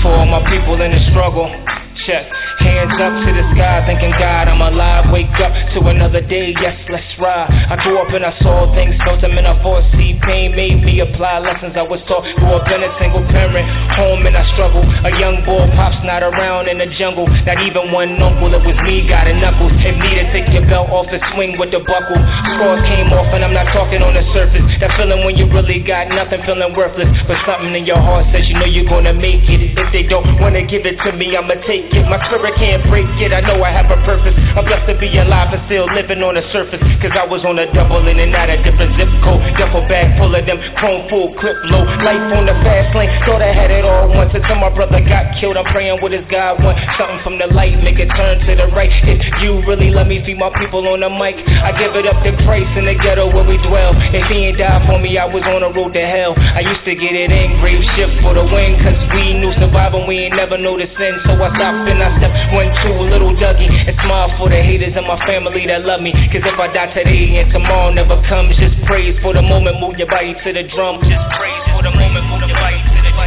for 0.00 0.08
all 0.08 0.26
my 0.26 0.42
people 0.48 0.80
in 0.80 0.92
the 0.92 1.00
struggle. 1.10 1.81
Check. 2.06 2.26
Hands 2.66 2.98
up 2.98 3.14
to 3.14 3.30
the 3.30 3.46
sky, 3.54 3.78
thanking 3.86 4.10
God 4.18 4.50
I'm 4.50 4.58
alive. 4.58 5.06
Wake 5.14 5.38
up 5.38 5.54
to 5.74 5.78
another 5.86 6.18
day, 6.18 6.50
yes, 6.58 6.74
let's 6.90 7.06
ride. 7.18 7.46
I 7.46 7.78
grew 7.78 7.98
up 7.98 8.10
and 8.10 8.26
I 8.26 8.34
saw 8.42 8.66
things, 8.74 8.98
felt 9.06 9.22
them 9.22 9.38
in 9.38 9.46
a 9.46 9.54
foresee 9.62 10.18
pain. 10.26 10.54
Made 10.54 10.82
me 10.82 10.98
apply 10.98 11.38
lessons 11.38 11.78
I 11.78 11.86
was 11.86 12.02
taught. 12.10 12.26
Grew 12.42 12.58
up 12.58 12.66
in 12.74 12.82
a 12.82 12.90
single 12.98 13.22
parent 13.30 13.66
home 13.94 14.26
and 14.26 14.34
I 14.34 14.42
struggle. 14.54 14.82
A 14.82 15.14
young 15.18 15.46
boy, 15.46 15.62
pops 15.78 16.02
not 16.02 16.26
around 16.26 16.66
in 16.66 16.82
the 16.82 16.90
jungle. 16.98 17.26
Not 17.46 17.62
even 17.62 17.94
one 17.94 18.18
uncle, 18.18 18.50
it 18.50 18.62
was 18.66 18.78
me, 18.82 19.06
got 19.06 19.30
a 19.30 19.34
knuckles. 19.38 19.74
Me 19.78 20.10
to 20.18 20.26
take 20.34 20.50
your 20.50 20.66
belt 20.66 20.90
off 20.90 21.06
and 21.06 21.22
swing 21.34 21.54
with 21.54 21.70
the 21.70 21.82
buckle. 21.86 22.18
Scars 22.50 22.82
came 22.90 23.14
off 23.14 23.30
and 23.30 23.46
I'm 23.46 23.54
not 23.54 23.70
talking 23.70 24.02
on 24.02 24.14
the 24.14 24.26
surface. 24.34 24.66
That 24.82 24.90
feeling 24.98 25.22
when 25.22 25.38
you 25.38 25.46
really 25.54 25.78
got 25.78 26.10
nothing, 26.10 26.42
feeling 26.42 26.74
worthless. 26.74 27.14
But 27.30 27.38
something 27.46 27.74
in 27.78 27.86
your 27.86 28.02
heart 28.02 28.26
says 28.34 28.50
you 28.50 28.58
know 28.58 28.66
you're 28.66 28.90
gonna 28.90 29.14
make 29.14 29.46
it. 29.46 29.78
If 29.78 29.88
they 29.94 30.02
don't 30.02 30.26
wanna 30.42 30.66
give 30.66 30.82
it 30.82 30.98
to 31.06 31.14
me, 31.14 31.34
I'ma 31.34 31.62
take 31.66 31.91
My 32.08 32.16
spirit 32.28 32.56
can't 32.60 32.82
break 32.88 33.08
it. 33.20 33.32
I 33.32 33.44
know 33.44 33.60
I 33.60 33.70
have 33.72 33.90
a 33.92 33.98
purpose. 34.08 34.34
I'm 34.56 34.64
blessed 34.64 34.88
to 34.88 34.96
be 34.96 35.12
alive 35.20 35.52
and 35.52 35.60
still 35.68 35.84
living 35.92 36.24
on 36.24 36.34
the 36.34 36.44
surface. 36.52 36.80
Cause 37.04 37.12
I 37.18 37.24
was 37.28 37.44
on 37.44 37.60
a 37.60 37.68
double 37.72 38.00
in 38.08 38.16
and 38.20 38.32
out 38.32 38.48
of 38.48 38.64
different 38.64 38.96
zip 38.96 39.10
code. 39.20 39.40
Duffel 39.60 39.84
bag 39.88 40.16
full 40.16 40.32
of 40.32 40.44
them, 40.48 40.58
chrome 40.80 41.04
full 41.12 41.36
clip 41.36 41.56
low. 41.68 41.84
Life 42.04 42.32
on 42.36 42.48
the 42.48 42.56
fast 42.64 42.94
lane, 42.96 43.12
thought 43.28 43.44
I 43.44 43.52
had 43.52 43.70
it 43.70 43.84
all 43.84 44.08
once 44.08 44.32
until 44.32 44.56
my 44.56 44.72
brother 44.72 45.00
got 45.04 45.36
killed. 45.40 45.60
I'm 45.60 45.68
praying 45.72 46.00
with 46.00 46.12
his 46.16 46.24
God 46.32 46.62
want 46.62 46.78
something 46.96 47.20
from 47.24 47.36
the 47.38 47.48
light, 47.52 47.76
make 47.82 47.98
it 47.98 48.08
turn 48.14 48.38
to 48.46 48.52
the 48.56 48.68
right. 48.72 48.92
If 49.04 49.20
you 49.42 49.60
really 49.66 49.90
let 49.90 50.06
me 50.06 50.22
feed 50.24 50.38
my 50.38 50.50
people 50.56 50.86
on 50.88 51.00
the 51.00 51.10
mic, 51.10 51.36
I 51.60 51.74
give 51.76 51.92
it 51.98 52.06
up 52.06 52.22
to 52.24 52.30
Christ 52.46 52.72
in 52.78 52.86
the 52.86 52.96
ghetto 52.96 53.28
where 53.28 53.44
we 53.44 53.58
dwell. 53.60 53.92
If 54.14 54.24
he 54.30 54.48
ain't 54.48 54.58
died 54.58 54.86
for 54.88 54.98
me, 54.98 55.18
I 55.18 55.26
was 55.26 55.42
on 55.48 55.60
the 55.66 55.70
road 55.74 55.94
to 55.94 56.04
hell. 56.04 56.34
I 56.38 56.62
used 56.62 56.84
to 56.86 56.94
get 56.94 57.14
it 57.14 57.30
in, 57.30 57.60
grave 57.60 57.82
shift 57.98 58.22
for 58.22 58.34
the 58.34 58.44
win, 58.46 58.78
cause 58.80 58.98
we 59.14 59.34
knew 59.34 59.52
surviving, 59.58 60.06
we 60.06 60.30
ain't 60.30 60.36
never 60.36 60.56
know 60.56 60.78
the 60.78 60.86
sin. 60.96 61.14
So 61.26 61.36
I 61.36 61.50
stopped 61.58 61.81
and 61.88 62.02
I 62.02 62.10
stepped 62.18 62.54
one, 62.54 62.70
two, 62.82 62.94
little 63.10 63.34
Dougie, 63.34 63.66
and 63.66 63.96
smile 64.04 64.30
for 64.38 64.48
the 64.48 64.60
haters 64.62 64.94
in 64.94 65.04
my 65.06 65.18
family 65.26 65.66
that 65.66 65.82
love 65.82 66.00
me. 66.00 66.12
Cause 66.30 66.44
if 66.46 66.58
I 66.58 66.68
die 66.70 66.92
today 66.94 67.40
and 67.42 67.52
tomorrow 67.52 67.90
never 67.90 68.20
comes, 68.28 68.56
just 68.56 68.76
praise 68.86 69.18
for 69.22 69.34
the 69.34 69.42
moment, 69.42 69.80
move 69.80 69.98
your 69.98 70.06
body 70.08 70.34
to 70.34 70.48
the 70.52 70.62
drum. 70.70 71.02
And 71.02 71.10
just 71.10 71.28
praise 71.34 71.64
for 71.74 71.82
the 71.82 71.90
moment, 71.90 72.24
move 72.30 72.46
your 72.46 72.58
body 72.58 72.78
to 72.78 72.98
the 73.02 73.10
drum. 73.10 73.22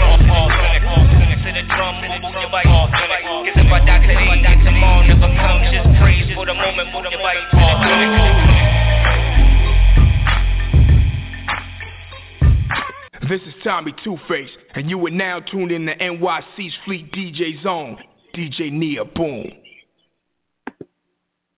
This 13.27 13.41
is 13.41 13.55
Tommy 13.63 13.91
Two 14.03 14.17
Face, 14.29 14.49
and 14.75 14.87
you 14.87 15.03
are 15.03 15.09
now 15.09 15.39
tuned 15.39 15.71
in 15.71 15.87
to 15.87 15.97
NYC's 15.97 16.73
Fleet 16.85 17.11
DJ 17.11 17.61
Zone. 17.63 17.97
DJ 18.35 18.69
Nia 18.69 19.05
Boom. 19.05 19.49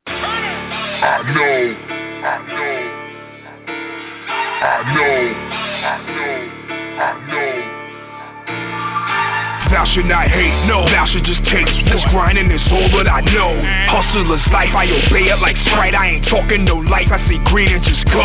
I 0.06 1.22
know. 1.34 1.76
I 2.24 2.38
know. 2.48 2.78
I 4.62 4.74
know. 4.94 5.18
I 5.88 5.98
know. 6.06 6.57
Should 9.98 10.06
not 10.06 10.30
hate, 10.30 10.54
no, 10.70 10.86
thou 10.86 11.10
should 11.10 11.26
just 11.26 11.42
take. 11.50 11.66
Cause 11.90 12.06
grinding 12.14 12.54
is 12.54 12.62
all 12.70 12.86
that 13.02 13.10
I 13.10 13.26
know. 13.34 13.50
Hustler's 13.90 14.46
life, 14.54 14.70
I 14.70 14.86
obey 14.86 15.34
it 15.34 15.42
like 15.42 15.58
Sprite. 15.66 15.98
I 15.98 16.22
ain't 16.22 16.30
talking 16.30 16.62
no 16.70 16.78
life, 16.86 17.10
I 17.10 17.18
see 17.26 17.42
green 17.50 17.74
and 17.74 17.82
just 17.82 18.06
go. 18.14 18.22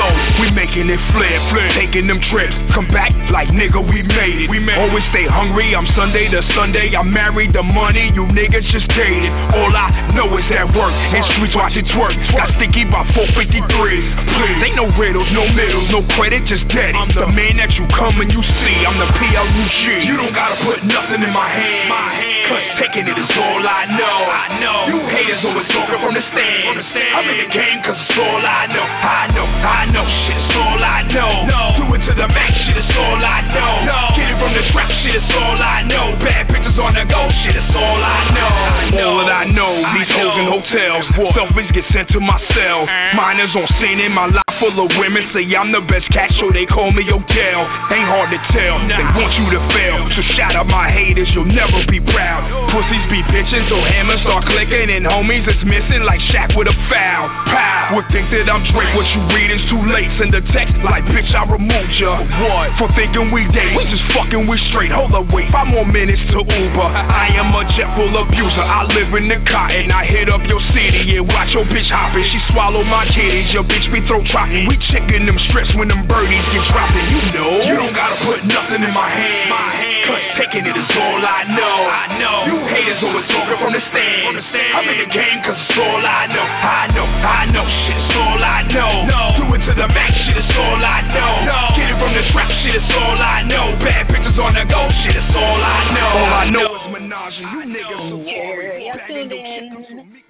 So, 0.00 0.04
we 0.40 0.48
making 0.48 0.88
it 0.88 0.96
flip, 1.12 1.36
flip, 1.52 1.68
taking 1.76 2.08
them 2.08 2.24
trips. 2.32 2.56
Come 2.72 2.88
back 2.88 3.12
like 3.28 3.52
nigga, 3.52 3.84
we 3.84 4.00
made 4.00 4.48
it. 4.48 4.48
We 4.48 4.64
made 4.64 4.80
Always 4.80 5.04
stay 5.12 5.28
hungry, 5.28 5.76
I'm 5.76 5.84
Sunday 5.92 6.32
to 6.32 6.40
Sunday. 6.56 6.96
I 6.96 7.04
married 7.04 7.52
the 7.52 7.60
money, 7.60 8.08
you 8.16 8.24
niggas 8.32 8.64
just 8.72 8.88
dated. 8.96 9.28
All 9.52 9.76
I 9.76 10.16
know 10.16 10.32
is 10.40 10.46
that 10.48 10.72
work, 10.72 10.96
and 10.96 11.20
streets 11.36 11.52
watch 11.52 11.76
it 11.76 11.84
twerk. 11.92 12.16
Got 12.32 12.48
sticky 12.56 12.88
by 12.88 13.04
453. 13.12 13.60
Please, 13.68 14.58
ain't 14.64 14.78
no 14.80 14.88
riddles, 14.96 15.28
no 15.36 15.44
middles, 15.52 15.84
no 15.92 16.00
credit, 16.16 16.48
just 16.48 16.64
dead. 16.72 16.96
I'm 16.96 17.12
the 17.12 17.28
man 17.28 17.60
that 17.60 17.76
you 17.76 17.84
come 17.92 18.24
and 18.24 18.32
you 18.32 18.40
see. 18.40 18.76
I'm 18.88 18.96
the 18.96 19.10
PLUG. 19.20 20.08
You 20.08 20.16
don't 20.16 20.32
gotta 20.32 20.56
put 20.64 20.80
nothing 20.88 21.09
in 21.18 21.32
my 21.34 21.50
hand. 21.50 21.90
My 21.90 22.14
hand. 22.14 22.46
Cause 22.46 22.66
taking 22.78 23.06
it 23.10 23.18
is 23.18 23.30
all 23.34 23.62
I 23.66 23.90
know. 23.90 24.18
I 24.30 24.46
know. 24.62 24.78
You 24.94 24.98
haters 25.10 25.42
always 25.42 25.66
talking 25.74 25.98
from 25.98 26.14
the 26.14 26.22
stand. 26.30 26.62
From 26.70 26.78
the 26.78 26.86
stand. 26.94 27.12
I'm 27.18 27.26
in 27.26 27.38
the 27.42 27.50
game 27.50 27.78
cause 27.82 27.98
it's 27.98 28.14
all 28.14 28.42
I 28.46 28.70
know. 28.70 28.86
I 28.86 29.22
know, 29.34 29.46
I 29.46 29.80
know, 29.90 30.06
shit 30.06 30.38
is 30.38 30.54
all 30.54 30.78
I 30.78 31.02
know. 31.10 31.32
No. 31.50 31.89
It 32.00 32.08
to 32.08 32.14
the 32.16 32.28
max, 32.32 32.56
shit 32.64 32.80
is 32.80 32.88
all 32.96 33.20
I 33.20 33.44
know. 33.52 33.72
No. 33.84 34.00
Get 34.16 34.32
it 34.32 34.38
from 34.40 34.52
the 34.56 34.64
trap, 34.72 34.88
shit 35.04 35.20
is 35.20 35.28
all 35.36 35.60
I 35.60 35.84
know. 35.84 36.16
Bad 36.24 36.48
pictures 36.48 36.78
on 36.80 36.96
the 36.96 37.04
go, 37.04 37.28
shit 37.44 37.56
is 37.56 37.70
all 37.76 38.00
I 38.00 38.32
know. 38.32 38.48
I 38.48 38.88
know. 38.88 39.20
All 39.20 39.26
that 39.28 39.44
I 39.44 39.44
know, 39.44 39.76
these 40.00 40.08
hoes 40.08 40.36
in 40.40 40.46
hotels. 40.48 41.04
Selfies 41.36 41.68
get 41.76 41.84
sent 41.92 42.08
to 42.16 42.20
my 42.20 42.40
cell. 42.56 42.88
Uh-huh. 42.88 43.16
Minors 43.20 43.52
on 43.52 43.68
scene 43.80 44.00
in 44.00 44.12
my 44.16 44.32
life 44.32 44.50
full 44.60 44.76
of 44.76 44.88
women. 44.96 45.28
Say 45.32 45.44
I'm 45.52 45.72
the 45.72 45.80
best 45.84 46.08
cat, 46.12 46.28
so 46.40 46.52
they 46.52 46.68
call 46.68 46.92
me 46.92 47.04
Odell. 47.08 47.62
Ain't 47.92 48.08
hard 48.08 48.32
to 48.32 48.40
tell, 48.52 48.76
they 48.84 49.06
want 49.16 49.32
you 49.36 49.48
to 49.56 49.60
fail. 49.72 50.00
So 50.16 50.20
shout 50.36 50.56
out 50.56 50.68
my 50.68 50.92
haters, 50.92 51.28
you'll 51.32 51.48
never 51.48 51.84
be 51.88 52.00
proud. 52.00 52.44
Pussies 52.72 53.06
be 53.08 53.20
bitching, 53.28 53.68
so 53.68 53.76
hammers 53.80 54.20
start 54.24 54.44
clicking, 54.48 54.88
and 54.92 55.04
homies 55.08 55.48
is 55.48 55.60
missing 55.64 56.04
like 56.04 56.20
Shaq 56.32 56.56
with 56.56 56.68
a 56.68 56.76
foul. 56.88 57.28
Pow! 57.48 57.96
Would 57.96 58.08
think 58.12 58.28
that 58.30 58.46
I'm 58.46 58.62
Drake, 58.70 58.94
what 58.94 59.08
you 59.16 59.20
read 59.32 59.50
is 59.50 59.64
too 59.72 59.82
late. 59.88 60.08
Send 60.20 60.36
a 60.36 60.44
text 60.52 60.76
like, 60.84 61.02
bitch, 61.08 61.32
I 61.32 61.48
removed 61.48 61.96
ya. 62.00 62.24
What? 62.24 62.66
For 62.80 62.88
thinking 62.96 63.28
we 63.30 63.44
date, 63.52 63.76
we 63.76 63.84
just 63.92 64.02
fucking 64.16 64.48
we 64.48 64.56
straight. 64.72 64.90
Hold 64.90 65.12
up, 65.12 65.28
wait, 65.28 65.52
five 65.52 65.68
more 65.68 65.84
minutes 65.84 66.24
to 66.32 66.40
Uber. 66.40 66.88
I 66.88 67.28
am 67.36 67.52
a 67.52 67.62
jetful 67.76 68.08
abuser, 68.16 68.64
I 68.64 68.88
live 68.88 69.12
in 69.12 69.28
the 69.28 69.38
cotton. 69.44 69.84
And 69.84 69.92
I 69.92 70.08
hit 70.08 70.32
up 70.32 70.40
your 70.48 70.60
city, 70.72 71.20
and 71.20 71.28
watch 71.28 71.52
your 71.52 71.68
bitch 71.68 71.92
hopping. 71.92 72.24
She 72.24 72.40
swallow 72.50 72.82
my 72.82 73.04
kitties, 73.12 73.52
your 73.52 73.64
bitch 73.68 73.84
be 73.92 74.00
throat 74.08 74.24
trotting. 74.32 74.64
We 74.66 74.80
checking 74.90 75.28
them 75.28 75.36
strips 75.52 75.70
when 75.76 75.92
them 75.92 76.08
birdies 76.08 76.44
get 76.50 76.64
dropping, 76.72 77.06
you 77.12 77.20
know. 77.36 77.52
You 77.68 77.76
don't 77.76 77.94
gotta 77.94 78.16
put 78.24 78.42
nothing 78.48 78.80
in 78.80 78.92
my 78.96 79.08
hand. 79.12 79.52
My 79.52 79.68
hand. 79.76 80.08
Cause 80.08 80.24
taking 80.40 80.64
it 80.64 80.74
is 80.74 80.90
all 80.96 81.20
I 81.20 81.44
know. 81.52 81.78
I 81.86 82.04
know. 82.16 82.38
You 82.48 82.56
haters 82.66 83.04
always 83.04 83.28
talking 83.28 83.58
from 83.60 83.72
the 83.76 83.82
stand. 83.92 84.40
I'm 84.74 84.88
in 84.88 84.98
the 85.04 85.10
game 85.12 85.38
cause 85.44 85.60
it's 85.68 85.76
all 85.76 86.00
I 86.00 86.26
know. 86.32 86.40
I 86.40 86.88
know, 86.94 87.04
I 87.04 87.42
know, 87.52 87.66
shit, 87.66 87.96
it's 87.96 88.14
all 88.16 88.40
I 88.40 88.62
know. 88.72 89.04
Do 89.36 89.54
it 89.54 89.62
to 89.66 89.72
the 89.76 89.88
max, 89.92 90.14
shit, 90.24 90.36
it's 90.36 90.54
all 90.56 90.80
I 90.80 91.02
know. 91.12 91.34
It 91.44 91.69
from 92.00 92.16
the 92.16 92.24
trap, 92.32 92.48
shit, 92.64 92.80
it's 92.80 92.90
all 92.96 93.20
I 93.20 93.44
know. 93.44 93.76
Bad 93.84 94.08
pictures 94.08 94.40
on 94.40 94.56
the 94.56 94.64
go, 94.64 94.88
shit, 95.04 95.20
it's 95.20 95.36
all 95.36 95.60
I 95.60 95.92
know. 95.92 96.10
All 96.16 96.32
I 96.32 96.46
know 96.48 96.68
is 96.80 96.84
menage, 96.96 97.36
and 97.36 97.48
you 97.52 97.60
niggas 97.76 98.04
so 98.08 98.16
boring. 98.24 98.86
Y'all 98.88 99.04
tuned 99.04 99.32
in. 99.32 100.22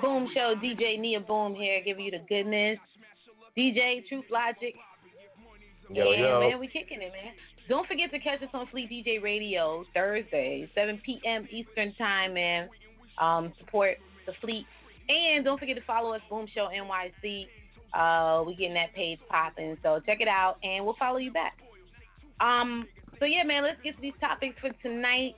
Boom 0.00 0.28
Show, 0.32 0.54
DJ 0.56 0.98
Nia 0.98 1.20
Boom 1.20 1.54
here, 1.54 1.82
giving 1.84 2.06
you 2.06 2.10
the 2.10 2.24
goodness. 2.28 2.78
DJ 3.56 4.08
Truth 4.08 4.24
Logic. 4.32 4.72
Yo, 5.90 6.12
yeah, 6.12 6.18
yo. 6.18 6.40
man, 6.40 6.58
we 6.58 6.66
kicking 6.66 7.02
it, 7.02 7.12
man. 7.12 7.32
Don't 7.68 7.86
forget 7.86 8.10
to 8.12 8.18
catch 8.18 8.42
us 8.42 8.48
on 8.54 8.66
Fleet 8.68 8.88
DJ 8.88 9.22
Radio 9.22 9.84
Thursday, 9.92 10.70
7 10.74 11.00
p.m. 11.04 11.46
Eastern 11.52 11.94
Time, 11.96 12.32
man. 12.32 12.68
Um, 13.20 13.52
support 13.58 13.96
the 14.26 14.32
Fleet. 14.40 14.64
And 15.08 15.44
don't 15.44 15.58
forget 15.58 15.76
to 15.76 15.84
follow 15.84 16.14
us, 16.14 16.20
Boom 16.30 16.46
Show 16.54 16.68
NYC. 16.72 17.46
Uh, 17.94 18.42
we 18.46 18.54
getting 18.54 18.74
that 18.74 18.94
page 18.94 19.18
popping. 19.28 19.76
So 19.82 20.00
check 20.04 20.20
it 20.20 20.28
out, 20.28 20.56
and 20.62 20.84
we'll 20.84 20.96
follow 20.98 21.18
you 21.18 21.32
back. 21.32 21.58
Um, 22.40 22.86
so 23.18 23.24
yeah, 23.24 23.42
man, 23.44 23.62
let's 23.64 23.80
get 23.82 23.96
to 23.96 24.02
these 24.02 24.12
topics 24.20 24.56
for 24.60 24.70
tonight. 24.82 25.34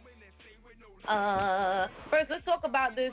Uh, 1.09 1.87
first, 2.11 2.31
let's 2.31 2.45
talk 2.45 2.61
about 2.65 2.95
this. 2.97 3.13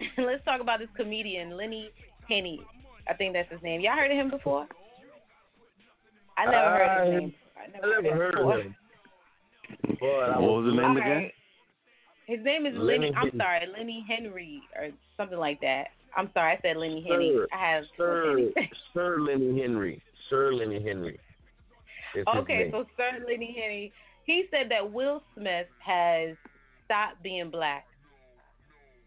let's 0.18 0.44
talk 0.44 0.60
about 0.60 0.78
this 0.78 0.88
comedian, 0.96 1.56
Lenny 1.56 1.90
Henny. 2.28 2.60
I 3.08 3.14
think 3.14 3.34
that's 3.34 3.50
his 3.50 3.62
name. 3.62 3.80
Y'all 3.80 3.96
heard 3.96 4.10
of 4.10 4.16
him 4.16 4.30
before? 4.30 4.66
I 6.38 6.44
never 6.46 6.56
heard 6.56 7.06
his 7.06 7.14
I- 7.14 7.18
name. 7.18 7.34
I 7.56 7.86
I 7.86 8.00
never 8.00 8.16
heard 8.16 8.34
of 8.38 8.64
him. 8.64 8.76
But 10.00 10.06
I 10.06 10.38
What 10.38 10.62
was 10.62 10.64
the 10.66 10.80
name 10.80 10.90
All 10.90 10.96
again? 10.96 11.08
right. 11.24 11.32
His 12.26 12.38
name 12.44 12.64
is 12.64 12.74
Lenny 12.76 13.10
Lenny. 13.10 13.14
I'm 13.16 13.36
sorry, 13.36 13.66
Lenny 13.76 14.04
Henry 14.08 14.62
or 14.76 14.88
something 15.16 15.38
like 15.38 15.60
that. 15.60 15.88
I'm 16.16 16.30
sorry, 16.34 16.52
I 16.52 16.58
said 16.62 16.76
Lenny 16.76 17.04
Henry. 17.06 17.30
Sir, 17.34 17.46
I 17.52 17.72
have 17.72 17.84
Sir, 17.96 18.50
Sir 18.94 19.20
Lenny 19.20 19.60
Henry. 19.60 20.02
Sir 20.28 20.52
Lenny 20.52 20.82
Henry. 20.82 21.18
Okay, 22.36 22.70
so 22.72 22.84
Sir 22.96 23.24
Lenny 23.28 23.56
Henry, 23.58 23.92
he 24.24 24.44
said 24.50 24.70
that 24.70 24.92
Will 24.92 25.22
Smith 25.36 25.66
has 25.78 26.36
stopped 26.84 27.22
being 27.22 27.50
black. 27.50 27.86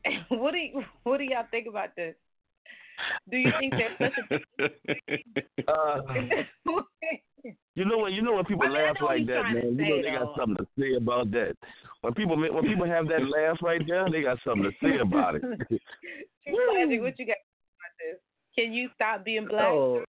what 0.29 0.51
do 0.51 0.57
you, 0.57 0.83
what 1.03 1.17
do 1.17 1.23
y'all 1.23 1.45
think 1.51 1.67
about 1.67 1.95
this? 1.95 2.15
Do 3.29 3.37
you 3.37 3.51
think 3.59 3.73
there's 3.73 3.97
such 3.99 4.13
a 4.59 4.69
Uh, 5.67 6.01
you 7.75 7.85
know 7.85 7.97
when 7.97 8.13
you 8.13 8.21
know 8.21 8.33
when 8.33 8.45
people 8.45 8.63
I 8.65 8.69
mean, 8.69 8.77
laugh 8.77 8.95
like 9.01 9.25
that, 9.27 9.41
trying 9.41 9.55
to 9.55 9.61
man. 9.61 9.77
You 9.77 9.85
say, 9.85 9.89
know 9.89 10.01
they 10.01 10.25
got 10.25 10.37
something 10.37 10.57
to 10.57 10.67
say 10.79 10.95
about 10.95 11.31
that. 11.31 11.55
When 12.01 12.13
people 12.13 12.37
when 12.37 12.63
people 12.63 12.85
have 12.85 13.07
that 13.07 13.21
laugh 13.21 13.57
right 13.61 13.81
there, 13.87 14.09
they 14.11 14.21
got 14.21 14.37
something 14.45 14.63
to 14.63 14.71
say 14.81 14.97
about 15.01 15.35
it. 15.35 15.41
True 15.41 15.79
Logic, 16.79 17.01
what 17.01 17.19
you 17.19 17.25
got 17.25 17.39
about 17.39 17.93
this? 17.99 18.19
Can 18.55 18.73
you 18.73 18.89
stop 18.95 19.25
being 19.25 19.47
black? 19.47 19.65
Oh. 19.65 20.03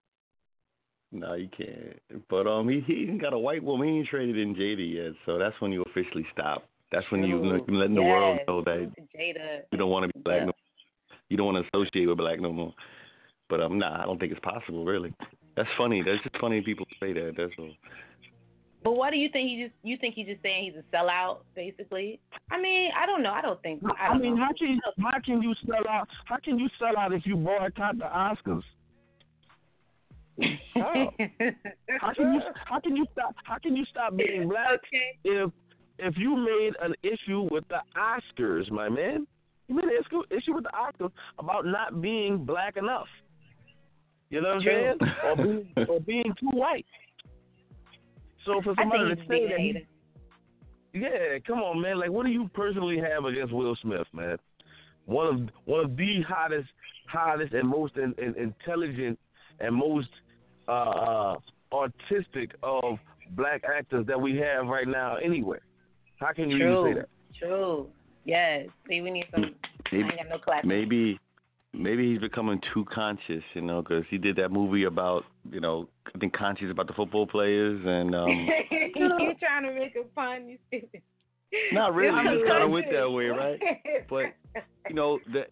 No, 1.12 1.36
you 1.36 1.48
can't. 1.56 2.26
But 2.30 2.48
um, 2.48 2.68
he 2.68 2.82
he 2.86 3.08
ain't 3.08 3.22
got 3.22 3.34
a 3.34 3.40
white 3.40 3.64
woman. 3.64 3.88
He 3.88 4.00
ain't 4.00 4.08
traded 4.08 4.38
in 4.38 4.56
Jada 4.56 4.94
yet, 4.94 5.14
so 5.26 5.38
that's 5.38 5.56
when 5.60 5.72
you 5.72 5.84
officially 5.84 6.26
stop. 6.34 6.64
That's 6.92 7.06
when 7.12 7.24
you 7.24 7.40
True. 7.40 7.64
you 7.68 7.78
letting 7.78 7.96
the 7.96 8.02
world 8.02 8.40
know 8.48 8.64
that 8.64 8.92
Jada. 9.16 9.62
you 9.72 9.78
don't 9.78 9.92
want 9.92 10.08
to 10.08 10.14
be 10.14 10.24
black. 10.24 10.40
Yeah. 10.40 10.46
No, 10.46 10.52
you 11.30 11.38
don't 11.38 11.54
want 11.54 11.64
to 11.64 11.78
associate 11.78 12.08
with 12.08 12.18
black 12.18 12.40
no 12.40 12.52
more. 12.52 12.74
But 13.48 13.62
um, 13.62 13.78
nah, 13.78 14.02
I 14.02 14.06
don't 14.06 14.20
think 14.20 14.32
it's 14.32 14.42
possible. 14.42 14.86
Really, 14.86 15.14
that's 15.56 15.70
funny. 15.78 16.02
That's 16.02 16.22
just 16.24 16.38
funny 16.40 16.62
people 16.62 16.86
say 17.00 17.14
that. 17.14 17.34
That's 17.38 17.52
all. 17.60 17.72
But 18.84 18.94
what 18.94 19.12
do 19.12 19.18
you 19.18 19.30
think? 19.30 19.50
He 19.50 19.64
just 19.64 19.76
you 19.84 19.98
think 19.98 20.16
he's 20.16 20.28
just 20.28 20.42
saying 20.42 20.72
he's 20.72 20.84
a 20.84 20.96
sellout, 20.96 21.40
basically? 21.56 22.20
I 22.52 22.60
mean, 22.60 22.92
I 23.00 23.06
don't 23.06 23.24
know. 23.24 23.32
I 23.32 23.42
don't 23.42 23.62
think. 23.62 23.82
I, 23.86 24.08
I 24.08 24.10
don't 24.10 24.22
mean, 24.22 24.36
know. 24.36 24.46
how 24.46 24.52
can 24.58 24.80
how 25.00 25.20
can 25.24 25.42
you 25.42 25.54
sell 25.66 25.88
out? 25.90 26.08
How 26.26 26.38
can 26.44 26.60
you 26.60 26.68
sell 26.78 26.98
out 26.98 27.14
if 27.14 27.26
you 27.26 27.36
boycott 27.36 27.98
the 27.98 28.06
Oscars? 28.06 28.64
How? 30.74 31.14
How 32.00 32.14
can 32.14 32.34
you 32.34 32.42
how 32.66 32.80
can 32.80 32.96
you 32.96 33.06
stop 33.12 33.36
how 33.44 33.58
can 33.60 33.76
you 33.76 33.86
stop 33.86 34.18
being 34.18 34.50
black 34.50 34.68
okay. 34.72 35.20
if 35.24 35.52
if 36.00 36.16
you 36.18 36.36
made 36.36 36.74
an 36.82 36.96
issue 37.04 37.48
with 37.52 37.64
the 37.68 37.78
Oscars, 37.96 38.70
my 38.72 38.90
man? 38.90 39.28
You 39.68 39.76
made 39.76 39.86
an 39.86 39.92
issue 39.92 40.24
issue 40.36 40.56
with 40.56 40.64
the 40.64 40.72
Oscars 40.72 41.12
about 41.38 41.68
not 41.68 42.02
being 42.02 42.44
black 42.44 42.78
enough. 42.78 43.06
You 44.34 44.42
know 44.42 44.56
what 44.56 44.58
I'm 44.58 44.64
saying? 44.64 44.98
Or 45.26 45.36
being 45.36 45.68
or 45.90 46.00
being 46.00 46.34
too 46.40 46.50
white. 46.54 46.88
So 48.48 48.62
for 48.64 48.74
somebody 48.80 49.14
to 49.16 49.22
say 49.28 49.48
that, 49.48 49.60
he- 49.60 49.86
yeah, 50.96 51.38
come 51.46 51.60
on, 51.60 51.80
man. 51.80 52.00
Like, 52.00 52.10
what 52.10 52.26
do 52.26 52.32
you 52.32 52.50
personally 52.56 52.98
have 53.00 53.26
against 53.26 53.54
Will 53.54 53.76
Smith, 53.84 54.08
man? 54.12 54.38
One 55.06 55.28
of 55.28 55.50
one 55.66 55.86
of 55.86 55.96
the 55.96 56.24
hottest, 56.28 56.68
hottest 57.08 57.54
and 57.54 57.70
most 57.70 57.96
in, 57.98 58.16
in, 58.18 58.34
intelligent 58.36 59.20
and 59.60 59.76
most 59.76 60.10
uh, 60.68 60.72
uh, 60.72 61.36
artistic 61.72 62.56
of 62.64 62.98
black 63.36 63.62
actors 63.64 64.08
that 64.08 64.20
we 64.20 64.36
have 64.38 64.66
right 64.66 64.88
now. 64.88 65.18
Anywhere, 65.18 65.62
how 66.20 66.34
can 66.34 66.50
you 66.50 66.58
even 66.58 66.84
say 66.96 67.00
that? 67.02 67.10
True. 67.38 67.88
Yes. 68.26 68.66
See, 68.90 69.02
we 69.02 69.12
need 69.12 69.26
some. 69.30 69.54
I 69.92 69.96
ain't 69.96 70.10
got 70.18 70.28
no 70.30 70.40
clap. 70.40 70.66
maybe 70.66 71.20
maybe 71.74 72.12
he's 72.12 72.22
becoming 72.22 72.62
too 72.74 72.86
conscious, 72.94 73.44
you 73.54 73.62
know, 73.62 73.82
because 73.82 74.04
he 74.10 74.18
did 74.18 74.36
that 74.38 74.50
movie 74.50 74.84
about, 74.84 75.24
you 75.52 75.60
know, 75.60 75.90
I 76.14 76.18
think 76.20 76.34
conscious 76.34 76.68
about 76.70 76.88
the 76.88 76.94
football 76.94 77.28
players 77.28 77.82
and 77.86 78.16
um 78.16 78.48
you 78.96 79.34
trying 79.40 79.64
to 79.64 79.74
make 79.74 79.96
a 79.96 80.04
pun? 80.16 80.48
You 80.48 80.58
stupid. 80.68 81.02
Not 81.72 81.94
really, 81.94 82.18
he 82.18 82.44
kinda 82.46 82.64
a 82.64 82.68
went 82.68 82.88
that 82.92 83.10
way, 83.12 83.26
right? 83.26 83.60
But 84.10 84.34
you 84.90 84.96
know 84.96 85.20
that 85.34 85.50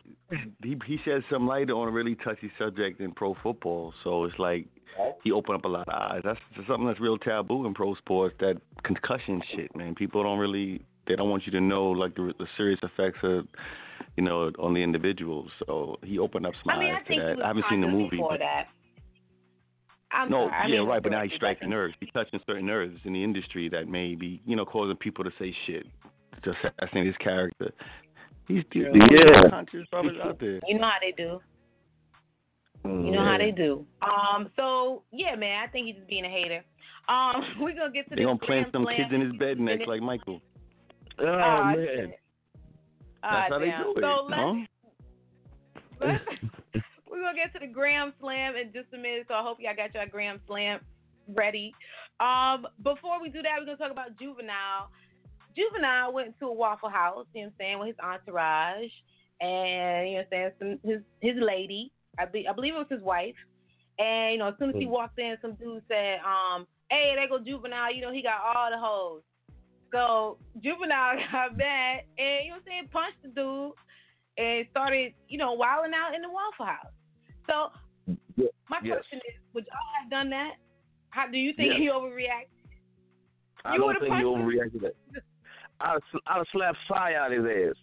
he 0.63 0.75
he 0.85 0.97
shed 1.05 1.23
some 1.31 1.47
light 1.47 1.69
on 1.69 1.87
a 1.87 1.91
really 1.91 2.15
touchy 2.15 2.51
subject 2.57 2.99
in 2.99 3.11
pro 3.11 3.35
football. 3.43 3.93
So 4.03 4.25
it's 4.25 4.37
like 4.39 4.65
he 5.23 5.31
opened 5.31 5.57
up 5.57 5.65
a 5.65 5.67
lot 5.67 5.87
of 5.87 5.93
eyes. 5.93 6.21
That's 6.23 6.39
something 6.67 6.87
that's 6.87 6.99
real 6.99 7.17
taboo 7.17 7.65
in 7.65 7.73
pro 7.73 7.95
sports. 7.95 8.35
That 8.39 8.57
concussion 8.83 9.41
shit, 9.55 9.75
man. 9.75 9.95
People 9.95 10.23
don't 10.23 10.39
really 10.39 10.81
they 11.07 11.15
don't 11.15 11.29
want 11.29 11.45
you 11.45 11.51
to 11.53 11.61
know 11.61 11.89
like 11.91 12.15
the, 12.15 12.33
the 12.37 12.47
serious 12.57 12.79
effects 12.83 13.19
of 13.23 13.47
you 14.17 14.23
know 14.23 14.51
on 14.59 14.73
the 14.73 14.81
individuals. 14.83 15.49
So 15.65 15.97
he 16.03 16.19
opened 16.19 16.45
up 16.45 16.53
some 16.63 16.73
I 16.75 16.79
mean, 16.79 16.91
I 16.91 16.97
eyes 16.97 17.03
to 17.07 17.15
that. 17.35 17.43
I 17.43 17.47
haven't 17.47 17.65
seen 17.69 17.81
the 17.81 17.87
movie. 17.87 18.17
before 18.17 18.31
but- 18.31 18.39
that. 18.39 18.67
I'm 20.13 20.29
no, 20.29 20.49
sorry, 20.49 20.51
I 20.63 20.67
yeah, 20.67 20.79
mean, 20.81 20.89
right. 20.89 21.01
But 21.01 21.13
now 21.13 21.23
he 21.23 21.29
he 21.29 21.35
strikes 21.37 21.61
nerves. 21.65 21.95
He's 22.01 22.09
touching 22.13 22.37
certain 22.45 22.65
nerves 22.65 22.99
in 23.05 23.13
the 23.13 23.23
industry 23.23 23.69
that 23.69 23.87
may 23.87 24.13
be, 24.15 24.41
you 24.45 24.57
know, 24.57 24.65
causing 24.65 24.97
people 24.97 25.23
to 25.23 25.31
say 25.39 25.55
shit. 25.65 25.87
Just 26.43 26.57
assassinate 26.65 27.05
his 27.07 27.15
character. 27.17 27.71
He's 28.47 28.63
True. 28.73 28.91
yeah. 28.93 29.49
conscious 29.49 29.87
brothers 29.89 30.17
out 30.21 30.37
there. 30.37 30.59
You 30.67 30.79
know 30.79 30.87
how 30.89 30.97
they 30.99 31.13
do. 31.13 31.39
You 32.83 33.11
know 33.11 33.23
how 33.23 33.37
they 33.37 33.51
do. 33.51 33.85
Um. 34.01 34.49
So 34.57 35.03
yeah, 35.13 35.35
man. 35.35 35.63
I 35.63 35.71
think 35.71 35.85
he's 35.87 35.95
just 35.95 36.07
being 36.09 36.25
a 36.25 36.29
hater. 36.29 36.61
Um. 37.07 37.43
We're 37.61 37.73
gonna 37.75 37.91
get 37.93 38.09
to 38.09 38.15
They 38.15 38.23
this 38.23 38.25
gonna 38.25 38.39
plant 38.39 38.67
some 38.73 38.83
Slam. 38.83 38.97
kids 38.97 39.09
in 39.13 39.21
his 39.21 39.33
bed 39.33 39.59
next 39.59 39.87
like 39.87 40.01
Michael. 40.01 40.41
Oh, 41.19 41.25
Ah, 41.25 41.73
man. 41.73 41.75
shit. 41.77 42.19
Ah, 43.23 43.47
That's 43.49 43.53
how 43.53 43.59
they 43.59 43.65
do 43.65 43.93
it. 43.97 44.01
So 44.01 44.25
let's, 44.27 44.41
huh? 44.41 44.53
let's 46.01 46.23
we're 47.09 47.21
gonna 47.21 47.35
get 47.37 47.53
to 47.53 47.59
the 47.59 47.71
Gram 47.71 48.13
Slam 48.19 48.55
in 48.55 48.71
just 48.73 48.93
a 48.93 48.97
minute. 48.97 49.25
So 49.27 49.33
I 49.33 49.43
hope 49.43 49.57
y'all 49.59 49.75
got 49.75 49.93
your 49.93 50.05
Gram 50.07 50.39
Slam 50.47 50.79
ready. 51.27 51.73
Um. 52.19 52.67
Before 52.83 53.21
we 53.21 53.29
do 53.29 53.41
that, 53.41 53.59
we're 53.59 53.65
gonna 53.65 53.77
talk 53.77 53.91
about 53.91 54.17
Juvenile. 54.19 54.89
Juvenile 55.55 56.13
went 56.13 56.39
to 56.39 56.45
a 56.47 56.53
Waffle 56.53 56.89
House. 56.89 57.25
You 57.33 57.41
know 57.41 57.47
what 57.47 57.53
I'm 57.53 57.53
saying 57.59 57.79
with 57.79 57.87
his 57.89 57.97
entourage 58.01 58.91
and 59.41 60.09
you 60.09 60.15
know 60.17 60.23
what 60.29 60.37
I'm 60.37 60.51
saying 60.59 60.79
some 60.81 60.89
his 60.89 61.01
his 61.19 61.35
lady. 61.41 61.91
I 62.19 62.25
be, 62.25 62.47
I 62.47 62.53
believe 62.53 62.75
it 62.75 62.77
was 62.77 62.87
his 62.89 63.01
wife. 63.01 63.35
And 63.99 64.33
you 64.33 64.39
know, 64.39 64.49
as 64.49 64.55
soon 64.59 64.69
as 64.69 64.75
he 64.75 64.85
Mm. 64.85 64.89
walked 64.89 65.19
in, 65.19 65.37
some 65.41 65.55
dude 65.55 65.83
said, 65.87 66.19
um, 66.19 66.67
"Hey, 66.89 67.13
there 67.15 67.27
go 67.27 67.39
Juvenile. 67.39 67.91
You 67.91 68.01
know, 68.01 68.11
he 68.11 68.21
got 68.21 68.41
all 68.55 68.69
the 68.69 68.77
hoes." 68.77 69.23
So 69.91 70.37
Juvenile 70.63 71.17
got 71.31 71.57
mad 71.57 72.01
and 72.17 72.45
you 72.45 72.49
know 72.51 72.55
what 72.55 72.63
I'm 72.63 72.63
saying, 72.67 72.89
punched 72.91 73.21
the 73.23 73.29
dude 73.29 73.71
and 74.37 74.65
started, 74.71 75.13
you 75.27 75.37
know, 75.37 75.53
wilding 75.53 75.91
out 75.93 76.15
in 76.15 76.21
the 76.21 76.29
Waffle 76.29 76.65
House. 76.65 76.93
So 77.47 77.71
my 78.69 78.79
yes. 78.83 78.95
question 78.97 79.19
is, 79.27 79.35
would 79.53 79.65
y'all 79.67 80.01
have 80.01 80.09
done 80.09 80.29
that? 80.29 80.53
How 81.09 81.27
do 81.27 81.37
you 81.37 81.53
think 81.53 81.73
Yes. 81.73 81.79
he 81.79 81.87
overreacted? 81.89 82.47
I 83.65 83.73
You 83.73 83.79
don't 83.79 83.93
think 83.99 84.03
he 84.05 84.09
punched 84.09 84.25
him? 84.25 84.47
overreacted. 84.47 84.81
That. 84.81 84.95
I'd 85.81 85.99
I'd 86.27 86.43
slap 86.51 86.75
fire 86.87 87.17
out 87.19 87.31
his 87.31 87.43
ass. 87.43 87.75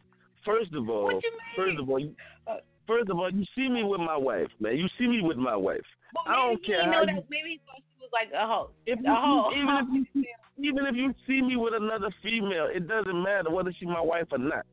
First 0.44 0.72
of 0.72 0.88
all, 0.88 1.10
you 1.12 1.20
first 1.56 1.78
of 1.78 1.90
all, 1.90 1.98
you, 1.98 2.14
Uh, 2.46 2.56
first 2.86 3.10
of 3.10 3.18
all, 3.18 3.30
you 3.30 3.44
see 3.54 3.68
me 3.68 3.84
with 3.84 4.00
my 4.00 4.16
wife, 4.16 4.48
man. 4.60 4.76
You 4.78 4.88
see 4.98 5.06
me 5.06 5.20
with 5.20 5.36
my 5.36 5.56
wife. 5.56 5.84
But 6.14 6.32
I 6.32 6.36
don't 6.36 6.64
care 6.64 6.84
how 6.84 6.90
know 6.90 7.00
you- 7.00 7.06
that 7.20 7.28
maybe 7.28 7.50
he 7.50 7.60
thought 7.66 7.82
she 7.84 8.00
was 8.00 8.10
like 8.12 8.30
a 8.32 8.46
hoe. 8.46 8.70
If 8.86 8.98
a 9.00 9.02
you, 9.02 9.14
hoe. 9.14 9.50
even 9.52 10.06
if 10.06 10.08
you 10.14 10.24
even 10.58 10.86
if 10.86 10.94
you 10.96 11.14
see 11.26 11.40
me 11.42 11.56
with 11.56 11.74
another 11.74 12.10
female, 12.22 12.68
it 12.72 12.86
doesn't 12.88 13.22
matter 13.22 13.50
whether 13.50 13.72
she's 13.78 13.88
my 13.88 14.00
wife 14.00 14.26
or 14.32 14.38
not. 14.38 14.64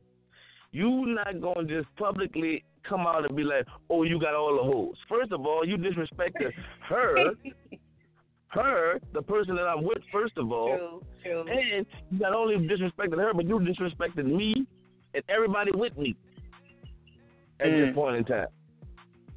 You 0.72 1.06
not 1.06 1.40
gonna 1.40 1.64
just 1.66 1.88
publicly 1.96 2.64
come 2.88 3.00
out 3.06 3.24
and 3.24 3.34
be 3.36 3.42
like, 3.44 3.66
"Oh, 3.88 4.02
you 4.02 4.18
got 4.20 4.34
all 4.34 4.56
the 4.56 4.62
hoes." 4.62 4.96
First 5.08 5.32
of 5.32 5.46
all, 5.46 5.64
you 5.66 5.76
disrespected 5.76 6.52
her, 6.88 7.32
her, 8.48 9.00
the 9.12 9.22
person 9.22 9.54
that 9.56 9.62
I'm 9.66 9.84
with, 9.84 9.98
first 10.12 10.36
of 10.36 10.50
all. 10.52 10.76
True, 10.76 11.02
true. 11.22 11.40
And 11.52 11.86
you 12.10 12.18
not 12.18 12.32
only 12.34 12.56
disrespected 12.56 13.16
her, 13.18 13.32
but 13.34 13.46
you 13.46 13.58
disrespected 13.60 14.24
me 14.26 14.66
and 15.14 15.22
everybody 15.28 15.70
with 15.72 15.96
me 15.96 16.14
at 17.60 17.66
Mm. 17.68 17.86
this 17.86 17.94
point 17.94 18.16
in 18.16 18.24
time. 18.24 18.48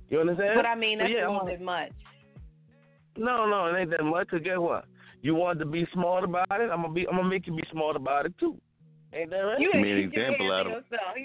You 0.10 0.20
understand? 0.22 0.54
But 0.56 0.66
I 0.66 0.76
mean, 0.76 0.98
So, 1.00 1.04
that's 1.04 1.14
yeah, 1.14 1.20
a 1.20 1.24
I'm- 1.24 1.34
little 1.34 1.48
bit 1.48 1.62
much. 1.62 1.92
No, 3.18 3.46
no, 3.48 3.66
it 3.68 3.80
ain't 3.80 3.90
that 3.92 4.04
much. 4.04 4.28
Cause 4.30 4.42
guess 4.44 4.58
what? 4.58 4.86
You 5.22 5.36
want 5.36 5.60
to 5.60 5.66
be 5.66 5.86
smart 5.94 6.24
about 6.24 6.48
it. 6.52 6.70
I'm 6.72 6.82
gonna 6.82 6.94
be. 6.94 7.08
I'm 7.08 7.18
gonna 7.18 7.30
make 7.30 7.46
you 7.48 7.54
be 7.56 7.64
smart 7.72 7.96
about 7.96 8.26
it 8.26 8.34
too. 8.40 8.56
Ain't 9.14 9.30
that 9.32 9.38
right? 9.40 9.60
You 9.60 9.72
Made 9.74 9.92
an 9.92 9.98
example 10.14 10.52
out 10.52 10.68
of- 10.68 10.72
yourself. 10.74 11.16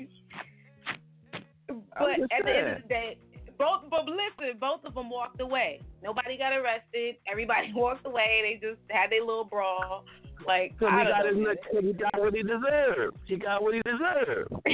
But 1.98 2.16
just 2.18 2.32
at 2.32 2.44
the 2.44 2.50
end 2.56 2.68
of 2.76 2.82
the 2.82 2.88
day, 2.88 3.16
both. 3.58 3.82
But 3.90 4.06
listen, 4.06 4.58
both 4.60 4.84
of 4.84 4.94
them 4.94 5.10
walked 5.10 5.40
away. 5.40 5.80
Nobody 6.02 6.36
got 6.36 6.52
arrested. 6.52 7.16
Everybody 7.30 7.72
walked 7.74 8.06
away. 8.06 8.40
They 8.60 8.66
just 8.68 8.80
had 8.90 9.10
their 9.10 9.20
little 9.20 9.44
brawl. 9.44 10.04
Like 10.46 10.78
Cause 10.78 10.88
I 10.92 11.04
he 11.04 11.08
got 11.08 11.26
his 11.26 11.36
man. 11.36 11.56
he 11.84 11.92
got 11.92 12.20
what 12.20 12.34
he 12.34 12.42
deserved. 12.42 13.16
He 13.26 13.36
got 13.36 13.62
what 13.62 13.74
he 13.74 13.80
deserved. 13.82 14.52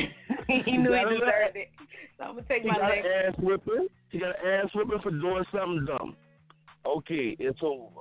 he 0.48 0.76
knew 0.78 0.90
he 0.92 0.98
got 0.98 1.12
it 1.12 1.18
deserved 1.20 1.56
it. 1.56 1.68
So 2.18 2.24
I'm 2.24 2.34
gonna 2.34 2.46
take 2.48 2.62
He 2.62 2.68
my 2.68 2.78
got 2.78 2.88
next. 2.88 3.06
an 3.06 3.12
ass 3.28 3.34
whipping. 3.38 3.86
He 4.10 4.18
got 4.18 4.30
an 4.30 4.48
ass 4.64 4.70
whipping 4.74 4.98
for 5.02 5.10
doing 5.10 5.44
something 5.52 5.84
dumb. 5.86 6.16
Okay, 6.86 7.36
it's 7.38 7.58
over. 7.62 8.00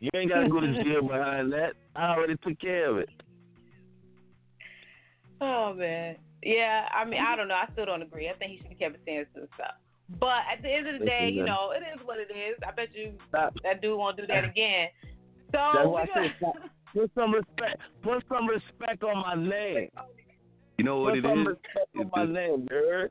You 0.00 0.10
ain't 0.14 0.30
gotta 0.30 0.48
go 0.48 0.60
to 0.60 0.82
jail 0.82 1.02
behind 1.06 1.52
that. 1.52 1.74
I 1.94 2.14
already 2.14 2.34
took 2.42 2.58
care 2.60 2.90
of 2.90 2.98
it. 2.98 3.08
Oh 5.40 5.74
man. 5.74 6.16
Yeah, 6.42 6.88
I 6.94 7.04
mean, 7.04 7.20
I 7.20 7.36
don't 7.36 7.48
know. 7.48 7.54
I 7.54 7.70
still 7.72 7.84
don't 7.86 8.00
agree. 8.02 8.28
I 8.30 8.32
think 8.34 8.52
he 8.52 8.56
should 8.58 8.68
have 8.68 8.78
kept 8.78 8.96
his 8.96 9.04
hands 9.06 9.26
to 9.34 9.40
himself. 9.40 9.74
But 10.18 10.40
at 10.50 10.62
the 10.62 10.70
end 10.70 10.88
of 10.88 10.98
the 10.98 11.04
day, 11.06 11.30
you 11.32 11.44
know, 11.44 11.72
it 11.72 11.82
is 11.94 12.00
what 12.06 12.18
it 12.18 12.32
is. 12.34 12.56
I 12.66 12.72
bet 12.72 12.88
you 12.94 13.12
Stop. 13.28 13.54
that 13.62 13.80
dude 13.82 13.96
won't 13.98 14.16
do 14.16 14.26
that 14.26 14.44
again. 14.44 14.88
So 15.52 15.58
That's 15.74 15.86
why 15.86 16.06
gonna- 16.14 16.28
said. 16.40 16.52
Put 16.92 17.10
some 17.14 17.32
respect. 17.32 17.80
Put 18.02 18.24
some 18.28 18.48
respect 18.48 19.04
on 19.04 19.18
my 19.22 19.34
name. 19.36 19.90
You 20.78 20.84
know 20.84 20.98
what 21.00 21.14
it 21.16 21.18
is? 21.18 21.22
Put 21.24 21.30
it 21.30 21.32
some 21.32 21.40
is? 21.42 21.46
respect 21.46 21.88
on 21.96 22.02
It's 22.02 22.10
my 22.16 22.26
the- 22.26 22.32
name, 22.32 22.66
you 22.70 22.76
heard? 22.76 23.10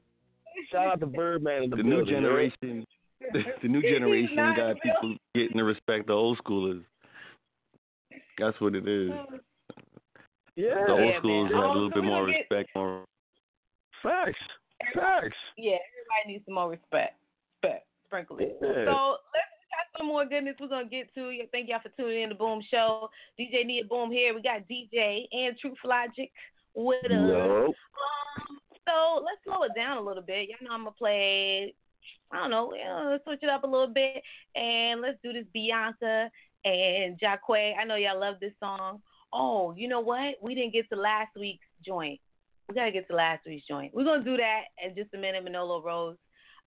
Shout 0.72 0.88
out 0.88 1.00
to 1.00 1.06
Birdman 1.06 1.64
in 1.64 1.70
the, 1.70 1.78
The 1.78 1.84
new 1.84 1.90
building, 1.98 2.08
you 2.16 2.20
generation, 2.22 2.86
the 3.62 3.68
new 3.68 3.82
generation 3.82 4.36
got 4.36 4.56
real. 4.58 4.76
people 4.82 5.16
getting 5.36 5.58
the 5.58 5.64
respect 5.64 6.08
the 6.08 6.14
old 6.14 6.38
schoolers. 6.40 6.84
That's 8.38 8.60
what 8.62 8.76
it 8.76 8.88
is. 8.88 9.12
Yeah. 10.56 10.86
The 10.88 10.92
old 10.94 11.02
Yeah, 11.06 11.20
schoolers 11.20 11.44
man. 11.52 11.54
have 11.54 11.64
a 11.64 11.68
Oh, 11.68 11.74
little 11.74 11.90
bit 11.92 12.04
more 12.04 12.26
get- 12.28 12.38
respect. 12.50 12.70
More. 12.76 13.06
Facts. 14.02 14.40
Facts. 14.94 15.36
Yeah, 15.58 15.76
everybody 15.76 16.34
needs 16.34 16.46
some 16.46 16.56
more 16.56 16.70
respect. 16.70 17.18
Respect. 17.64 17.86
Sprinkle 18.08 18.38
it. 18.40 18.58
Yeah. 18.62 18.86
So 18.86 19.18
let's 19.34 19.52
we 19.60 19.68
got 19.76 19.98
some 19.98 20.08
more 20.08 20.26
goodness 20.26 20.56
we're 20.60 20.68
gonna 20.70 20.88
get 20.88 21.14
to. 21.16 21.30
Yeah, 21.30 21.44
Thank 21.52 21.70
y'all 21.70 21.80
for 21.84 21.90
tuning 21.90 22.24
in 22.24 22.30
to 22.30 22.36
Boom 22.36 22.62
Show. 22.72 23.10
DJ 23.40 23.66
Nia 23.66 23.84
Boom 23.84 24.10
here. 24.12 24.34
We 24.34 24.42
got 24.42 24.68
DJ 24.70 25.28
and 25.34 25.58
Truth 25.60 25.78
Logic 25.84 26.32
with 26.74 27.04
us. 27.06 27.12
Yo. 27.12 27.66
Um, 27.68 28.60
so 28.88 29.24
let's 29.24 29.44
slow 29.44 29.64
it 29.64 29.72
down 29.76 29.98
a 29.98 30.02
little 30.02 30.24
bit. 30.24 30.48
Y'all 30.50 30.58
know 30.62 30.74
I'm 30.74 30.84
gonna 30.86 30.92
play. 30.92 31.74
I 32.32 32.38
don't 32.38 32.52
know. 32.52 32.74
You 32.74 32.84
know, 32.84 33.10
let's 33.12 33.24
switch 33.24 33.40
it 33.42 33.50
up 33.50 33.64
a 33.64 33.68
little 33.68 33.94
bit 33.94 34.22
and 34.56 35.02
let's 35.02 35.18
do 35.24 35.34
this 35.34 35.46
Beyonce 35.56 36.30
and 36.66 37.20
Jacquet. 37.20 37.76
I 37.80 37.86
know 37.86 37.96
y'all 37.96 38.20
love 38.20 38.36
this 38.40 38.54
song. 38.60 39.02
Oh, 39.34 39.74
you 39.78 39.88
know 39.88 40.00
what? 40.00 40.36
We 40.42 40.56
didn't 40.56 40.74
get 40.74 40.90
to 40.90 40.96
last 40.96 41.32
week's 41.40 41.66
joint. 41.86 42.20
We 42.68 42.76
gotta 42.76 42.92
get 42.92 43.08
to 43.08 43.16
last 43.16 43.46
week's 43.46 43.68
joint. 43.68 43.94
We're 43.94 44.04
gonna 44.04 44.24
do 44.24 44.38
that 44.38 44.66
in 44.84 44.96
just 44.96 45.14
a 45.14 45.18
minute, 45.18 45.44
Manolo 45.44 45.82
Rose. 45.82 46.18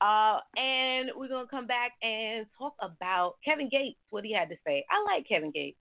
Uh, 0.01 0.39
and 0.57 1.11
we're 1.15 1.29
gonna 1.29 1.47
come 1.47 1.67
back 1.69 1.93
and 2.03 2.45
talk 2.59 2.75
about 2.81 3.37
Kevin 3.45 3.69
Gates, 3.69 3.99
what 4.11 4.25
he 4.25 4.33
had 4.33 4.49
to 4.49 4.57
say. 4.67 4.85
I 4.91 5.15
like 5.15 5.29
Kevin 5.29 5.53
Gates. 5.53 5.79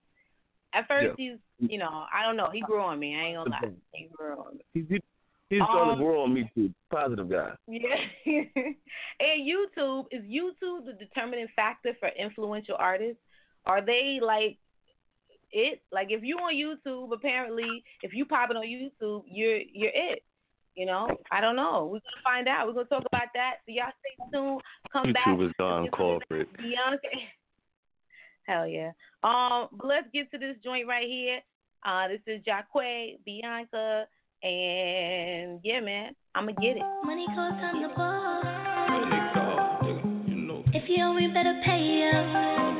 At 0.73 0.87
first, 0.87 1.05
he's, 1.17 1.37
you 1.59 1.77
know, 1.79 2.05
I 2.13 2.23
don't 2.23 2.37
know, 2.37 2.49
he 2.53 2.61
grew 2.61 2.81
on 2.81 2.99
me. 2.99 3.15
I 3.15 3.23
ain't 3.29 3.37
gonna 3.37 3.49
lie, 3.49 3.71
he 3.93 4.09
grew 4.15 4.33
on 4.33 4.57
me. 4.57 4.63
He's 5.51 5.59
trying 5.59 5.89
Um, 5.91 5.97
to 5.99 6.03
grow 6.03 6.23
on 6.23 6.33
me 6.33 6.49
too. 6.55 6.73
Positive 6.89 7.29
guy. 7.29 7.51
Yeah. 7.67 7.95
and 8.25 8.75
YouTube 9.19 10.05
is 10.11 10.23
YouTube 10.23 10.85
the 10.85 10.93
determining 10.97 11.47
factor 11.55 11.93
for 11.99 12.09
influential 12.09 12.75
artists? 12.79 13.21
Are 13.65 13.81
they 13.85 14.19
like 14.21 14.57
it? 15.51 15.81
Like 15.91 16.07
if 16.09 16.23
you 16.23 16.37
on 16.37 16.55
YouTube, 16.55 17.13
apparently, 17.13 17.83
if 18.01 18.13
you 18.13 18.25
pop 18.25 18.49
it 18.49 18.57
on 18.57 18.63
YouTube, 18.65 19.23
you're 19.27 19.59
you're 19.71 19.91
it. 19.93 20.23
You 20.75 20.85
know, 20.85 21.09
I 21.31 21.41
don't 21.41 21.57
know. 21.57 21.83
We're 21.91 21.99
gonna 21.99 22.23
find 22.23 22.47
out. 22.47 22.65
We're 22.65 22.73
gonna 22.73 22.85
talk 22.85 23.03
about 23.05 23.27
that. 23.33 23.57
So 23.65 23.73
y'all 23.73 23.91
stay 23.99 24.31
tuned. 24.31 24.61
Come 24.93 25.13
back. 25.13 25.27
YouTube 25.27 25.43
has 25.43 25.51
gone 25.59 25.83
Get 25.83 25.91
some 25.91 25.97
corporate. 25.99 26.57
Bianca. 26.57 27.07
Hell 28.43 28.67
yeah. 28.67 28.91
Um, 29.23 29.67
but 29.73 29.87
let's 29.87 30.07
get 30.13 30.31
to 30.31 30.37
this 30.37 30.55
joint 30.63 30.87
right 30.87 31.07
here. 31.07 31.39
Uh, 31.85 32.07
this 32.07 32.21
is 32.25 32.41
Jacquet, 32.45 33.19
Bianca, 33.25 34.05
and 34.43 35.59
yeah, 35.63 35.79
man, 35.79 36.15
I'ma 36.35 36.51
get 36.61 36.77
it. 36.77 36.83
Money 37.03 37.27
goes 37.27 37.37
on 37.37 37.81
the 37.81 37.89
ball. 37.95 38.41
If 40.73 40.89
you 40.89 41.03
owe 41.03 41.13
me, 41.13 41.27
better 41.27 41.61
pay 41.65 42.09
up. 42.13 42.70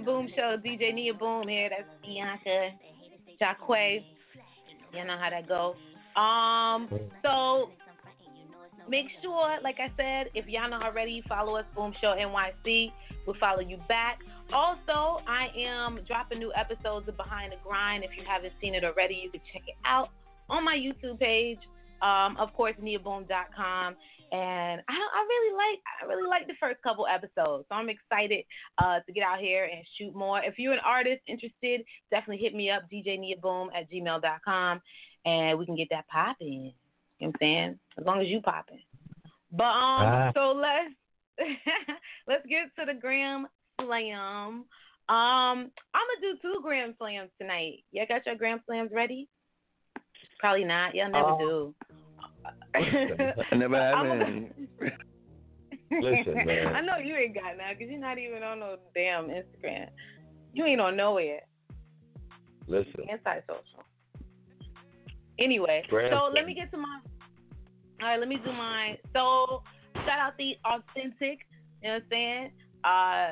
Boom 0.00 0.28
Show. 0.34 0.56
DJ 0.64 0.94
Nia 0.94 1.14
Boom 1.14 1.48
here. 1.48 1.68
That's 1.70 1.88
Bianca 2.02 2.70
Jacque. 3.38 4.04
You 4.94 5.04
know 5.04 5.16
how 5.18 5.30
that 5.30 5.46
go. 5.48 5.76
Um, 6.20 6.88
so 7.22 7.70
make 8.88 9.06
sure, 9.22 9.58
like 9.62 9.76
I 9.78 9.88
said, 9.96 10.30
if 10.34 10.46
y'all 10.48 10.70
not 10.70 10.82
already, 10.82 11.22
follow 11.28 11.56
us, 11.56 11.64
Boom 11.76 11.92
Show 12.00 12.14
NYC. 12.18 12.92
We'll 13.26 13.36
follow 13.38 13.60
you 13.60 13.78
back. 13.88 14.18
Also, 14.52 15.22
I 15.26 15.48
am 15.58 16.00
dropping 16.06 16.38
new 16.38 16.52
episodes 16.54 17.06
of 17.08 17.16
Behind 17.16 17.52
the 17.52 17.56
Grind. 17.62 18.02
If 18.02 18.10
you 18.16 18.24
haven't 18.26 18.54
seen 18.60 18.74
it 18.74 18.82
already, 18.84 19.20
you 19.22 19.30
can 19.30 19.40
check 19.52 19.62
it 19.66 19.76
out 19.84 20.08
on 20.48 20.64
my 20.64 20.74
YouTube 20.74 21.18
page. 21.18 21.58
Um, 22.02 22.36
of 22.38 22.52
course, 22.54 22.74
NiaBoom.com. 22.82 23.96
And 24.30 24.82
I, 24.86 24.92
I 24.92 25.26
really 25.26 25.56
like 25.56 25.80
I 26.02 26.06
really 26.06 26.28
like 26.28 26.46
the 26.46 26.52
first 26.60 26.82
couple 26.82 27.06
episodes, 27.06 27.64
so 27.68 27.74
I'm 27.74 27.88
excited 27.88 28.44
uh, 28.76 29.00
to 29.06 29.12
get 29.12 29.22
out 29.24 29.38
here 29.38 29.64
and 29.64 29.82
shoot 29.96 30.14
more. 30.14 30.42
If 30.44 30.58
you're 30.58 30.74
an 30.74 30.80
artist 30.84 31.22
interested, 31.26 31.80
definitely 32.10 32.42
hit 32.44 32.54
me 32.54 32.68
up, 32.70 32.82
djniaboom 32.92 33.68
at 33.74 33.90
gmail.com, 33.90 34.80
and 35.24 35.58
we 35.58 35.64
can 35.64 35.76
get 35.76 35.88
that 35.92 36.06
popping. 36.08 36.74
You 37.18 37.26
know 37.26 37.26
what 37.26 37.26
I'm 37.28 37.32
saying? 37.40 37.78
As 37.98 38.04
long 38.04 38.20
as 38.20 38.28
you 38.28 38.42
popping. 38.42 38.82
But 39.50 39.64
um, 39.64 40.04
Ah. 40.06 40.32
so 40.34 40.52
let's 40.52 40.94
let's 42.28 42.46
get 42.46 42.68
to 42.78 42.84
the 42.84 43.00
gram 43.00 43.46
slam. 43.80 44.64
Um, 45.08 45.70
I'm 45.94 46.04
gonna 46.20 46.20
do 46.20 46.38
two 46.42 46.60
gram 46.62 46.94
slams 46.98 47.30
tonight. 47.40 47.84
Y'all 47.92 48.04
got 48.06 48.26
your 48.26 48.34
gram 48.34 48.60
slams 48.66 48.90
ready? 48.92 49.26
Probably 50.38 50.64
not. 50.64 50.94
Y'all 50.94 51.10
never 51.10 51.30
Uh, 51.30 51.38
do. 51.38 51.74
I 52.74 53.54
never 53.56 53.76
I'm 53.80 54.20
any. 54.20 54.50
Listen, 55.90 56.34
man. 56.46 56.76
I 56.76 56.80
know 56.80 56.96
you 57.02 57.16
ain't 57.16 57.34
got 57.34 57.56
none 57.56 57.74
because 57.76 57.90
you're 57.90 58.00
not 58.00 58.18
even 58.18 58.42
on 58.42 58.60
no 58.60 58.76
damn 58.94 59.28
Instagram. 59.28 59.88
You 60.52 60.64
ain't 60.64 60.80
on 60.80 60.96
nowhere. 60.96 61.40
Listen. 62.66 63.08
Antisocial. 63.10 63.84
Anyway, 65.38 65.82
so 65.88 66.30
let 66.34 66.46
me 66.46 66.54
get 66.54 66.70
to 66.72 66.76
my. 66.76 67.00
All 68.02 68.08
right, 68.08 68.18
let 68.18 68.28
me 68.28 68.38
do 68.44 68.52
mine. 68.52 68.96
So 69.12 69.62
shout 69.94 70.18
out 70.18 70.34
the 70.36 70.56
authentic. 70.64 71.46
You 71.82 71.88
know 71.88 71.94
what 71.94 72.02
I'm 72.02 72.02
saying? 72.10 72.50
Uh, 72.84 73.28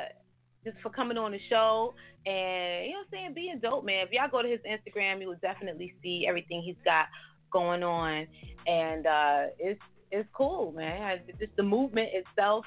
just 0.66 0.76
for 0.82 0.90
coming 0.90 1.16
on 1.16 1.32
the 1.32 1.40
show 1.48 1.94
and 2.26 2.86
you 2.86 2.92
know 2.92 2.98
what 2.98 3.06
I'm 3.06 3.10
saying, 3.12 3.34
being 3.34 3.60
dope, 3.60 3.84
man. 3.84 4.04
If 4.04 4.12
y'all 4.12 4.28
go 4.28 4.42
to 4.42 4.48
his 4.48 4.60
Instagram, 4.68 5.20
you 5.20 5.28
will 5.28 5.38
definitely 5.40 5.94
see 6.02 6.26
everything 6.28 6.60
he's 6.60 6.76
got 6.84 7.06
going 7.52 7.84
on, 7.84 8.26
and 8.66 9.06
uh, 9.06 9.42
it's 9.60 9.80
it's 10.10 10.28
cool, 10.32 10.72
man. 10.72 11.20
Just 11.38 11.56
the 11.56 11.62
movement 11.62 12.08
itself 12.12 12.64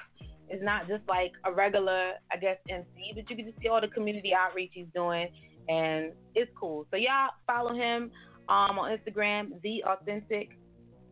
is 0.50 0.62
not 0.62 0.88
just 0.88 1.02
like 1.08 1.32
a 1.44 1.52
regular, 1.52 2.12
I 2.32 2.38
guess, 2.40 2.56
MC, 2.70 3.12
but 3.14 3.28
you 3.28 3.36
can 3.36 3.44
just 3.44 3.60
see 3.60 3.68
all 3.68 3.82
the 3.82 3.88
community 3.88 4.32
outreach 4.34 4.70
he's 4.72 4.86
doing, 4.94 5.28
and 5.68 6.12
it's 6.34 6.50
cool. 6.58 6.86
So 6.90 6.96
y'all 6.96 7.30
follow 7.46 7.74
him 7.74 8.10
um, 8.48 8.78
on 8.78 8.96
Instagram, 8.96 9.60
the 9.62 9.84
authentic. 9.84 10.56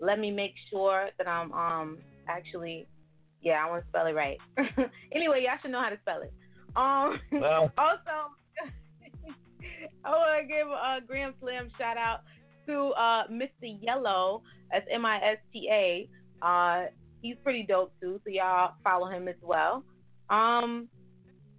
Let 0.01 0.19
me 0.19 0.31
make 0.31 0.55
sure 0.71 1.11
that 1.19 1.29
I'm 1.29 1.53
um 1.53 1.99
actually, 2.29 2.87
yeah, 3.43 3.63
I 3.63 3.69
want 3.69 3.83
to 3.83 3.89
spell 3.89 4.07
it 4.07 4.15
right. 4.15 4.39
anyway, 5.13 5.45
y'all 5.45 5.59
should 5.61 5.71
know 5.71 5.83
how 5.83 5.91
to 5.91 5.99
spell 6.01 6.23
it. 6.23 6.33
Um, 6.79 7.19
Well. 7.33 7.73
also, 7.79 8.31
I 10.05 10.11
want 10.11 10.43
to 10.43 10.47
give 10.47 10.69
a 10.69 11.01
Gram 11.05 11.35
Slam 11.41 11.71
shout 11.77 11.97
out 11.97 12.21
to 12.67 12.91
uh, 12.91 13.27
Mr. 13.29 13.77
Yellow. 13.83 14.43
That's 14.71 14.87
M 14.91 15.05
I 15.05 15.17
S 15.17 15.39
T 15.53 15.69
A. 15.71 16.09
Uh, 16.41 16.87
he's 17.21 17.37
pretty 17.43 17.65
dope 17.65 17.93
too, 18.01 18.21
so 18.25 18.31
y'all 18.31 18.75
follow 18.85 19.09
him 19.09 19.27
as 19.27 19.35
well. 19.43 19.83
Um, 20.31 20.89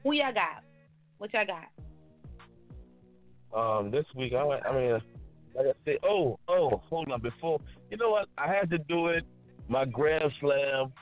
who 0.03 0.13
y'all 0.13 0.34
got? 0.34 0.63
What 1.17 1.34
y'all 1.34 1.45
got? 1.45 1.67
Um, 3.51 3.91
this 3.91 4.05
week, 4.15 4.34
I, 4.34 4.43
went. 4.43 4.65
I 4.65 4.74
mean, 4.74 4.91
like 5.55 5.65
I 5.65 5.74
said, 5.84 5.97
oh, 6.07 6.39
oh, 6.47 6.82
hold 6.89 7.11
on. 7.11 7.22
Before, 7.22 7.59
you 7.89 7.97
know 7.97 8.11
what? 8.11 8.30
I 8.38 8.47
had 8.47 8.70
to 8.70 8.78
do 8.78 9.07
it. 9.07 9.26
My 9.67 9.84
Grand 9.86 10.32
Slam 10.39 10.93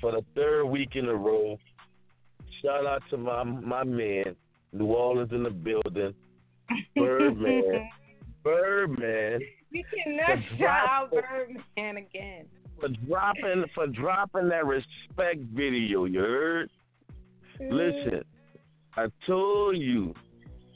for 0.00 0.12
the 0.12 0.22
third 0.34 0.66
week 0.66 0.90
in 0.94 1.06
a 1.06 1.14
row. 1.14 1.56
Shout 2.62 2.86
out 2.86 3.02
to 3.10 3.16
my 3.16 3.44
my 3.44 3.84
man, 3.84 4.36
New 4.72 4.86
Orleans 4.86 5.32
in 5.32 5.42
the 5.42 5.50
building, 5.50 6.14
Birdman, 6.94 7.88
Birdman 8.44 9.40
You 9.70 9.84
cannot 10.04 10.38
shout 10.58 10.88
out 10.88 11.10
Birdman 11.10 11.96
again. 11.96 12.46
for 12.80 12.88
dropping 13.06 13.64
for 13.74 13.86
dropping 13.88 14.48
that 14.48 14.66
respect 14.66 15.40
video. 15.54 16.04
You 16.04 16.20
heard? 16.20 16.70
Mm-hmm. 17.60 17.74
Listen, 17.74 18.24
I 18.96 19.06
told 19.26 19.76
you 19.76 20.14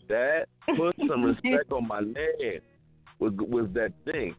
that 0.09 0.47
put 0.77 0.97
some 1.09 1.25
respect 1.25 1.73
on 1.73 1.87
my 1.87 2.01
name 2.01 2.61
was 3.19 3.33
was 3.39 3.69
that 3.75 3.93
thing. 4.05 4.35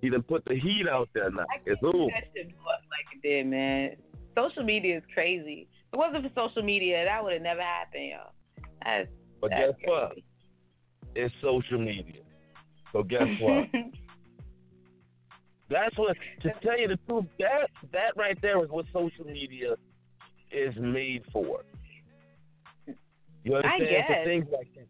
He 0.00 0.08
done 0.08 0.22
put 0.22 0.44
the 0.46 0.54
heat 0.54 0.86
out 0.90 1.08
there 1.14 1.30
now. 1.30 1.44
It's 1.66 1.80
over. 1.84 2.06
That 2.14 2.24
shit 2.34 2.46
like 2.66 3.06
it 3.14 3.22
did, 3.22 3.46
man. 3.46 3.96
Social 4.34 4.62
media 4.62 4.96
is 4.96 5.02
crazy. 5.12 5.68
It 5.92 5.96
wasn't 5.96 6.24
for 6.24 6.48
social 6.48 6.62
media, 6.62 7.04
that 7.04 7.22
would 7.22 7.32
have 7.32 7.42
never 7.42 7.62
happened, 7.62 8.10
y'all. 8.12 8.32
That's 8.84 9.08
But 9.40 9.50
that's 9.50 9.72
guess 9.78 9.88
what? 9.88 10.18
It's 11.16 11.34
social 11.42 11.78
media. 11.78 12.22
So 12.92 13.02
guess 13.02 13.22
what? 13.40 13.66
That's 15.68 15.96
what 15.96 16.16
to 16.42 16.50
tell 16.62 16.78
you 16.78 16.88
the 16.88 16.98
truth, 17.08 17.26
that 17.38 17.68
that 17.92 18.16
right 18.16 18.36
there 18.42 18.62
is 18.64 18.70
what 18.70 18.86
social 18.92 19.24
media 19.24 19.74
is 20.50 20.74
made 20.76 21.22
for. 21.32 21.62
You 23.44 23.56
understand? 23.56 23.82
For 24.06 24.14
guess. 24.14 24.26
things 24.26 24.46
like 24.52 24.68
that. 24.74 24.88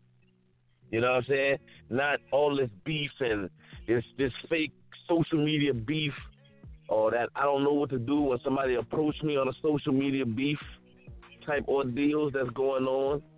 You 0.91 1.01
know 1.01 1.13
what 1.13 1.17
I'm 1.19 1.25
saying? 1.29 1.59
Not 1.91 2.19
all 2.33 2.57
this 2.57 2.71
beef 2.85 3.11
and 3.21 3.49
this 3.87 4.05
this 4.19 4.33
fake 4.49 4.73
social 5.09 5.45
media 5.45 5.75
beef 5.75 6.15
or 6.89 7.11
that 7.11 7.29
I 7.37 7.43
don't 7.45 7.63
know 7.63 7.73
what 7.73 7.91
to 7.91 7.99
do 7.99 8.21
when 8.21 8.39
somebody 8.43 8.75
approach 8.75 9.17
me 9.23 9.37
on 9.37 9.49
a 9.49 9.53
social 9.63 9.93
media 9.93 10.27
beef 10.27 10.59
type 11.51 11.65
ordeals 11.69 12.33
that's 12.35 12.51
going 12.51 12.85
on. 12.87 13.23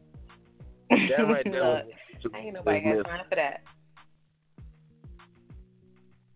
That 0.90 1.22
right 1.22 1.44
there 1.44 1.62
was- 1.62 1.84
Look, 2.24 2.34
ain't 2.36 2.54
nobody 2.54 2.80
got 2.82 3.04
time 3.06 3.24
for 3.28 3.34
that. 3.36 3.62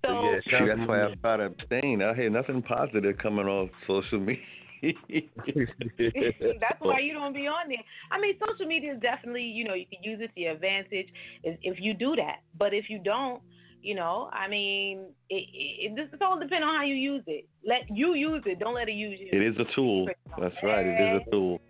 So 0.04 0.22
Yeah, 0.22 0.40
shout 0.50 0.68
That's 0.68 0.88
why 0.88 1.02
I 1.02 1.08
you. 1.08 1.16
try 1.16 1.36
to 1.36 1.44
abstain. 1.44 2.02
I 2.02 2.14
hear 2.14 2.30
nothing 2.30 2.62
positive 2.62 3.18
coming 3.18 3.46
off 3.46 3.70
social 3.86 4.18
media. 4.18 4.42
that's 4.82 6.80
why 6.80 6.98
you 7.00 7.12
don't 7.12 7.32
be 7.34 7.46
on 7.46 7.68
there. 7.68 7.78
I 8.10 8.20
mean, 8.20 8.34
social 8.46 8.66
media 8.66 8.94
is 8.94 9.00
definitely, 9.00 9.42
you 9.42 9.64
know, 9.64 9.74
you 9.74 9.86
can 9.86 10.02
use 10.02 10.20
it 10.20 10.30
to 10.34 10.40
your 10.40 10.52
advantage 10.52 11.08
if, 11.44 11.58
if 11.62 11.80
you 11.80 11.94
do 11.94 12.16
that. 12.16 12.38
But 12.58 12.74
if 12.74 12.88
you 12.88 12.98
don't, 12.98 13.42
you 13.82 13.94
know, 13.94 14.28
I 14.32 14.48
mean, 14.48 15.06
it, 15.30 15.44
it, 15.52 15.92
it 15.92 16.10
just 16.10 16.20
all 16.22 16.38
depends 16.38 16.64
on 16.64 16.74
how 16.74 16.82
you 16.84 16.94
use 16.94 17.22
it. 17.26 17.46
Let 17.64 17.82
you 17.90 18.14
use 18.14 18.42
it. 18.46 18.58
Don't 18.58 18.74
let 18.74 18.88
it 18.88 18.94
use 18.94 19.18
you. 19.20 19.28
It 19.32 19.46
is 19.46 19.56
a 19.58 19.64
tool. 19.74 20.08
That's 20.38 20.54
right. 20.62 20.84
It 20.86 21.16
is 21.16 21.22
a 21.26 21.30
tool. 21.30 21.60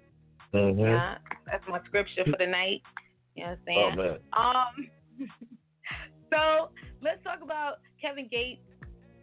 Mm-hmm. 0.56 0.80
Yeah, 0.80 1.18
that's 1.46 1.64
my 1.68 1.80
scripture 1.86 2.24
for 2.24 2.36
the 2.38 2.46
night. 2.46 2.82
You 3.34 3.44
know 3.44 3.50
what 3.50 3.76
Oh 3.76 3.88
I'm 3.88 3.96
saying? 3.96 3.96
man. 3.96 4.18
Um, 4.36 5.28
so 6.32 6.70
let's 7.02 7.22
talk 7.22 7.40
about 7.42 7.74
Kevin 8.00 8.28
Gates. 8.30 8.60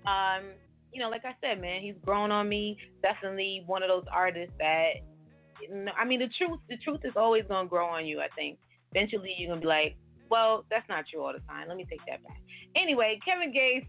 Um, 0.05 0.51
you 0.91 1.01
know, 1.01 1.09
like 1.09 1.25
I 1.25 1.33
said, 1.41 1.59
man, 1.59 1.81
he's 1.81 1.95
grown 2.03 2.31
on 2.31 2.47
me. 2.47 2.77
Definitely 3.01 3.63
one 3.65 3.81
of 3.83 3.89
those 3.89 4.05
artists 4.11 4.53
that, 4.59 4.91
I 5.97 6.05
mean, 6.05 6.19
the 6.19 6.29
truth, 6.37 6.59
the 6.69 6.77
truth 6.77 7.01
is 7.03 7.13
always 7.15 7.43
gonna 7.47 7.67
grow 7.67 7.87
on 7.87 8.05
you. 8.05 8.21
I 8.21 8.27
think 8.35 8.59
eventually 8.93 9.33
you're 9.37 9.49
gonna 9.49 9.61
be 9.61 9.67
like, 9.67 9.95
well, 10.29 10.65
that's 10.69 10.87
not 10.89 11.05
true 11.11 11.21
all 11.21 11.33
the 11.33 11.39
time. 11.47 11.67
Let 11.67 11.77
me 11.77 11.85
take 11.89 12.01
that 12.07 12.23
back. 12.23 12.37
Anyway, 12.75 13.19
Kevin 13.25 13.51
Gates, 13.51 13.87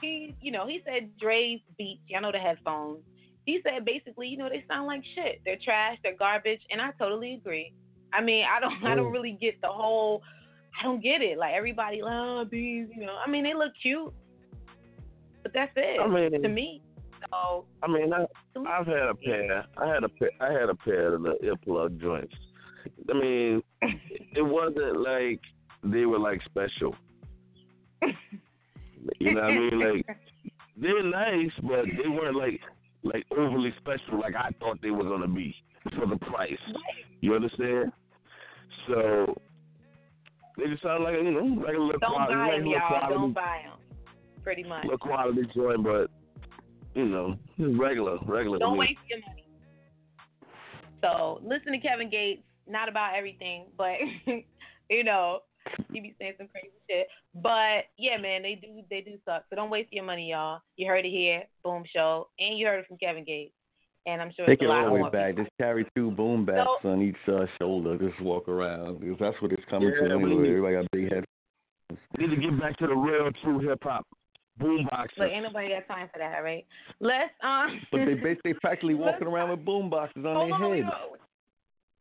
he, 0.00 0.34
you 0.40 0.52
know, 0.52 0.66
he 0.66 0.80
said 0.84 1.10
Dre's 1.20 1.60
beats. 1.76 2.02
Y'all 2.08 2.22
know 2.22 2.32
the 2.32 2.38
headphones. 2.38 2.98
He 3.48 3.60
said 3.62 3.86
basically, 3.86 4.28
you 4.28 4.36
know, 4.36 4.50
they 4.50 4.62
sound 4.68 4.88
like 4.88 5.00
shit. 5.14 5.40
They're 5.42 5.56
trash. 5.64 5.96
They're 6.02 6.14
garbage, 6.14 6.60
and 6.70 6.82
I 6.82 6.90
totally 6.98 7.32
agree. 7.32 7.72
I 8.12 8.20
mean, 8.20 8.44
I 8.44 8.60
don't, 8.60 8.84
I 8.84 8.94
don't 8.94 9.10
really 9.10 9.38
get 9.40 9.58
the 9.62 9.68
whole. 9.68 10.22
I 10.78 10.84
don't 10.84 11.02
get 11.02 11.22
it. 11.22 11.38
Like 11.38 11.54
everybody, 11.54 12.02
oh, 12.04 12.44
these, 12.50 12.88
you 12.94 13.06
know. 13.06 13.16
I 13.26 13.30
mean, 13.30 13.44
they 13.44 13.54
look 13.54 13.72
cute, 13.80 14.12
but 15.42 15.54
that's 15.54 15.72
it 15.76 15.98
I 15.98 16.06
mean- 16.06 16.42
to 16.42 16.48
me. 16.50 16.82
So 17.30 17.64
I 17.82 17.86
mean, 17.88 18.12
I, 18.12 18.26
I've 18.68 18.86
had 18.86 19.08
a 19.08 19.14
pair. 19.14 19.64
I 19.78 19.94
had 19.94 20.04
a 20.04 20.10
pair. 20.10 20.30
I 20.42 20.52
had 20.52 20.68
a 20.68 20.74
pair 20.74 21.14
of 21.14 21.22
the 21.22 21.38
earplug 21.42 21.98
joints. 22.02 22.34
I 23.10 23.14
mean, 23.14 23.62
it 23.80 24.42
wasn't 24.42 25.00
like 25.00 25.40
they 25.82 26.04
were 26.04 26.18
like 26.18 26.42
special. 26.44 26.94
You 29.18 29.34
know 29.34 29.40
what 29.40 29.50
I 29.50 29.58
mean? 29.58 29.80
Like 29.80 30.18
they 30.76 30.92
were 30.92 31.02
nice, 31.02 31.50
but 31.62 31.86
they 31.86 32.08
weren't 32.10 32.36
like 32.36 32.60
like 33.02 33.24
overly 33.36 33.72
special 33.78 34.20
like 34.20 34.34
I 34.34 34.50
thought 34.60 34.80
they 34.82 34.90
were 34.90 35.04
gonna 35.04 35.28
be 35.28 35.54
for 35.96 36.06
the 36.06 36.16
price. 36.16 36.58
You 37.20 37.34
understand? 37.34 37.92
So 38.88 39.34
they 40.56 40.64
just 40.66 40.82
sound 40.82 41.04
like 41.04 41.14
you 41.14 41.30
know 41.30 41.62
like 41.62 41.74
a 41.76 41.78
little 41.78 41.98
don't 42.00 42.12
quality, 42.12 42.34
buy 42.34 42.50
them, 42.50 42.58
little 42.66 42.72
y'all. 42.72 42.88
quality, 42.88 43.14
Don't 43.14 43.32
buy 43.32 43.60
them. 43.64 43.78
Pretty 44.42 44.62
much. 44.64 44.84
little 44.84 44.98
quality 44.98 45.42
joint, 45.54 45.84
but 45.84 46.10
you 46.94 47.06
know, 47.06 47.36
just 47.58 47.78
regular, 47.78 48.18
regular. 48.26 48.58
Don't 48.58 48.76
waste 48.78 48.98
your 49.08 49.20
money. 49.20 49.44
So 51.02 51.40
listen 51.44 51.72
to 51.72 51.78
Kevin 51.78 52.10
Gates. 52.10 52.42
Not 52.66 52.88
about 52.88 53.14
everything, 53.16 53.66
but 53.78 53.94
you 54.90 55.04
know, 55.04 55.40
he 55.92 56.00
be 56.00 56.14
saying 56.18 56.34
some 56.38 56.48
crazy 56.48 56.70
shit. 56.88 57.08
But 57.34 57.84
yeah, 57.96 58.16
man, 58.18 58.42
they 58.42 58.54
do 58.54 58.82
they 58.90 59.00
do 59.00 59.18
suck. 59.24 59.44
So 59.50 59.56
don't 59.56 59.70
waste 59.70 59.92
your 59.92 60.04
money, 60.04 60.30
y'all. 60.30 60.60
You 60.76 60.86
heard 60.86 61.04
it 61.04 61.10
here, 61.10 61.44
Boom 61.64 61.84
Show, 61.94 62.28
and 62.38 62.58
you 62.58 62.66
heard 62.66 62.80
it 62.80 62.86
from 62.86 62.98
Kevin 62.98 63.24
Gates. 63.24 63.52
And 64.06 64.22
I'm 64.22 64.32
sure 64.34 64.46
Take 64.46 64.54
it's 64.54 64.62
it 64.62 64.66
a 64.66 64.68
lot 64.68 64.84
all 64.86 64.94
the 64.96 65.02
way 65.02 65.10
back. 65.10 65.36
Just 65.36 65.50
carry 65.58 65.84
two 65.94 66.10
boom 66.12 66.46
bats 66.46 66.66
So- 66.82 66.88
on 66.90 67.02
each 67.02 67.16
uh, 67.28 67.44
shoulder. 67.60 67.98
Just 67.98 68.18
walk 68.22 68.48
around 68.48 69.00
because 69.00 69.16
that's 69.20 69.40
what 69.42 69.52
it's 69.52 69.64
coming 69.68 69.88
Yeah, 69.90 70.08
to 70.08 70.14
anyway. 70.14 70.30
need- 70.30 70.48
Everybody 70.48 70.74
got 70.76 70.86
big 70.92 71.12
heads. 71.12 71.26
We 72.16 72.26
need 72.26 72.34
to 72.34 72.40
get 72.40 72.58
back 72.60 72.76
to 72.78 72.86
the 72.86 72.94
real, 72.96 73.30
true 73.42 73.58
hip 73.60 73.80
hop 73.82 74.06
boomboxes. 74.60 75.16
Look, 75.18 75.30
ain't 75.30 75.42
nobody 75.44 75.68
got 75.70 75.86
time 75.88 76.08
for 76.12 76.18
that, 76.18 76.38
right? 76.38 76.66
Let's 77.00 77.30
um. 77.42 77.80
But 77.92 78.04
they 78.06 78.14
basically 78.22 78.54
practically 78.54 78.94
walking 78.94 79.26
around 79.26 79.50
with 79.50 79.64
boom 79.64 79.88
boxes 79.90 80.24
on 80.24 80.34
Hold 80.34 80.48
their 80.50 80.54
on, 80.54 80.70
we 80.70 80.78
heads. 80.78 80.90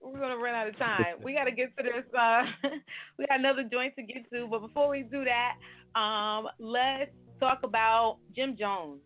We're 0.02 0.20
gonna 0.20 0.38
run 0.38 0.56
out 0.56 0.68
of 0.68 0.78
time. 0.78 1.18
we 1.24 1.34
gotta 1.34 1.52
get 1.52 1.76
to 1.78 1.84
this. 1.84 2.04
Uh, 2.18 2.44
we 3.18 3.26
got 3.28 3.40
another 3.40 3.64
joint 3.64 3.94
to 3.96 4.04
get 4.04 4.30
to, 4.32 4.48
but 4.50 4.60
before 4.62 4.90
we 4.90 5.04
do 5.04 5.24
that, 5.26 5.56
um, 6.00 6.48
let's 6.60 7.12
talk 7.40 7.60
about 7.64 8.18
Jim 8.36 8.56
Jones. 8.58 9.02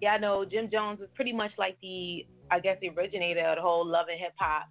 Yeah, 0.00 0.12
I 0.14 0.18
know 0.18 0.44
Jim 0.44 0.68
Jones 0.72 1.00
is 1.00 1.08
pretty 1.14 1.32
much 1.32 1.52
like 1.58 1.76
the, 1.80 2.26
I 2.50 2.58
guess, 2.60 2.76
the 2.80 2.88
originator 2.90 3.40
of 3.46 3.56
the 3.56 3.62
whole 3.62 3.86
love 3.86 4.06
and 4.10 4.18
hip 4.18 4.32
hop 4.38 4.68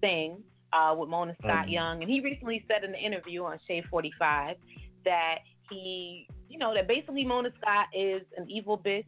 thing 0.00 0.38
uh, 0.72 0.94
with 0.96 1.08
Mona 1.08 1.34
Scott 1.42 1.66
Mhm. 1.66 1.72
Young, 1.72 2.02
and 2.02 2.10
he 2.10 2.20
recently 2.20 2.64
said 2.68 2.84
in 2.84 2.90
an 2.94 3.00
interview 3.00 3.44
on 3.44 3.58
Shade 3.66 3.84
45 3.90 4.56
that 5.04 5.38
he, 5.70 6.28
you 6.48 6.58
know, 6.58 6.74
that 6.74 6.86
basically 6.88 7.24
Mona 7.24 7.50
Scott 7.60 7.86
is 7.94 8.22
an 8.36 8.48
evil 8.50 8.78
bitch, 8.78 9.04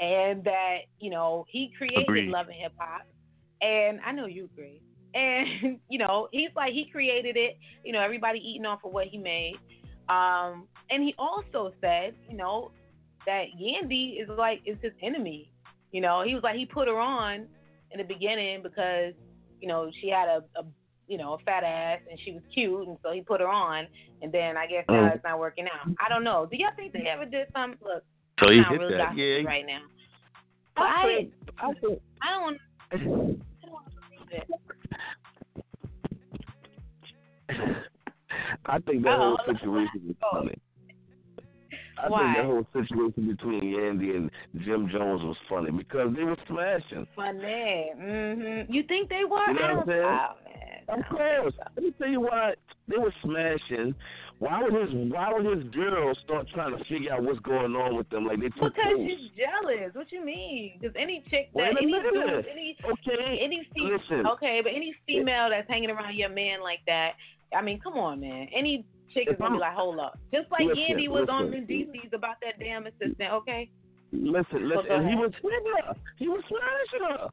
and 0.00 0.42
that 0.44 0.78
you 1.00 1.10
know 1.10 1.44
he 1.48 1.72
created 1.78 2.02
Agreed. 2.02 2.28
love 2.30 2.46
and 2.46 2.56
hip 2.56 2.72
hop, 2.78 3.02
and 3.62 4.00
I 4.04 4.12
know 4.12 4.26
you 4.26 4.44
agree. 4.46 4.80
And 5.14 5.78
you 5.88 5.98
know, 5.98 6.28
he's 6.32 6.50
like 6.56 6.72
he 6.72 6.86
created 6.90 7.36
it. 7.36 7.56
You 7.84 7.92
know, 7.92 8.00
everybody 8.00 8.38
eating 8.40 8.66
off 8.66 8.80
of 8.84 8.92
what 8.92 9.06
he 9.06 9.18
made. 9.18 9.54
Um, 10.08 10.66
and 10.90 11.02
he 11.02 11.14
also 11.18 11.72
said, 11.80 12.14
you 12.28 12.36
know, 12.36 12.70
that 13.26 13.44
Yandy 13.60 14.20
is 14.22 14.28
like 14.28 14.60
is 14.66 14.76
his 14.82 14.92
enemy. 15.02 15.50
You 15.92 16.00
know, 16.00 16.22
he 16.24 16.34
was 16.34 16.42
like 16.42 16.56
he 16.56 16.66
put 16.66 16.88
her 16.88 16.98
on 16.98 17.46
in 17.92 17.98
the 17.98 18.04
beginning 18.04 18.62
because 18.62 19.14
you 19.60 19.68
know 19.68 19.90
she 20.00 20.08
had 20.10 20.28
a, 20.28 20.42
a 20.58 20.64
you 21.06 21.16
know 21.16 21.34
a 21.34 21.38
fat 21.38 21.62
ass 21.64 22.00
and 22.10 22.18
she 22.24 22.32
was 22.32 22.42
cute, 22.52 22.86
and 22.88 22.98
so 23.02 23.12
he 23.12 23.20
put 23.22 23.40
her 23.40 23.48
on. 23.48 23.86
And 24.22 24.32
then 24.32 24.56
I 24.56 24.66
guess 24.66 24.84
now 24.88 24.94
Mm. 25.10 25.14
it's 25.14 25.24
not 25.24 25.38
working 25.38 25.66
out. 25.66 25.86
I 26.04 26.08
don't 26.08 26.24
know. 26.24 26.46
Do 26.50 26.56
y'all 26.56 26.70
think 26.76 26.92
they 26.92 27.06
ever 27.08 27.24
did 27.26 27.46
something? 27.52 27.78
Look, 27.82 28.02
So 28.42 28.50
he 28.50 28.58
not 28.58 28.72
hit 28.72 28.80
real 28.80 28.90
that, 28.98 29.16
yeah. 29.16 29.42
right 29.46 29.66
now. 29.66 29.82
But 30.76 30.84
I 30.84 31.28
I, 31.58 31.66
I 31.68 31.72
don't 32.30 32.42
want. 32.42 32.58
I 32.92 32.98
don't 32.98 33.40
I 38.66 38.78
think 38.80 39.02
that 39.04 39.18
whole 39.18 39.38
situation 39.46 40.10
is 40.10 40.16
funny. 40.32 40.58
I 42.02 42.08
Why? 42.08 42.18
think 42.24 42.36
that 42.36 42.44
whole 42.46 42.66
situation 42.72 43.28
between 43.28 43.62
Yandy 43.62 44.16
and 44.16 44.30
Jim 44.64 44.88
Jones 44.90 45.22
was 45.22 45.36
funny 45.48 45.70
because 45.70 46.14
they 46.16 46.24
were 46.24 46.36
smashing. 46.48 47.06
Funny. 47.14 47.90
Mm-hmm. 47.96 48.72
You 48.72 48.82
think 48.84 49.08
they 49.08 49.22
were? 49.28 49.46
You 49.48 49.54
know 49.54 49.74
what 49.76 49.82
I'm 49.82 49.86
saying? 49.86 50.02
oh, 50.04 50.34
man. 50.44 50.98
Of 51.00 51.04
course. 51.08 51.54
Let 51.76 51.84
me 51.84 51.94
tell 51.98 52.08
you 52.08 52.20
what. 52.20 52.58
They 52.88 52.98
were 52.98 53.14
smashing. 53.22 53.94
Why 54.40 54.62
would 54.62 54.74
his 54.74 54.90
Why 54.92 55.32
would 55.32 55.46
his 55.56 55.64
girl 55.72 56.12
start 56.24 56.48
trying 56.52 56.76
to 56.76 56.84
figure 56.84 57.14
out 57.14 57.22
what's 57.22 57.38
going 57.40 57.74
on 57.76 57.96
with 57.96 58.08
them? 58.10 58.26
Like 58.26 58.40
they 58.40 58.48
took 58.50 58.74
Because 58.74 58.92
close. 58.92 59.08
she's 59.08 59.30
jealous. 59.38 59.94
What 59.94 60.10
you 60.10 60.24
mean? 60.24 60.72
Because 60.80 60.94
any 60.98 61.22
chick 61.30 61.48
that 61.54 61.70
any 61.80 61.92
dude, 61.92 62.44
any 62.50 62.76
Okay. 62.84 63.38
any 63.40 63.66
fe- 63.74 63.80
Listen. 63.96 64.26
okay, 64.26 64.60
but 64.62 64.72
any 64.74 64.92
female 65.06 65.48
that's 65.48 65.68
hanging 65.70 65.88
around 65.90 66.16
your 66.16 66.28
man 66.28 66.60
like 66.62 66.80
that, 66.86 67.12
I 67.56 67.62
mean, 67.62 67.80
come 67.80 67.94
on, 67.94 68.20
man. 68.20 68.48
Any 68.54 68.84
chick 69.12 69.28
is 69.30 69.36
gonna 69.38 69.56
be 69.56 69.60
like, 69.60 69.74
hold 69.74 69.98
up. 69.98 70.18
Just 70.32 70.50
like 70.50 70.62
Listen, 70.66 70.82
Yandy 70.96 71.08
was 71.08 71.28
on 71.30 71.50
listen. 71.50 71.66
Mendeecees 71.66 72.12
about 72.12 72.36
that 72.42 72.58
damn 72.58 72.86
assistant. 72.86 73.32
Okay. 73.32 73.70
Listen, 74.12 74.68
listen. 74.68 74.90
And 74.90 75.08
he 75.08 75.14
was 75.16 75.32
hitting 75.42 75.72
her. 75.86 75.94
He 76.18 76.28
was 76.28 76.42
smashing 76.48 77.08
her. 77.08 77.28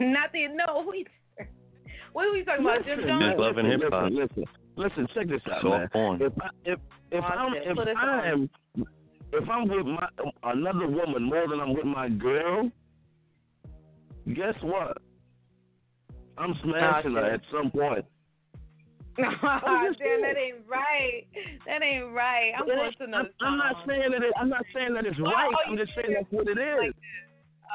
Not 0.12 0.32
the 0.32 0.48
no. 0.48 0.84
Who? 0.84 0.92
What 2.12 2.26
are 2.26 2.32
we 2.32 2.44
talking 2.44 2.64
about? 2.64 2.84
Jim 2.84 3.00
Jones. 3.06 3.24
Just 3.30 3.38
love 3.38 3.56
and 3.58 3.68
hip 3.68 3.80
hop. 3.90 4.10
Listen, 4.10 4.16
listen, 4.16 4.44
listen. 4.76 5.06
Check 5.14 5.28
this 5.28 5.40
out, 5.52 5.62
Soft 5.62 5.78
man. 5.78 5.88
porn. 5.92 6.22
If 6.22 6.32
I, 6.40 6.48
if 6.64 6.78
if 7.12 7.24
Oh, 7.24 7.26
I'm 7.26 7.54
if 7.54 7.76
Put 7.76 7.88
I'm 7.96 8.50
if 9.32 9.48
I'm 9.48 9.68
with 9.68 9.86
my 9.86 10.08
another 10.44 10.88
woman 10.88 11.22
more 11.24 11.46
than 11.48 11.60
I'm 11.60 11.74
with 11.74 11.84
my 11.84 12.08
girl, 12.08 12.70
guess 14.34 14.54
what? 14.62 14.98
I'm 16.36 16.54
smashing 16.64 17.12
her 17.14 17.24
shit. 17.24 17.34
at 17.34 17.40
some 17.52 17.70
point. 17.70 18.04
Damn, 19.18 19.86
just 19.86 19.98
saying. 19.98 20.22
that 20.22 20.36
ain't 20.38 20.62
right. 20.68 21.26
That 21.66 21.82
ain't 21.82 22.12
right. 22.14 22.52
I'm 22.58 22.66
going 22.66 22.92
to 22.98 23.04
another 23.04 23.30
I'm, 23.40 23.52
I'm 23.52 23.58
not 23.58 23.76
saying 23.86 24.10
that 24.12 24.22
it, 24.22 24.32
I'm 24.38 24.48
not 24.48 24.64
saying 24.74 24.94
that 24.94 25.06
it's 25.06 25.18
Oh, 25.20 25.24
right. 25.30 25.52
oh, 25.52 25.70
I'm 25.70 25.76
just 25.76 25.92
saying 25.94 26.14
that's 26.14 26.30
what 26.30 26.48
it 26.48 26.58
is. 26.58 26.78
Like 26.78 26.96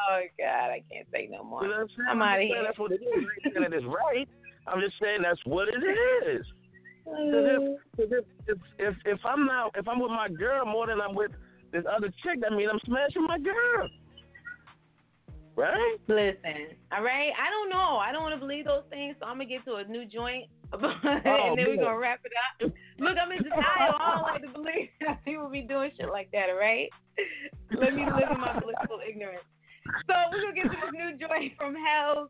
Oh 0.10 0.22
God, 0.38 0.70
I 0.76 0.84
can't 0.92 1.08
say 1.12 1.28
no 1.32 1.44
more. 1.44 1.64
You 1.64 1.70
know 1.70 1.86
I'm? 2.10 2.22
I'm 2.22 2.40
just 2.40 2.40
saying 2.40 2.52
here. 2.52 2.64
That's 2.64 2.80
what 2.80 2.92
it 2.92 3.02
is. 3.02 3.08
I 3.08 3.20
ain't 3.20 3.44
saying 3.56 3.64
that 3.64 3.74
it's 3.74 3.86
right. 3.86 4.28
I'm 4.68 4.82
just 4.82 4.96
saying 5.02 5.20
that's 5.24 5.40
what 5.46 5.68
it 5.70 5.82
is. 5.84 6.46
'Cause 7.06 7.46
if, 7.48 7.62
'cause 7.96 8.12
if, 8.12 8.26
if 8.48 8.58
if 8.80 8.96
if 9.06 9.20
I'm 9.26 9.46
not 9.46 9.72
if 9.78 9.88
I'm 9.88 10.00
with 10.00 10.12
my 10.12 10.28
girl 10.30 10.66
more 10.66 10.88
than 10.88 11.00
I'm 11.00 11.14
with 11.16 11.32
this 11.72 11.86
other 11.90 12.08
chick, 12.24 12.42
that 12.42 12.52
means 12.52 12.70
I'm 12.74 12.80
smashing 12.86 13.24
my 13.24 13.38
girl. 13.40 13.88
Right? 15.56 15.96
Listen, 16.10 16.76
all 16.92 17.02
right. 17.04 17.32
I 17.32 17.48
don't 17.50 17.70
know. 17.70 17.96
I 17.98 18.12
don't 18.12 18.24
want 18.24 18.36
to 18.36 18.40
believe 18.40 18.66
those 18.66 18.84
things, 18.90 19.16
so 19.20 19.26
I'm 19.26 19.38
gonna 19.38 19.46
get 19.46 19.64
to 19.66 19.76
a 19.76 19.84
new 19.86 20.06
joint, 20.06 20.50
and 21.04 21.24
then 21.24 21.34
Oh, 21.36 21.56
we're 21.58 21.76
gonna 21.78 21.98
wrap 21.98 22.20
it 22.26 22.32
up. 22.66 22.72
Look, 23.00 23.18
I'm 23.22 23.32
in 23.32 23.44
denial. 23.44 23.64
I 24.00 24.14
don't 24.16 24.22
like 24.24 24.42
to 24.44 24.50
believe 24.50 24.90
that 25.06 25.24
people 25.26 25.50
be 25.50 25.62
doing 25.62 25.92
shit 25.98 26.10
like 26.10 26.30
that. 26.32 26.50
All 26.50 26.58
right. 26.58 26.90
Let 27.72 27.94
me 27.94 28.06
live 28.06 28.30
in 28.32 28.40
my 28.40 28.54
blissful 28.60 29.00
ignorance. 29.08 29.44
So 30.08 30.14
we're 30.32 30.42
gonna 30.42 30.54
get 30.56 30.64
to 30.64 30.70
this 30.70 30.92
new 30.94 31.12
joint 31.28 31.54
from 31.58 31.76
Hell's. 31.76 32.30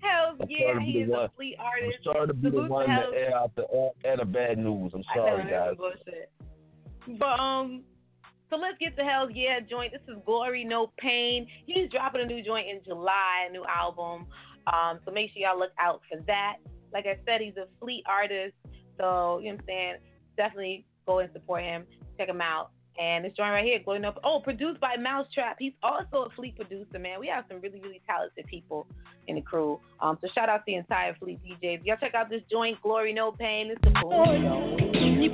Hell's 0.00 0.38
I'm 0.40 0.46
yeah, 0.48 0.78
he 0.80 1.00
is 1.00 1.08
the 1.08 1.14
a 1.14 1.20
one- 1.22 1.30
fleet 1.36 1.56
I'm 1.58 1.66
artist. 1.66 2.04
sorry 2.04 2.26
to 2.28 2.34
be 2.34 2.48
the 2.50 2.56
Salute 2.56 2.70
one 2.70 2.86
to 2.88 2.92
air 3.14 3.34
out 3.36 3.54
the 3.56 3.66
air, 4.04 4.16
the 4.16 4.24
bad 4.24 4.58
news. 4.58 4.92
I'm 4.94 5.02
sorry, 5.14 5.50
guys. 5.50 5.74
bullshit. 5.76 6.30
But 7.18 7.40
um, 7.40 7.82
so 8.50 8.56
let's 8.56 8.78
get 8.78 8.96
to 8.96 9.02
Hell's 9.04 9.30
Yeah 9.34 9.58
joint. 9.68 9.92
This 9.92 10.02
is 10.08 10.22
Glory 10.24 10.64
No 10.64 10.92
Pain. 10.98 11.46
He's 11.66 11.90
dropping 11.90 12.20
a 12.22 12.26
new 12.26 12.42
joint 12.42 12.68
in 12.68 12.80
July, 12.84 13.46
a 13.48 13.52
new 13.52 13.64
album. 13.66 14.26
Um, 14.72 15.00
so 15.04 15.10
make 15.10 15.32
sure 15.32 15.42
y'all 15.42 15.58
look 15.58 15.72
out 15.80 16.02
for 16.10 16.20
that. 16.26 16.56
Like 16.92 17.06
I 17.06 17.18
said, 17.26 17.40
he's 17.40 17.56
a 17.56 17.66
fleet 17.80 18.04
artist, 18.06 18.54
so 18.98 19.38
you 19.38 19.50
know 19.50 19.54
what 19.54 19.60
I'm 19.60 19.66
saying. 19.66 19.94
Definitely 20.36 20.84
go 21.06 21.18
and 21.20 21.30
support 21.32 21.62
him. 21.62 21.84
Check 22.16 22.28
him 22.28 22.40
out. 22.40 22.70
And 22.98 23.24
this 23.24 23.32
joint 23.36 23.52
right 23.52 23.64
here, 23.64 23.78
Glory 23.84 24.00
No. 24.00 24.10
Pain. 24.10 24.20
Oh, 24.24 24.40
produced 24.42 24.80
by 24.80 24.96
Mousetrap. 24.96 25.56
He's 25.60 25.72
also 25.84 26.24
a 26.24 26.30
fleet 26.34 26.56
producer, 26.56 26.98
man. 26.98 27.20
We 27.20 27.28
have 27.28 27.44
some 27.48 27.60
really, 27.60 27.80
really 27.80 28.02
talented 28.08 28.44
people 28.46 28.88
in 29.28 29.36
the 29.36 29.40
crew. 29.40 29.78
Um, 30.00 30.18
so 30.20 30.26
shout 30.34 30.48
out 30.48 30.58
to 30.58 30.62
the 30.66 30.74
entire 30.74 31.14
fleet 31.14 31.38
DJs. 31.44 31.84
Y'all 31.84 31.96
check 32.00 32.14
out 32.16 32.28
this 32.28 32.42
joint, 32.50 32.76
Glory 32.82 33.12
No 33.12 33.30
Pain. 33.30 33.70
It's 33.70 33.80
the 33.82 33.92
cool. 34.02 34.34
You 34.34 35.30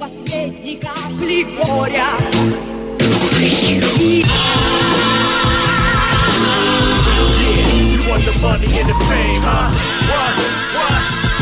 want 8.10 8.24
the 8.26 8.32
money 8.40 8.78
and 8.78 8.88
the 8.90 8.98
fame, 9.08 9.40
huh? 9.40 9.72
What? 10.12 10.73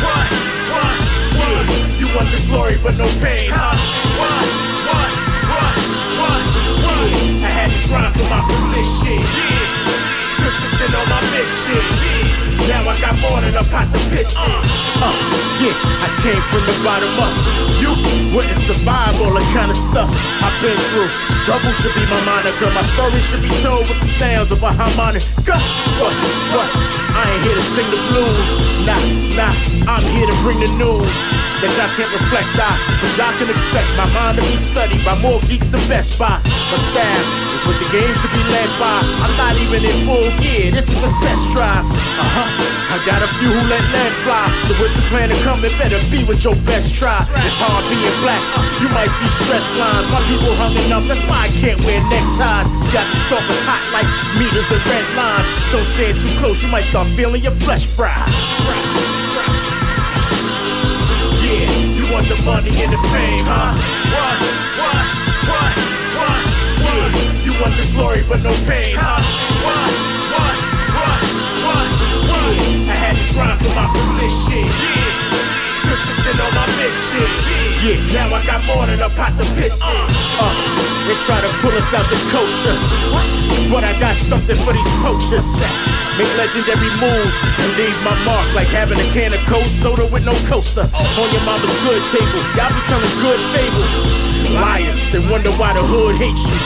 What? 0.02 0.28
What? 0.72 0.96
What? 1.38 1.66
You 2.00 2.06
want 2.14 2.28
the 2.32 2.40
glory 2.48 2.78
but 2.82 2.94
no 2.98 3.06
pain, 3.22 3.50
huh? 3.50 3.76
What? 4.20 4.46
What? 4.90 5.10
What? 5.50 5.74
What? 6.20 6.42
What? 6.84 7.08
I 7.46 7.50
had 7.54 7.70
to 7.70 7.80
grind 7.88 8.14
for 8.16 8.26
my 8.28 8.40
position, 8.46 9.20
yeah. 9.22 10.38
Christensen 10.38 10.92
on 10.96 11.06
my 11.08 11.20
mission, 11.32 11.84
yeah. 12.02 12.21
Now 12.68 12.86
I 12.86 12.94
got 13.00 13.18
more 13.18 13.40
than 13.42 13.54
a 13.58 13.64
pot 13.66 13.90
to 13.90 13.98
pitch 14.14 14.30
in. 14.30 14.58
Uh, 15.02 15.14
yeah, 15.62 16.04
I 16.06 16.08
came 16.22 16.42
from 16.50 16.62
the 16.62 16.76
bottom 16.86 17.10
up. 17.18 17.34
You 17.82 17.90
wouldn't 18.34 18.62
survive 18.70 19.18
all 19.18 19.34
the 19.34 19.44
kind 19.50 19.74
of 19.74 19.78
stuff 19.90 20.06
I've 20.06 20.58
been 20.62 20.78
through. 20.94 21.10
Trouble 21.46 21.74
should 21.82 21.94
be 21.98 22.04
my 22.06 22.22
moniker. 22.22 22.70
My 22.70 22.86
story 22.94 23.18
should 23.30 23.42
be 23.42 23.52
told 23.66 23.82
with 23.90 23.98
the 23.98 24.10
sounds 24.22 24.50
of 24.54 24.62
a 24.62 24.70
harmonica. 24.70 25.56
What? 25.98 26.14
What? 26.54 26.70
I 26.70 27.22
ain't 27.34 27.42
here 27.42 27.56
to 27.58 27.64
sing 27.74 27.88
the 27.90 28.00
blues. 28.14 28.46
Nah, 28.86 29.02
nah, 29.42 29.54
I'm 29.98 30.06
here 30.14 30.28
to 30.30 30.36
bring 30.46 30.58
the 30.62 30.70
news. 30.78 31.41
That 31.62 31.70
y'all 31.78 31.94
can't 31.94 32.10
reflect 32.10 32.58
on. 32.58 32.76
But 32.98 33.10
y'all 33.14 33.34
can 33.38 33.46
expect 33.46 33.88
my 33.94 34.08
mind 34.10 34.34
to 34.38 34.42
be 34.42 34.58
studied 34.74 35.02
by 35.06 35.14
more 35.14 35.38
geeks 35.46 35.66
than 35.70 35.86
Best 35.86 36.10
Buy. 36.18 36.42
My 36.42 36.78
staff 36.90 37.22
is 37.22 37.62
what 37.70 37.76
the 37.78 37.88
games 37.94 38.18
to 38.18 38.28
be 38.34 38.42
led 38.50 38.70
by. 38.82 38.98
I'm 39.22 39.34
not 39.38 39.54
even 39.54 39.80
in 39.86 40.02
full 40.02 40.26
gear, 40.42 40.74
this 40.74 40.86
is 40.90 40.98
a 40.98 41.10
test 41.22 41.44
drive. 41.54 41.86
Uh 41.86 42.26
huh. 42.26 42.50
I 42.92 42.96
got 43.06 43.22
a 43.22 43.30
few 43.38 43.50
who 43.54 43.62
let 43.70 43.84
land 43.94 44.14
fly. 44.26 44.50
So 44.66 44.74
with 44.82 44.92
the 44.98 45.04
plan 45.14 45.30
to 45.30 45.38
come, 45.46 45.62
it 45.62 45.72
better 45.78 46.02
be 46.10 46.26
with 46.26 46.42
your 46.42 46.58
best 46.66 46.90
try. 46.98 47.22
It's 47.30 47.58
hard 47.62 47.86
being 47.86 48.16
black, 48.26 48.42
you 48.82 48.90
might 48.90 49.12
see 49.22 49.30
stress 49.46 49.66
lines. 49.78 50.10
My 50.10 50.20
people 50.26 50.52
hunging 50.58 50.90
up, 50.90 51.06
that's 51.06 51.22
why 51.30 51.46
I 51.46 51.50
can't 51.62 51.78
wear 51.86 52.02
neckties. 52.10 52.42
Got 52.90 53.06
the 53.06 53.18
stalkers 53.30 53.62
hot 53.70 53.82
like 53.94 54.08
meters 54.34 54.66
and 54.66 54.82
red 54.82 55.06
lines. 55.14 55.46
Don't 55.70 55.88
stand 55.94 56.14
too 56.18 56.32
close, 56.42 56.58
you 56.58 56.70
might 56.74 56.90
start 56.90 57.06
feeling 57.14 57.46
your 57.46 57.54
flesh 57.62 57.86
fry. 57.94 59.21
Want 62.12 62.28
the 62.28 62.36
money 62.44 62.68
and 62.76 62.92
the 62.92 63.00
fame, 63.08 63.46
huh? 63.48 63.72
What? 64.12 64.36
What? 64.76 65.06
What? 65.48 65.74
What? 66.12 66.40
What? 66.84 67.08
You 67.40 67.52
want 67.56 67.72
the 67.80 67.88
glory 67.96 68.22
but 68.28 68.44
no 68.44 68.52
pain, 68.68 69.00
huh? 69.00 69.16
What? 69.64 69.92
What? 70.28 70.56
What? 70.92 71.20
What? 71.64 71.88
What? 72.28 72.52
I 72.92 72.96
had 73.00 73.16
to 73.16 73.32
grind 73.32 73.64
for 73.64 73.72
my 73.72 73.88
position. 73.96 74.60
Yeah. 74.60 75.41
On 76.22 76.54
my. 76.54 76.70
Yeah, 77.82 77.98
now 78.14 78.30
I 78.30 78.46
got 78.46 78.62
more 78.62 78.86
than 78.86 79.02
a 79.02 79.10
pot 79.18 79.34
to 79.34 79.44
piss 79.58 79.74
in. 79.74 79.74
Uh, 79.74 80.54
they 81.10 81.18
try 81.26 81.42
to 81.42 81.50
pull 81.58 81.74
us 81.74 81.90
out 81.90 82.06
the 82.06 82.18
culture. 82.30 82.78
But 83.74 83.82
I 83.82 83.98
got 83.98 84.14
something 84.30 84.54
for 84.62 84.70
these 84.70 84.92
poachers. 85.02 85.42
Make 86.22 86.30
legendary 86.38 86.94
moves 87.02 87.34
and 87.58 87.74
leave 87.74 87.98
my 88.06 88.14
mark 88.22 88.54
like 88.54 88.70
having 88.70 89.02
a 89.02 89.08
can 89.10 89.34
of 89.34 89.42
cold 89.50 89.66
soda 89.82 90.06
with 90.06 90.22
no 90.22 90.38
coaster. 90.46 90.86
On 90.94 91.26
your 91.34 91.42
mama's 91.42 91.74
good 91.82 92.02
table. 92.14 92.42
Y'all 92.54 92.70
be 92.70 92.80
telling 92.86 93.14
good 93.18 93.40
fables. 93.50 94.41
Liars, 94.52 95.00
they 95.16 95.22
wonder 95.32 95.50
why 95.56 95.72
the 95.72 95.84
hood 95.84 96.20
hates 96.20 96.36
you. 96.36 96.58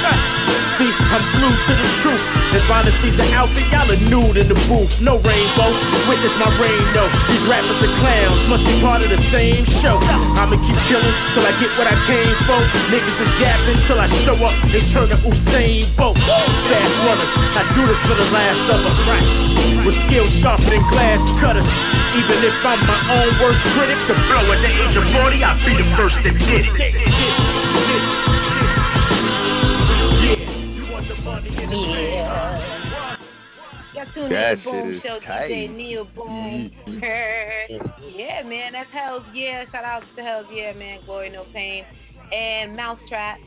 See, 0.76 0.93
I'm 0.93 1.24
glued 1.32 1.57
to 1.57 1.72
the 1.72 1.91
truth. 2.05 2.24
If 2.53 2.64
honesty's 2.68 3.16
the 3.16 3.26
outfit, 3.32 3.64
y'all 3.72 3.89
are 3.89 3.97
nude 3.97 4.37
in 4.37 4.47
the 4.51 4.59
booth. 4.68 4.93
No 5.01 5.16
rainbow, 5.22 5.70
witness 6.05 6.34
my 6.37 6.53
rain 6.61 6.84
though. 6.93 7.09
These 7.32 7.45
rappers 7.49 7.80
are 7.80 7.95
clowns, 8.03 8.41
must 8.53 8.64
be 8.66 8.76
part 8.84 9.01
of 9.01 9.09
the 9.09 9.20
same 9.32 9.64
show. 9.80 9.97
I'ma 10.03 10.59
keep 10.59 10.78
killing 10.91 11.16
till 11.32 11.47
I 11.49 11.53
get 11.57 11.72
what 11.80 11.89
I 11.89 11.97
came 12.05 12.37
for. 12.45 12.61
Niggas 12.93 13.18
is 13.24 13.32
yapping 13.41 13.80
till 13.89 13.99
I 13.99 14.09
show 14.28 14.37
up 14.37 14.55
and 14.68 14.84
turn 14.93 15.09
to 15.14 15.18
Usain 15.22 15.97
Bolt. 15.97 16.18
Fast 16.20 16.97
runners, 17.09 17.32
I 17.57 17.62
do 17.72 17.82
this 17.89 18.01
for 18.05 18.16
the 18.20 18.28
last 18.34 18.64
of 18.68 18.80
us. 18.84 18.99
Right. 19.09 19.26
With 19.89 19.97
skills 20.11 20.32
sharper 20.45 20.68
than 20.68 20.84
glass 20.93 21.22
cutters. 21.41 21.70
Even 22.20 22.43
if 22.45 22.57
I'm 22.64 22.80
my 22.84 23.01
own 23.16 23.30
worst 23.41 23.64
critic, 23.76 23.99
to 24.09 24.14
blow 24.28 24.45
at 24.53 24.61
the 24.61 24.70
age 24.70 24.97
of 24.97 25.05
40, 25.09 25.41
I'll 25.41 25.61
be 25.64 25.72
the 25.72 25.89
first 25.97 26.16
that 26.24 26.37
did 26.37 26.64
it. 26.68 27.76
That 34.17 34.64
Boom 34.64 35.01
Show 35.05 35.19
tight. 35.27 35.51
DJ 35.51 35.77
Nia 35.77 36.05
Boom. 36.05 36.71
yeah, 38.17 38.43
man, 38.45 38.73
that's 38.73 38.89
Hell's 38.93 39.23
Yeah. 39.35 39.64
Shout 39.71 39.85
out 39.85 40.03
to 40.17 40.23
Hell's 40.23 40.47
Yeah, 40.53 40.73
man. 40.73 41.01
Glory 41.05 41.31
No 41.31 41.45
Pain. 41.53 41.85
And 42.33 42.75
Mousetrap, 42.75 43.39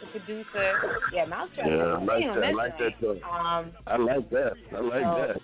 the 0.00 0.18
producer. 0.18 0.72
Yeah, 1.14 1.24
Mousetrap. 1.26 1.66
Yeah, 1.66 1.74
I 1.76 1.98
like 2.04 2.20
Damn, 2.22 2.34
that. 2.40 2.44
I 2.44 2.50
like 2.52 2.78
that 2.78 3.00
too. 3.00 3.20
Um, 3.24 3.72
I 3.86 3.96
like 3.96 4.28
that. 4.30 4.52
I 4.76 4.80
like 4.80 5.02
So- 5.04 5.26
that. 5.28 5.40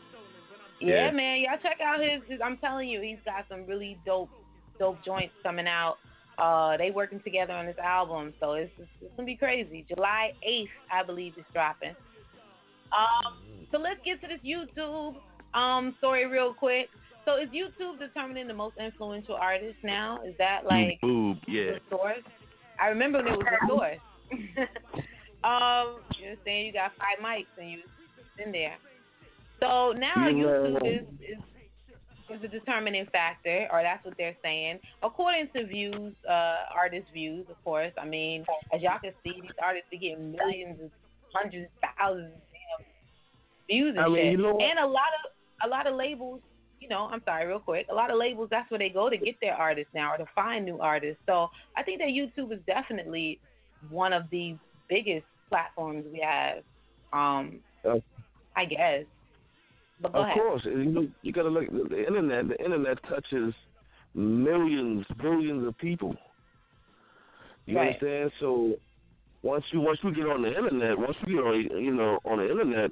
yeah, 0.81 1.05
Yeah. 1.07 1.11
man, 1.13 1.41
y'all 1.41 1.59
check 1.63 1.81
out 1.81 2.01
his, 2.01 2.21
his. 2.29 2.41
I'm 2.45 2.57
telling 2.59 2.89
you, 2.89 3.01
he's 3.01 3.19
got 3.25 3.47
some 3.49 3.67
really 3.67 3.99
dope, 4.05 4.29
dope 4.79 5.03
joints 5.05 5.33
coming 5.43 5.67
out. 5.69 5.97
Uh, 6.39 6.77
they 6.77 6.91
working 6.91 7.21
together 7.21 7.55
on 7.55 7.65
this 7.65 7.79
album, 7.83 8.35
so 8.41 8.53
it's, 8.53 8.71
it's, 8.79 8.89
it's 9.01 9.11
gonna 9.17 9.25
be 9.25 9.37
crazy. 9.37 9.87
July 9.89 10.33
8th, 10.47 10.69
I 10.93 11.03
believe, 11.03 11.33
is 11.39 11.45
dropping. 11.55 11.97
Um, 12.93 13.39
so 13.71 13.79
let's 13.79 14.01
get 14.05 14.21
to 14.23 14.29
this 14.29 14.41
YouTube 14.45 15.17
um 15.55 15.95
story 15.99 16.27
real 16.27 16.55
quick. 16.55 16.89
So 17.25 17.37
is 17.37 17.49
YouTube 17.49 17.99
determining 17.99 18.47
the 18.47 18.55
most 18.55 18.77
influential 18.79 19.35
artists 19.35 19.79
now? 19.83 20.21
Is 20.25 20.35
that 20.39 20.61
like 20.65 21.01
Boob, 21.01 21.39
yeah. 21.49 21.73
the 21.73 21.81
source? 21.91 22.23
I 22.81 22.89
remember 22.89 23.19
when 23.19 23.29
it 23.29 23.37
was 23.37 23.47
the 23.61 23.69
source. 23.69 23.99
um, 25.45 26.01
you 26.21 26.31
know, 26.31 26.37
saying 26.45 26.67
you 26.67 26.73
got 26.73 26.93
five 26.99 27.25
mics 27.25 27.47
and 27.61 27.71
you 27.71 27.79
in 28.45 28.53
there. 28.53 28.77
So 29.61 29.93
now 29.93 30.15
know- 30.17 30.33
YouTube 30.33 30.87
is, 30.87 31.07
is 31.21 31.43
is 32.29 32.43
a 32.43 32.49
determining 32.49 33.07
factor, 33.13 33.69
or 33.71 33.83
that's 33.83 34.05
what 34.05 34.15
they're 34.19 34.37
saying. 34.43 34.81
According 35.03 35.49
to 35.55 35.67
views, 35.67 36.13
uh, 36.29 36.57
artist 36.75 37.07
views, 37.13 37.47
of 37.49 37.63
course. 37.65 37.93
I 38.01 38.05
mean, 38.05 38.45
as 38.75 38.83
y'all 38.83 38.99
can 39.01 39.13
see, 39.23 39.41
these 39.41 39.51
artists 39.63 39.89
are 39.93 39.97
getting 39.97 40.33
millions, 40.33 40.79
and 40.81 40.91
hundreds, 41.33 41.69
thousands 41.81 42.35
views 43.69 43.95
and 43.97 44.05
I 44.05 44.09
mean, 44.09 44.17
shit. 44.17 44.33
you 44.33 44.39
know 44.39 44.59
and 44.59 44.79
a 44.79 44.87
lot 44.87 45.13
of 45.25 45.67
a 45.67 45.69
lot 45.69 45.87
of 45.87 45.95
labels. 45.95 46.41
You 46.81 46.89
know, 46.89 47.09
I'm 47.11 47.23
sorry, 47.25 47.47
real 47.47 47.59
quick. 47.59 47.87
A 47.91 47.95
lot 47.95 48.11
of 48.11 48.19
labels, 48.19 48.49
that's 48.51 48.71
where 48.71 48.79
they 48.79 48.91
go 48.91 49.09
to 49.09 49.17
get 49.17 49.37
their 49.41 49.55
artists 49.55 49.91
now, 49.95 50.13
or 50.13 50.19
to 50.19 50.27
find 50.35 50.63
new 50.65 50.79
artists. 50.79 51.23
So 51.25 51.49
I 51.75 51.83
think 51.83 52.01
that 52.01 52.09
YouTube 52.09 52.53
is 52.53 52.61
definitely 52.67 53.41
one 53.89 54.13
of 54.13 54.25
the 54.31 54.57
biggest 54.89 55.25
platforms 55.49 56.05
we 56.13 56.21
have. 56.21 56.59
Um, 57.15 57.61
Uh, 57.83 57.99
I 58.57 58.67
guess. 58.67 59.05
But 60.01 60.13
go 60.13 60.19
Of 60.21 60.25
ahead. 60.27 60.37
course, 60.37 60.63
you 60.67 60.85
know, 60.85 61.09
you 61.23 61.33
gotta 61.33 61.49
look. 61.49 61.65
The 61.71 62.07
internet, 62.07 62.49
the 62.49 62.63
internet 62.63 63.03
touches 63.05 63.55
millions, 64.15 65.07
billions 65.23 65.67
of 65.67 65.77
people. 65.79 66.15
You 67.65 67.79
Right. 67.79 67.89
understand? 67.89 68.33
So 68.41 68.75
once 69.43 69.65
you 69.73 69.81
once 69.81 69.99
you 70.03 70.13
get 70.13 70.27
on 70.27 70.43
the 70.43 70.49
internet, 70.49 70.99
once 70.99 71.17
you 71.27 71.37
get 71.37 71.45
on, 71.45 71.83
you 71.83 71.95
know, 71.95 72.19
on 72.25 72.39
the 72.39 72.51
internet, 72.51 72.91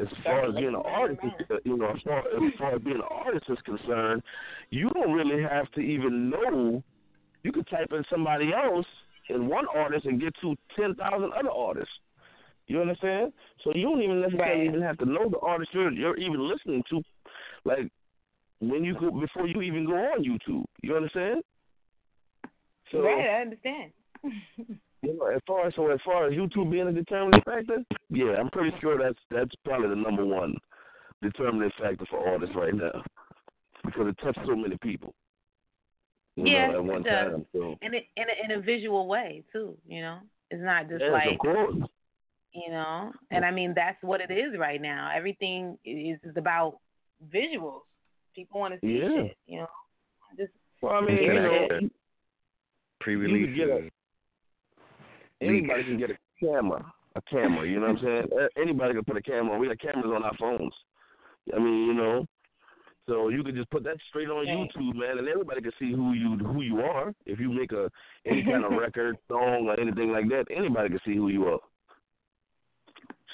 as 0.00 0.06
far 0.24 0.48
as 0.48 0.54
being 0.54 0.68
an 0.68 0.76
artist, 0.76 1.20
is, 1.24 1.46
uh, 1.50 1.56
you 1.64 1.76
know, 1.76 1.90
as 1.90 2.00
far, 2.02 2.20
as 2.20 2.52
far 2.58 2.74
as 2.76 2.82
being 2.82 2.96
an 2.96 3.02
artist 3.10 3.46
is 3.48 3.58
concerned, 3.64 4.22
you 4.70 4.90
don't 4.90 5.12
really 5.12 5.42
have 5.42 5.70
to 5.72 5.80
even 5.80 6.30
know. 6.30 6.82
You 7.42 7.52
can 7.52 7.64
type 7.64 7.88
in 7.90 8.04
somebody 8.10 8.50
else 8.52 8.86
in 9.28 9.48
one 9.48 9.66
artist 9.74 10.06
and 10.06 10.20
get 10.20 10.34
to 10.42 10.54
ten 10.78 10.94
thousand 10.94 11.32
other 11.38 11.50
artists. 11.50 11.92
You 12.66 12.80
understand? 12.80 13.32
So 13.64 13.72
you 13.74 13.82
don't 13.82 14.02
even 14.02 14.20
necessarily 14.20 14.66
even 14.66 14.82
have 14.82 14.98
to 14.98 15.06
know 15.06 15.28
the 15.28 15.38
artist 15.38 15.70
you're 15.72 15.92
you're 15.92 16.16
even 16.16 16.48
listening 16.48 16.82
to, 16.90 17.02
like 17.64 17.90
when 18.60 18.84
you 18.84 18.94
go 18.98 19.10
before 19.10 19.46
you 19.46 19.62
even 19.62 19.86
go 19.86 19.94
on 19.94 20.24
YouTube. 20.24 20.64
You 20.82 20.96
understand? 20.96 21.42
So 22.92 23.02
right, 23.02 23.26
I 23.26 23.40
understand. 23.42 23.92
you 25.02 25.16
know, 25.16 25.26
as 25.26 25.40
far 25.46 25.66
as 25.66 25.74
so 25.74 25.88
as 25.90 26.00
far 26.04 26.26
as 26.26 26.32
YouTube 26.34 26.70
being 26.70 26.88
a 26.88 26.92
determining 26.92 27.42
factor, 27.42 27.84
yeah, 28.10 28.36
I'm 28.38 28.50
pretty 28.50 28.76
sure 28.80 28.98
that's 28.98 29.18
that's 29.30 29.54
probably 29.64 29.88
the 29.90 29.96
number 29.96 30.24
one 30.24 30.56
determining 31.22 31.70
factor 31.80 32.04
for 32.10 32.26
artists 32.28 32.54
right 32.56 32.74
now 32.74 33.02
because 33.84 34.08
it 34.08 34.16
touches 34.22 34.42
so 34.46 34.56
many 34.56 34.76
people. 34.82 35.14
You 36.36 36.46
yeah, 36.46 36.68
know, 36.68 36.78
at 36.78 36.84
one 36.84 37.00
it 37.00 37.04
does. 37.04 37.32
time. 37.32 37.46
So 37.52 37.76
In 37.82 37.94
a, 37.94 37.98
in 38.16 38.24
a 38.28 38.44
in 38.54 38.58
a 38.58 38.62
visual 38.62 39.06
way 39.08 39.44
too. 39.52 39.76
You 39.86 40.02
know, 40.02 40.18
it's 40.50 40.62
not 40.62 40.88
just 40.88 41.00
yes, 41.02 41.12
like 41.12 41.32
of 41.32 41.38
course. 41.38 41.76
you 42.52 42.70
know. 42.70 43.12
And 43.30 43.44
I 43.44 43.50
mean, 43.50 43.72
that's 43.74 43.98
what 44.02 44.20
it 44.20 44.30
is 44.30 44.58
right 44.58 44.80
now. 44.80 45.10
Everything 45.14 45.78
is, 45.84 46.18
is 46.24 46.36
about 46.36 46.78
visuals. 47.32 47.82
People 48.34 48.60
want 48.60 48.74
to 48.74 48.80
see 48.80 48.98
Yeah. 49.02 49.08
shit. 49.26 49.36
You 49.46 49.58
know, 49.60 49.66
just 50.36 50.52
Well, 50.80 50.92
I 50.92 51.00
mean, 51.00 51.18
hear 51.18 51.34
you 51.34 51.40
know, 51.40 51.66
shit. 51.80 51.92
Pre-release. 53.00 53.56
Can 55.40 55.48
get 55.48 55.48
a- 55.48 55.56
anybody 55.58 55.84
can 55.84 55.98
get 55.98 56.10
a 56.10 56.18
camera, 56.40 56.92
a 57.16 57.22
camera. 57.22 57.66
You 57.66 57.80
know 57.80 57.92
what 57.92 57.98
I'm 57.98 58.28
saying? 58.30 58.48
Anybody 58.56 58.94
can 58.94 59.04
put 59.04 59.16
a 59.16 59.22
camera. 59.22 59.54
on. 59.54 59.60
We 59.60 59.68
got 59.68 59.78
cameras 59.80 60.12
on 60.14 60.22
our 60.22 60.36
phones. 60.38 60.72
I 61.54 61.58
mean, 61.58 61.86
you 61.86 61.94
know, 61.94 62.26
so 63.06 63.28
you 63.30 63.42
could 63.42 63.54
just 63.54 63.70
put 63.70 63.82
that 63.84 63.96
straight 64.10 64.28
on 64.28 64.46
Right. 64.46 64.48
YouTube, 64.48 64.94
man, 64.94 65.18
and 65.18 65.28
everybody 65.28 65.62
can 65.62 65.72
see 65.78 65.92
who 65.92 66.12
you 66.12 66.36
who 66.38 66.60
you 66.62 66.80
are. 66.82 67.14
If 67.24 67.40
you 67.40 67.50
make 67.50 67.72
a 67.72 67.90
any 68.26 68.44
kind 68.44 68.64
of 68.64 68.72
record, 68.78 69.16
song, 69.28 69.66
or 69.68 69.80
anything 69.80 70.12
like 70.12 70.28
that, 70.28 70.44
anybody 70.54 70.90
can 70.90 71.00
see 71.06 71.14
who 71.16 71.28
you 71.28 71.46
are. 71.46 71.60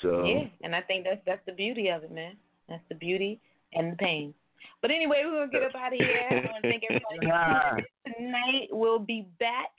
So 0.03 0.25
yeah. 0.25 0.45
And 0.63 0.75
I 0.75 0.81
think 0.83 1.05
that's 1.05 1.21
that's 1.27 1.45
the 1.47 1.53
beauty 1.53 1.89
of 1.89 2.05
it, 2.05 2.13
man. 2.13 2.37
That's 2.69 2.83
the 2.89 2.95
beauty 2.95 3.41
and 3.73 3.93
the 3.93 3.97
pain. 3.97 4.35
But 4.81 4.91
anyway, 4.91 5.23
we're 5.25 5.47
gonna 5.47 5.51
get 5.51 5.63
up 5.63 5.75
out 5.75 5.93
of 5.93 5.99
here. 5.99 6.21
I 6.31 6.35
want 6.35 6.63
to 6.63 6.71
thank 6.71 6.85
everybody 6.89 7.85
tonight. 8.19 8.69
We'll 8.71 8.99
be 8.99 9.27
back 9.41 9.71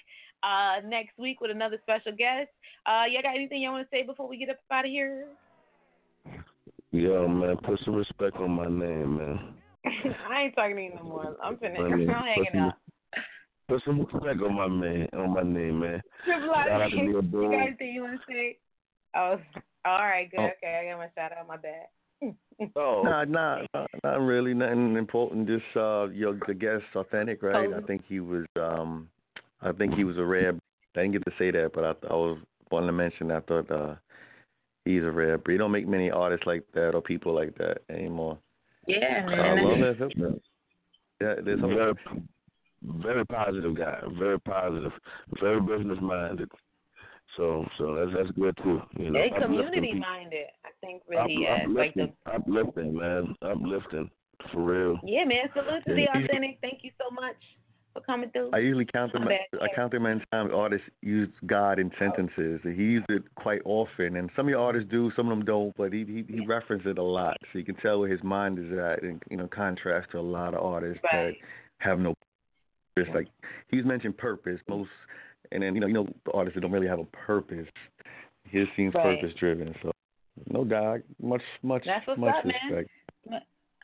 uh, 0.46 0.82
next 0.88 1.18
week 1.18 1.42
with 1.42 1.50
another 1.52 1.78
special 1.82 2.12
guest. 2.12 2.50
Uh, 2.86 3.04
y'all 3.12 3.24
got 3.24 3.36
anything 3.36 3.62
y'all 3.62 3.74
want 3.74 3.90
to 3.90 3.96
say 3.96 4.04
before 4.06 4.28
we 4.30 4.38
get 4.38 4.50
up 4.50 4.58
out 4.72 4.86
of 4.86 4.92
here? 4.92 5.26
yeah, 6.92 7.26
man, 7.28 7.58
put 7.64 7.80
some 7.84 7.96
respect 7.96 8.38
on 8.38 8.52
my 8.52 8.66
name, 8.68 9.18
man. 9.18 9.54
I 10.30 10.44
ain't 10.44 10.56
talking 10.56 10.76
to 10.78 10.82
you 10.84 10.96
no 10.96 11.04
more. 11.04 11.36
I'm 11.44 11.58
finished. 11.58 11.82
I 11.82 11.96
mean, 11.96 12.10
I'm 12.10 12.24
hanging 12.24 12.46
put 12.46 12.54
some- 12.54 12.68
up. 12.70 12.78
Put 13.68 13.82
some 13.84 14.00
respect 14.00 14.42
on 14.44 14.54
my 14.54 14.68
man, 14.68 15.08
on 15.14 15.34
my 15.34 15.42
name, 15.42 15.80
man. 15.80 16.00
Triple 16.24 16.54
Shout 16.54 16.70
out 16.70 16.90
to 16.92 16.96
Nia 16.98 17.06
you 17.16 17.22
Boone. 17.24 17.52
got 17.52 17.62
anything 17.68 17.88
you 17.96 18.02
want 18.04 18.20
to 18.22 18.32
say? 18.32 18.58
Oh, 19.16 19.38
all 19.86 20.04
right, 20.04 20.30
good. 20.30 20.40
Oh. 20.40 20.50
Okay, 20.58 20.82
I 20.86 20.92
got 20.92 21.00
my 21.00 21.08
shout 21.16 21.32
out. 21.38 21.48
My 21.48 21.58
bad. 21.58 21.88
Oh, 22.78 23.02
Nah, 23.04 23.26
nah, 23.26 23.64
nah, 23.74 23.86
not 24.04 24.22
really. 24.22 24.54
Nothing 24.54 24.96
important. 24.96 25.46
Just 25.48 25.66
uh, 25.76 26.06
your 26.10 26.40
the 26.48 26.54
guest 26.54 26.84
authentic, 26.96 27.44
right? 27.44 27.68
I 27.74 27.82
think 27.82 28.04
he 28.08 28.20
was. 28.22 28.46
um 28.58 29.10
I 29.66 29.72
think 29.72 29.94
he 29.96 30.04
was 30.04 30.18
a 30.18 30.24
rare. 30.26 30.54
I 30.96 31.02
didn't 31.02 31.14
get 31.14 31.26
to 31.26 31.32
say 31.38 31.52
that, 31.52 31.72
but 31.74 31.84
I, 31.84 32.08
I 32.10 32.14
was 32.16 32.38
wanting 32.72 32.88
to 32.88 32.94
mention. 32.94 33.32
I 33.32 33.40
thought 33.42 33.70
uh 33.72 33.96
he's 34.86 35.04
a 35.04 35.12
rare 35.12 35.38
breed. 35.38 35.56
You 35.56 35.60
don't 35.60 35.72
make 35.72 35.88
many 35.88 36.10
artists 36.12 36.46
like 36.46 36.64
that 36.74 36.92
or 36.96 37.02
people 37.02 37.34
like 37.34 37.58
that 37.58 37.80
anymore. 37.90 38.38
Yeah, 38.88 39.24
I 39.28 39.36
man. 39.36 39.64
love 39.64 39.98
that. 39.98 40.10
That's- 40.18 40.40
Yeah, 41.22 41.36
there's 41.44 41.64
a 41.64 41.68
very, 41.68 41.94
very 42.84 43.26
positive 43.26 43.76
guy. 43.78 44.00
Very 44.20 44.40
positive. 44.40 44.92
Very 45.42 45.60
business 45.62 45.98
minded. 46.02 46.50
So, 47.38 47.66
so 47.78 47.96
that's 47.96 48.12
that's 48.16 48.32
good 48.38 48.56
too. 48.64 48.82
You 48.98 49.10
know, 49.12 49.20
They 49.20 49.30
community 49.42 49.82
people. 49.82 50.00
minded. 50.00 50.46
I 50.64 50.70
think 50.82 51.02
Up- 51.18 51.28
really 51.28 51.44
is 51.44 51.68
like 51.70 51.94
the 51.96 52.12
uplifting, 52.32 52.94
uplifting, 52.94 52.96
man, 52.96 53.36
uplifting 53.42 54.10
for 54.54 54.62
real. 54.62 55.00
yeah, 55.04 55.26
man. 55.26 55.50
Salute 55.54 55.84
to 55.88 55.94
the 55.96 56.02
Yeah, 56.02 56.24
authentic. 56.24 56.60
Thank 56.62 56.80
you 56.84 56.92
so 57.02 57.10
much 57.14 57.36
for 57.96 58.02
coming 58.02 58.30
through. 58.32 58.52
I 58.54 58.60
usually 58.60 58.86
count 58.86 59.14
them. 59.14 59.28
I 59.28 59.68
count 59.76 59.92
them 59.94 60.06
in 60.06 60.22
time 60.32 60.54
artists 60.54 60.86
use 61.02 61.30
God 61.48 61.80
in 61.80 61.90
sentences. 61.98 62.60
He 62.64 62.70
used 62.72 63.06
it 63.10 63.24
quite 63.36 63.62
often, 63.66 64.18
and 64.18 64.30
some 64.36 64.46
of 64.48 64.50
your 64.50 64.60
artists 64.60 64.90
do, 64.92 65.12
some 65.16 65.30
of 65.32 65.38
them 65.38 65.46
don't. 65.46 65.76
But 65.78 65.94
he 65.94 66.04
he, 66.06 66.26
he 66.28 66.46
references 66.46 66.88
it 66.92 66.98
a 66.98 67.04
lot, 67.04 67.38
so 67.52 67.58
you 67.58 67.66
can 67.66 67.76
tell 67.76 68.00
where 68.02 68.10
his 68.10 68.22
mind 68.22 68.60
is 68.60 68.78
at, 68.78 69.02
in 69.04 69.20
you 69.32 69.38
know, 69.38 69.48
contrast 69.48 70.12
to 70.12 70.20
a 70.20 70.22
lot 70.22 70.54
of 70.54 70.62
artists 70.62 71.02
Right. 71.12 71.38
that 71.80 71.86
have 71.88 72.00
no. 72.00 72.14
purpose. 72.96 73.14
like 73.16 73.28
he's 73.70 73.86
mentioned 73.86 74.18
purpose 74.18 74.60
most, 74.68 74.90
and 75.52 75.64
then 75.64 75.74
you 75.74 75.82
know 75.82 75.88
you 75.88 75.94
know 75.94 76.08
the 76.26 76.32
artists 76.34 76.56
that 76.56 76.62
don't 76.62 76.72
really 76.72 76.88
have 76.88 77.00
a 77.00 77.06
purpose. 77.06 77.68
His 78.44 78.68
seems 78.76 78.94
Right. 78.94 79.20
purpose 79.20 79.36
driven, 79.40 79.74
so 79.82 79.92
no 80.52 80.66
God, 80.66 81.02
much 81.22 81.42
much 81.64 81.84
That's 81.86 82.06
what's 82.08 82.20
much 82.20 82.36
up, 82.36 82.46
man. 82.46 82.54
respect. 82.70 82.90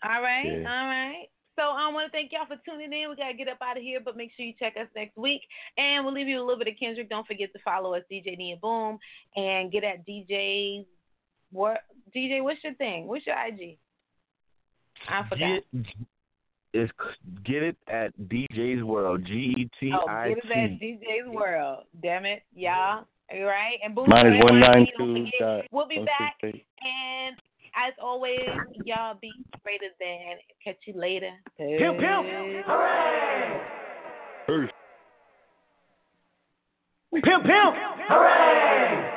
All 0.03 0.22
right, 0.22 0.45
Yeah. 0.45 0.70
all 0.70 0.88
right. 0.88 1.28
So 1.62 1.68
I 1.68 1.91
want 1.93 2.07
to 2.07 2.12
thank 2.12 2.32
y'all 2.32 2.47
for 2.47 2.59
tuning 2.66 2.91
in. 2.91 3.09
We 3.12 3.16
gotta 3.16 3.36
get 3.36 3.47
up 3.47 3.59
out 3.62 3.78
of 3.78 3.84
here, 3.84 3.99
but 4.03 4.18
make 4.18 4.32
sure 4.36 4.43
you 4.43 4.53
check 4.57 4.74
us 4.82 4.88
next 4.95 5.16
week. 5.16 5.41
And 5.78 6.03
we'll 6.03 6.14
leave 6.14 6.28
you 6.28 6.39
a 6.39 6.41
little 6.43 6.57
bit 6.57 6.68
of 6.68 6.74
Kendrick. 6.80 7.07
Don't 7.07 7.28
forget 7.28 7.53
to 7.53 7.59
follow 7.64 7.93
us, 7.93 8.01
DJ 8.12 8.36
Nia 8.36 8.55
Boom, 8.55 8.97
and 9.36 9.72
get 9.72 9.84
at 9.84 10.07
DJ. 10.07 10.88
What 11.51 11.84
DJ? 12.16 12.41
What's 12.41 12.64
your 12.64 12.74
thing? 12.74 13.05
What's 13.05 13.28
your 13.28 13.36
IG? 13.36 13.78
I 15.07 15.22
forgot. 15.30 15.62
Get, 15.72 15.86
it's 16.74 16.91
get 17.45 17.62
it 17.62 17.78
at 17.88 18.18
DJ's 18.18 18.84
World. 18.84 19.24
G 19.28 19.53
E 19.59 19.70
T 19.80 19.93
Oh, 19.93 20.07
get 20.07 20.38
us 20.39 20.43
at 20.51 20.80
DJ's 20.80 21.28
World. 21.28 21.84
Damn 22.01 22.26
it, 22.26 22.41
y'all. 22.55 23.05
All 23.32 23.43
right, 23.43 23.78
and 23.84 23.93
boom. 23.93 24.07
Mine 24.09 24.34
is 24.34 24.41
for 24.41 24.51
one 24.51 24.62
NYC, 24.62 24.68
nine 24.68 24.88
don't 24.97 25.16
two 25.16 25.26
forget, 25.26 25.39
dot 25.39 25.66
We'll 25.72 25.88
be 25.88 25.99
back, 25.99 26.38
and 26.41 27.38
as 27.76 27.93
always, 28.01 28.39
y'all 28.86 29.17
be 29.22 29.32
greater 29.63 29.89
than. 29.99 30.38
Catch 30.63 30.78
you 30.86 30.93
later. 30.99 31.32
Pew, 31.57 31.93
pew. 31.99 32.63
Hooray! 32.67 33.59
Peace. 34.47 34.69
Pimp, 37.24 37.43
pimp. 37.43 37.76
Hooray! 37.76 38.07
Hooray! 38.09 39.11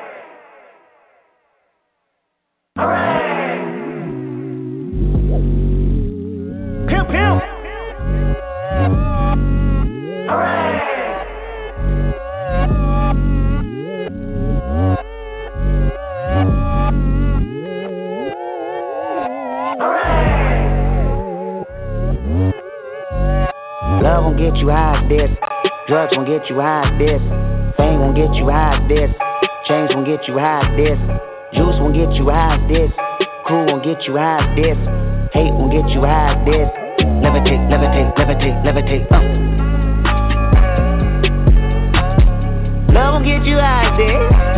Won't 24.24 24.38
get 24.38 24.56
you 24.56 24.70
high 24.70 25.04
as 25.04 25.08
this. 25.10 25.28
Drugs 25.86 26.16
won't 26.16 26.26
get 26.26 26.48
you 26.48 26.56
high 26.56 26.88
as 26.88 26.98
this. 26.98 27.20
Fame 27.76 28.00
won't 28.00 28.16
get 28.16 28.32
you 28.32 28.48
high 28.48 28.80
as 28.80 28.88
this. 28.88 29.10
Chains 29.68 29.90
won't 29.92 30.06
get 30.08 30.26
you 30.26 30.40
high 30.40 30.64
as 30.64 30.72
this. 30.80 30.96
Juice 31.52 31.76
won't 31.76 31.92
get 31.92 32.08
you 32.16 32.32
high 32.32 32.56
as 32.56 32.64
this. 32.72 32.90
Cool 33.46 33.66
won't 33.68 33.84
get 33.84 34.00
you 34.08 34.16
high 34.16 34.40
as 34.40 34.56
this. 34.56 34.80
Hate 35.36 35.52
won't 35.52 35.76
get 35.76 35.84
you 35.92 36.00
high 36.08 36.32
as 36.32 36.40
this. 36.48 36.68
Levitate, 37.20 37.68
levitate, 37.68 38.16
levitate, 38.16 38.56
levitate. 38.64 39.04
Uh. 39.12 39.20
Love 42.96 43.20
won't 43.20 43.26
get 43.28 43.44
you 43.44 43.58
high 43.60 43.92
as 43.92 43.98
this. 44.00 44.53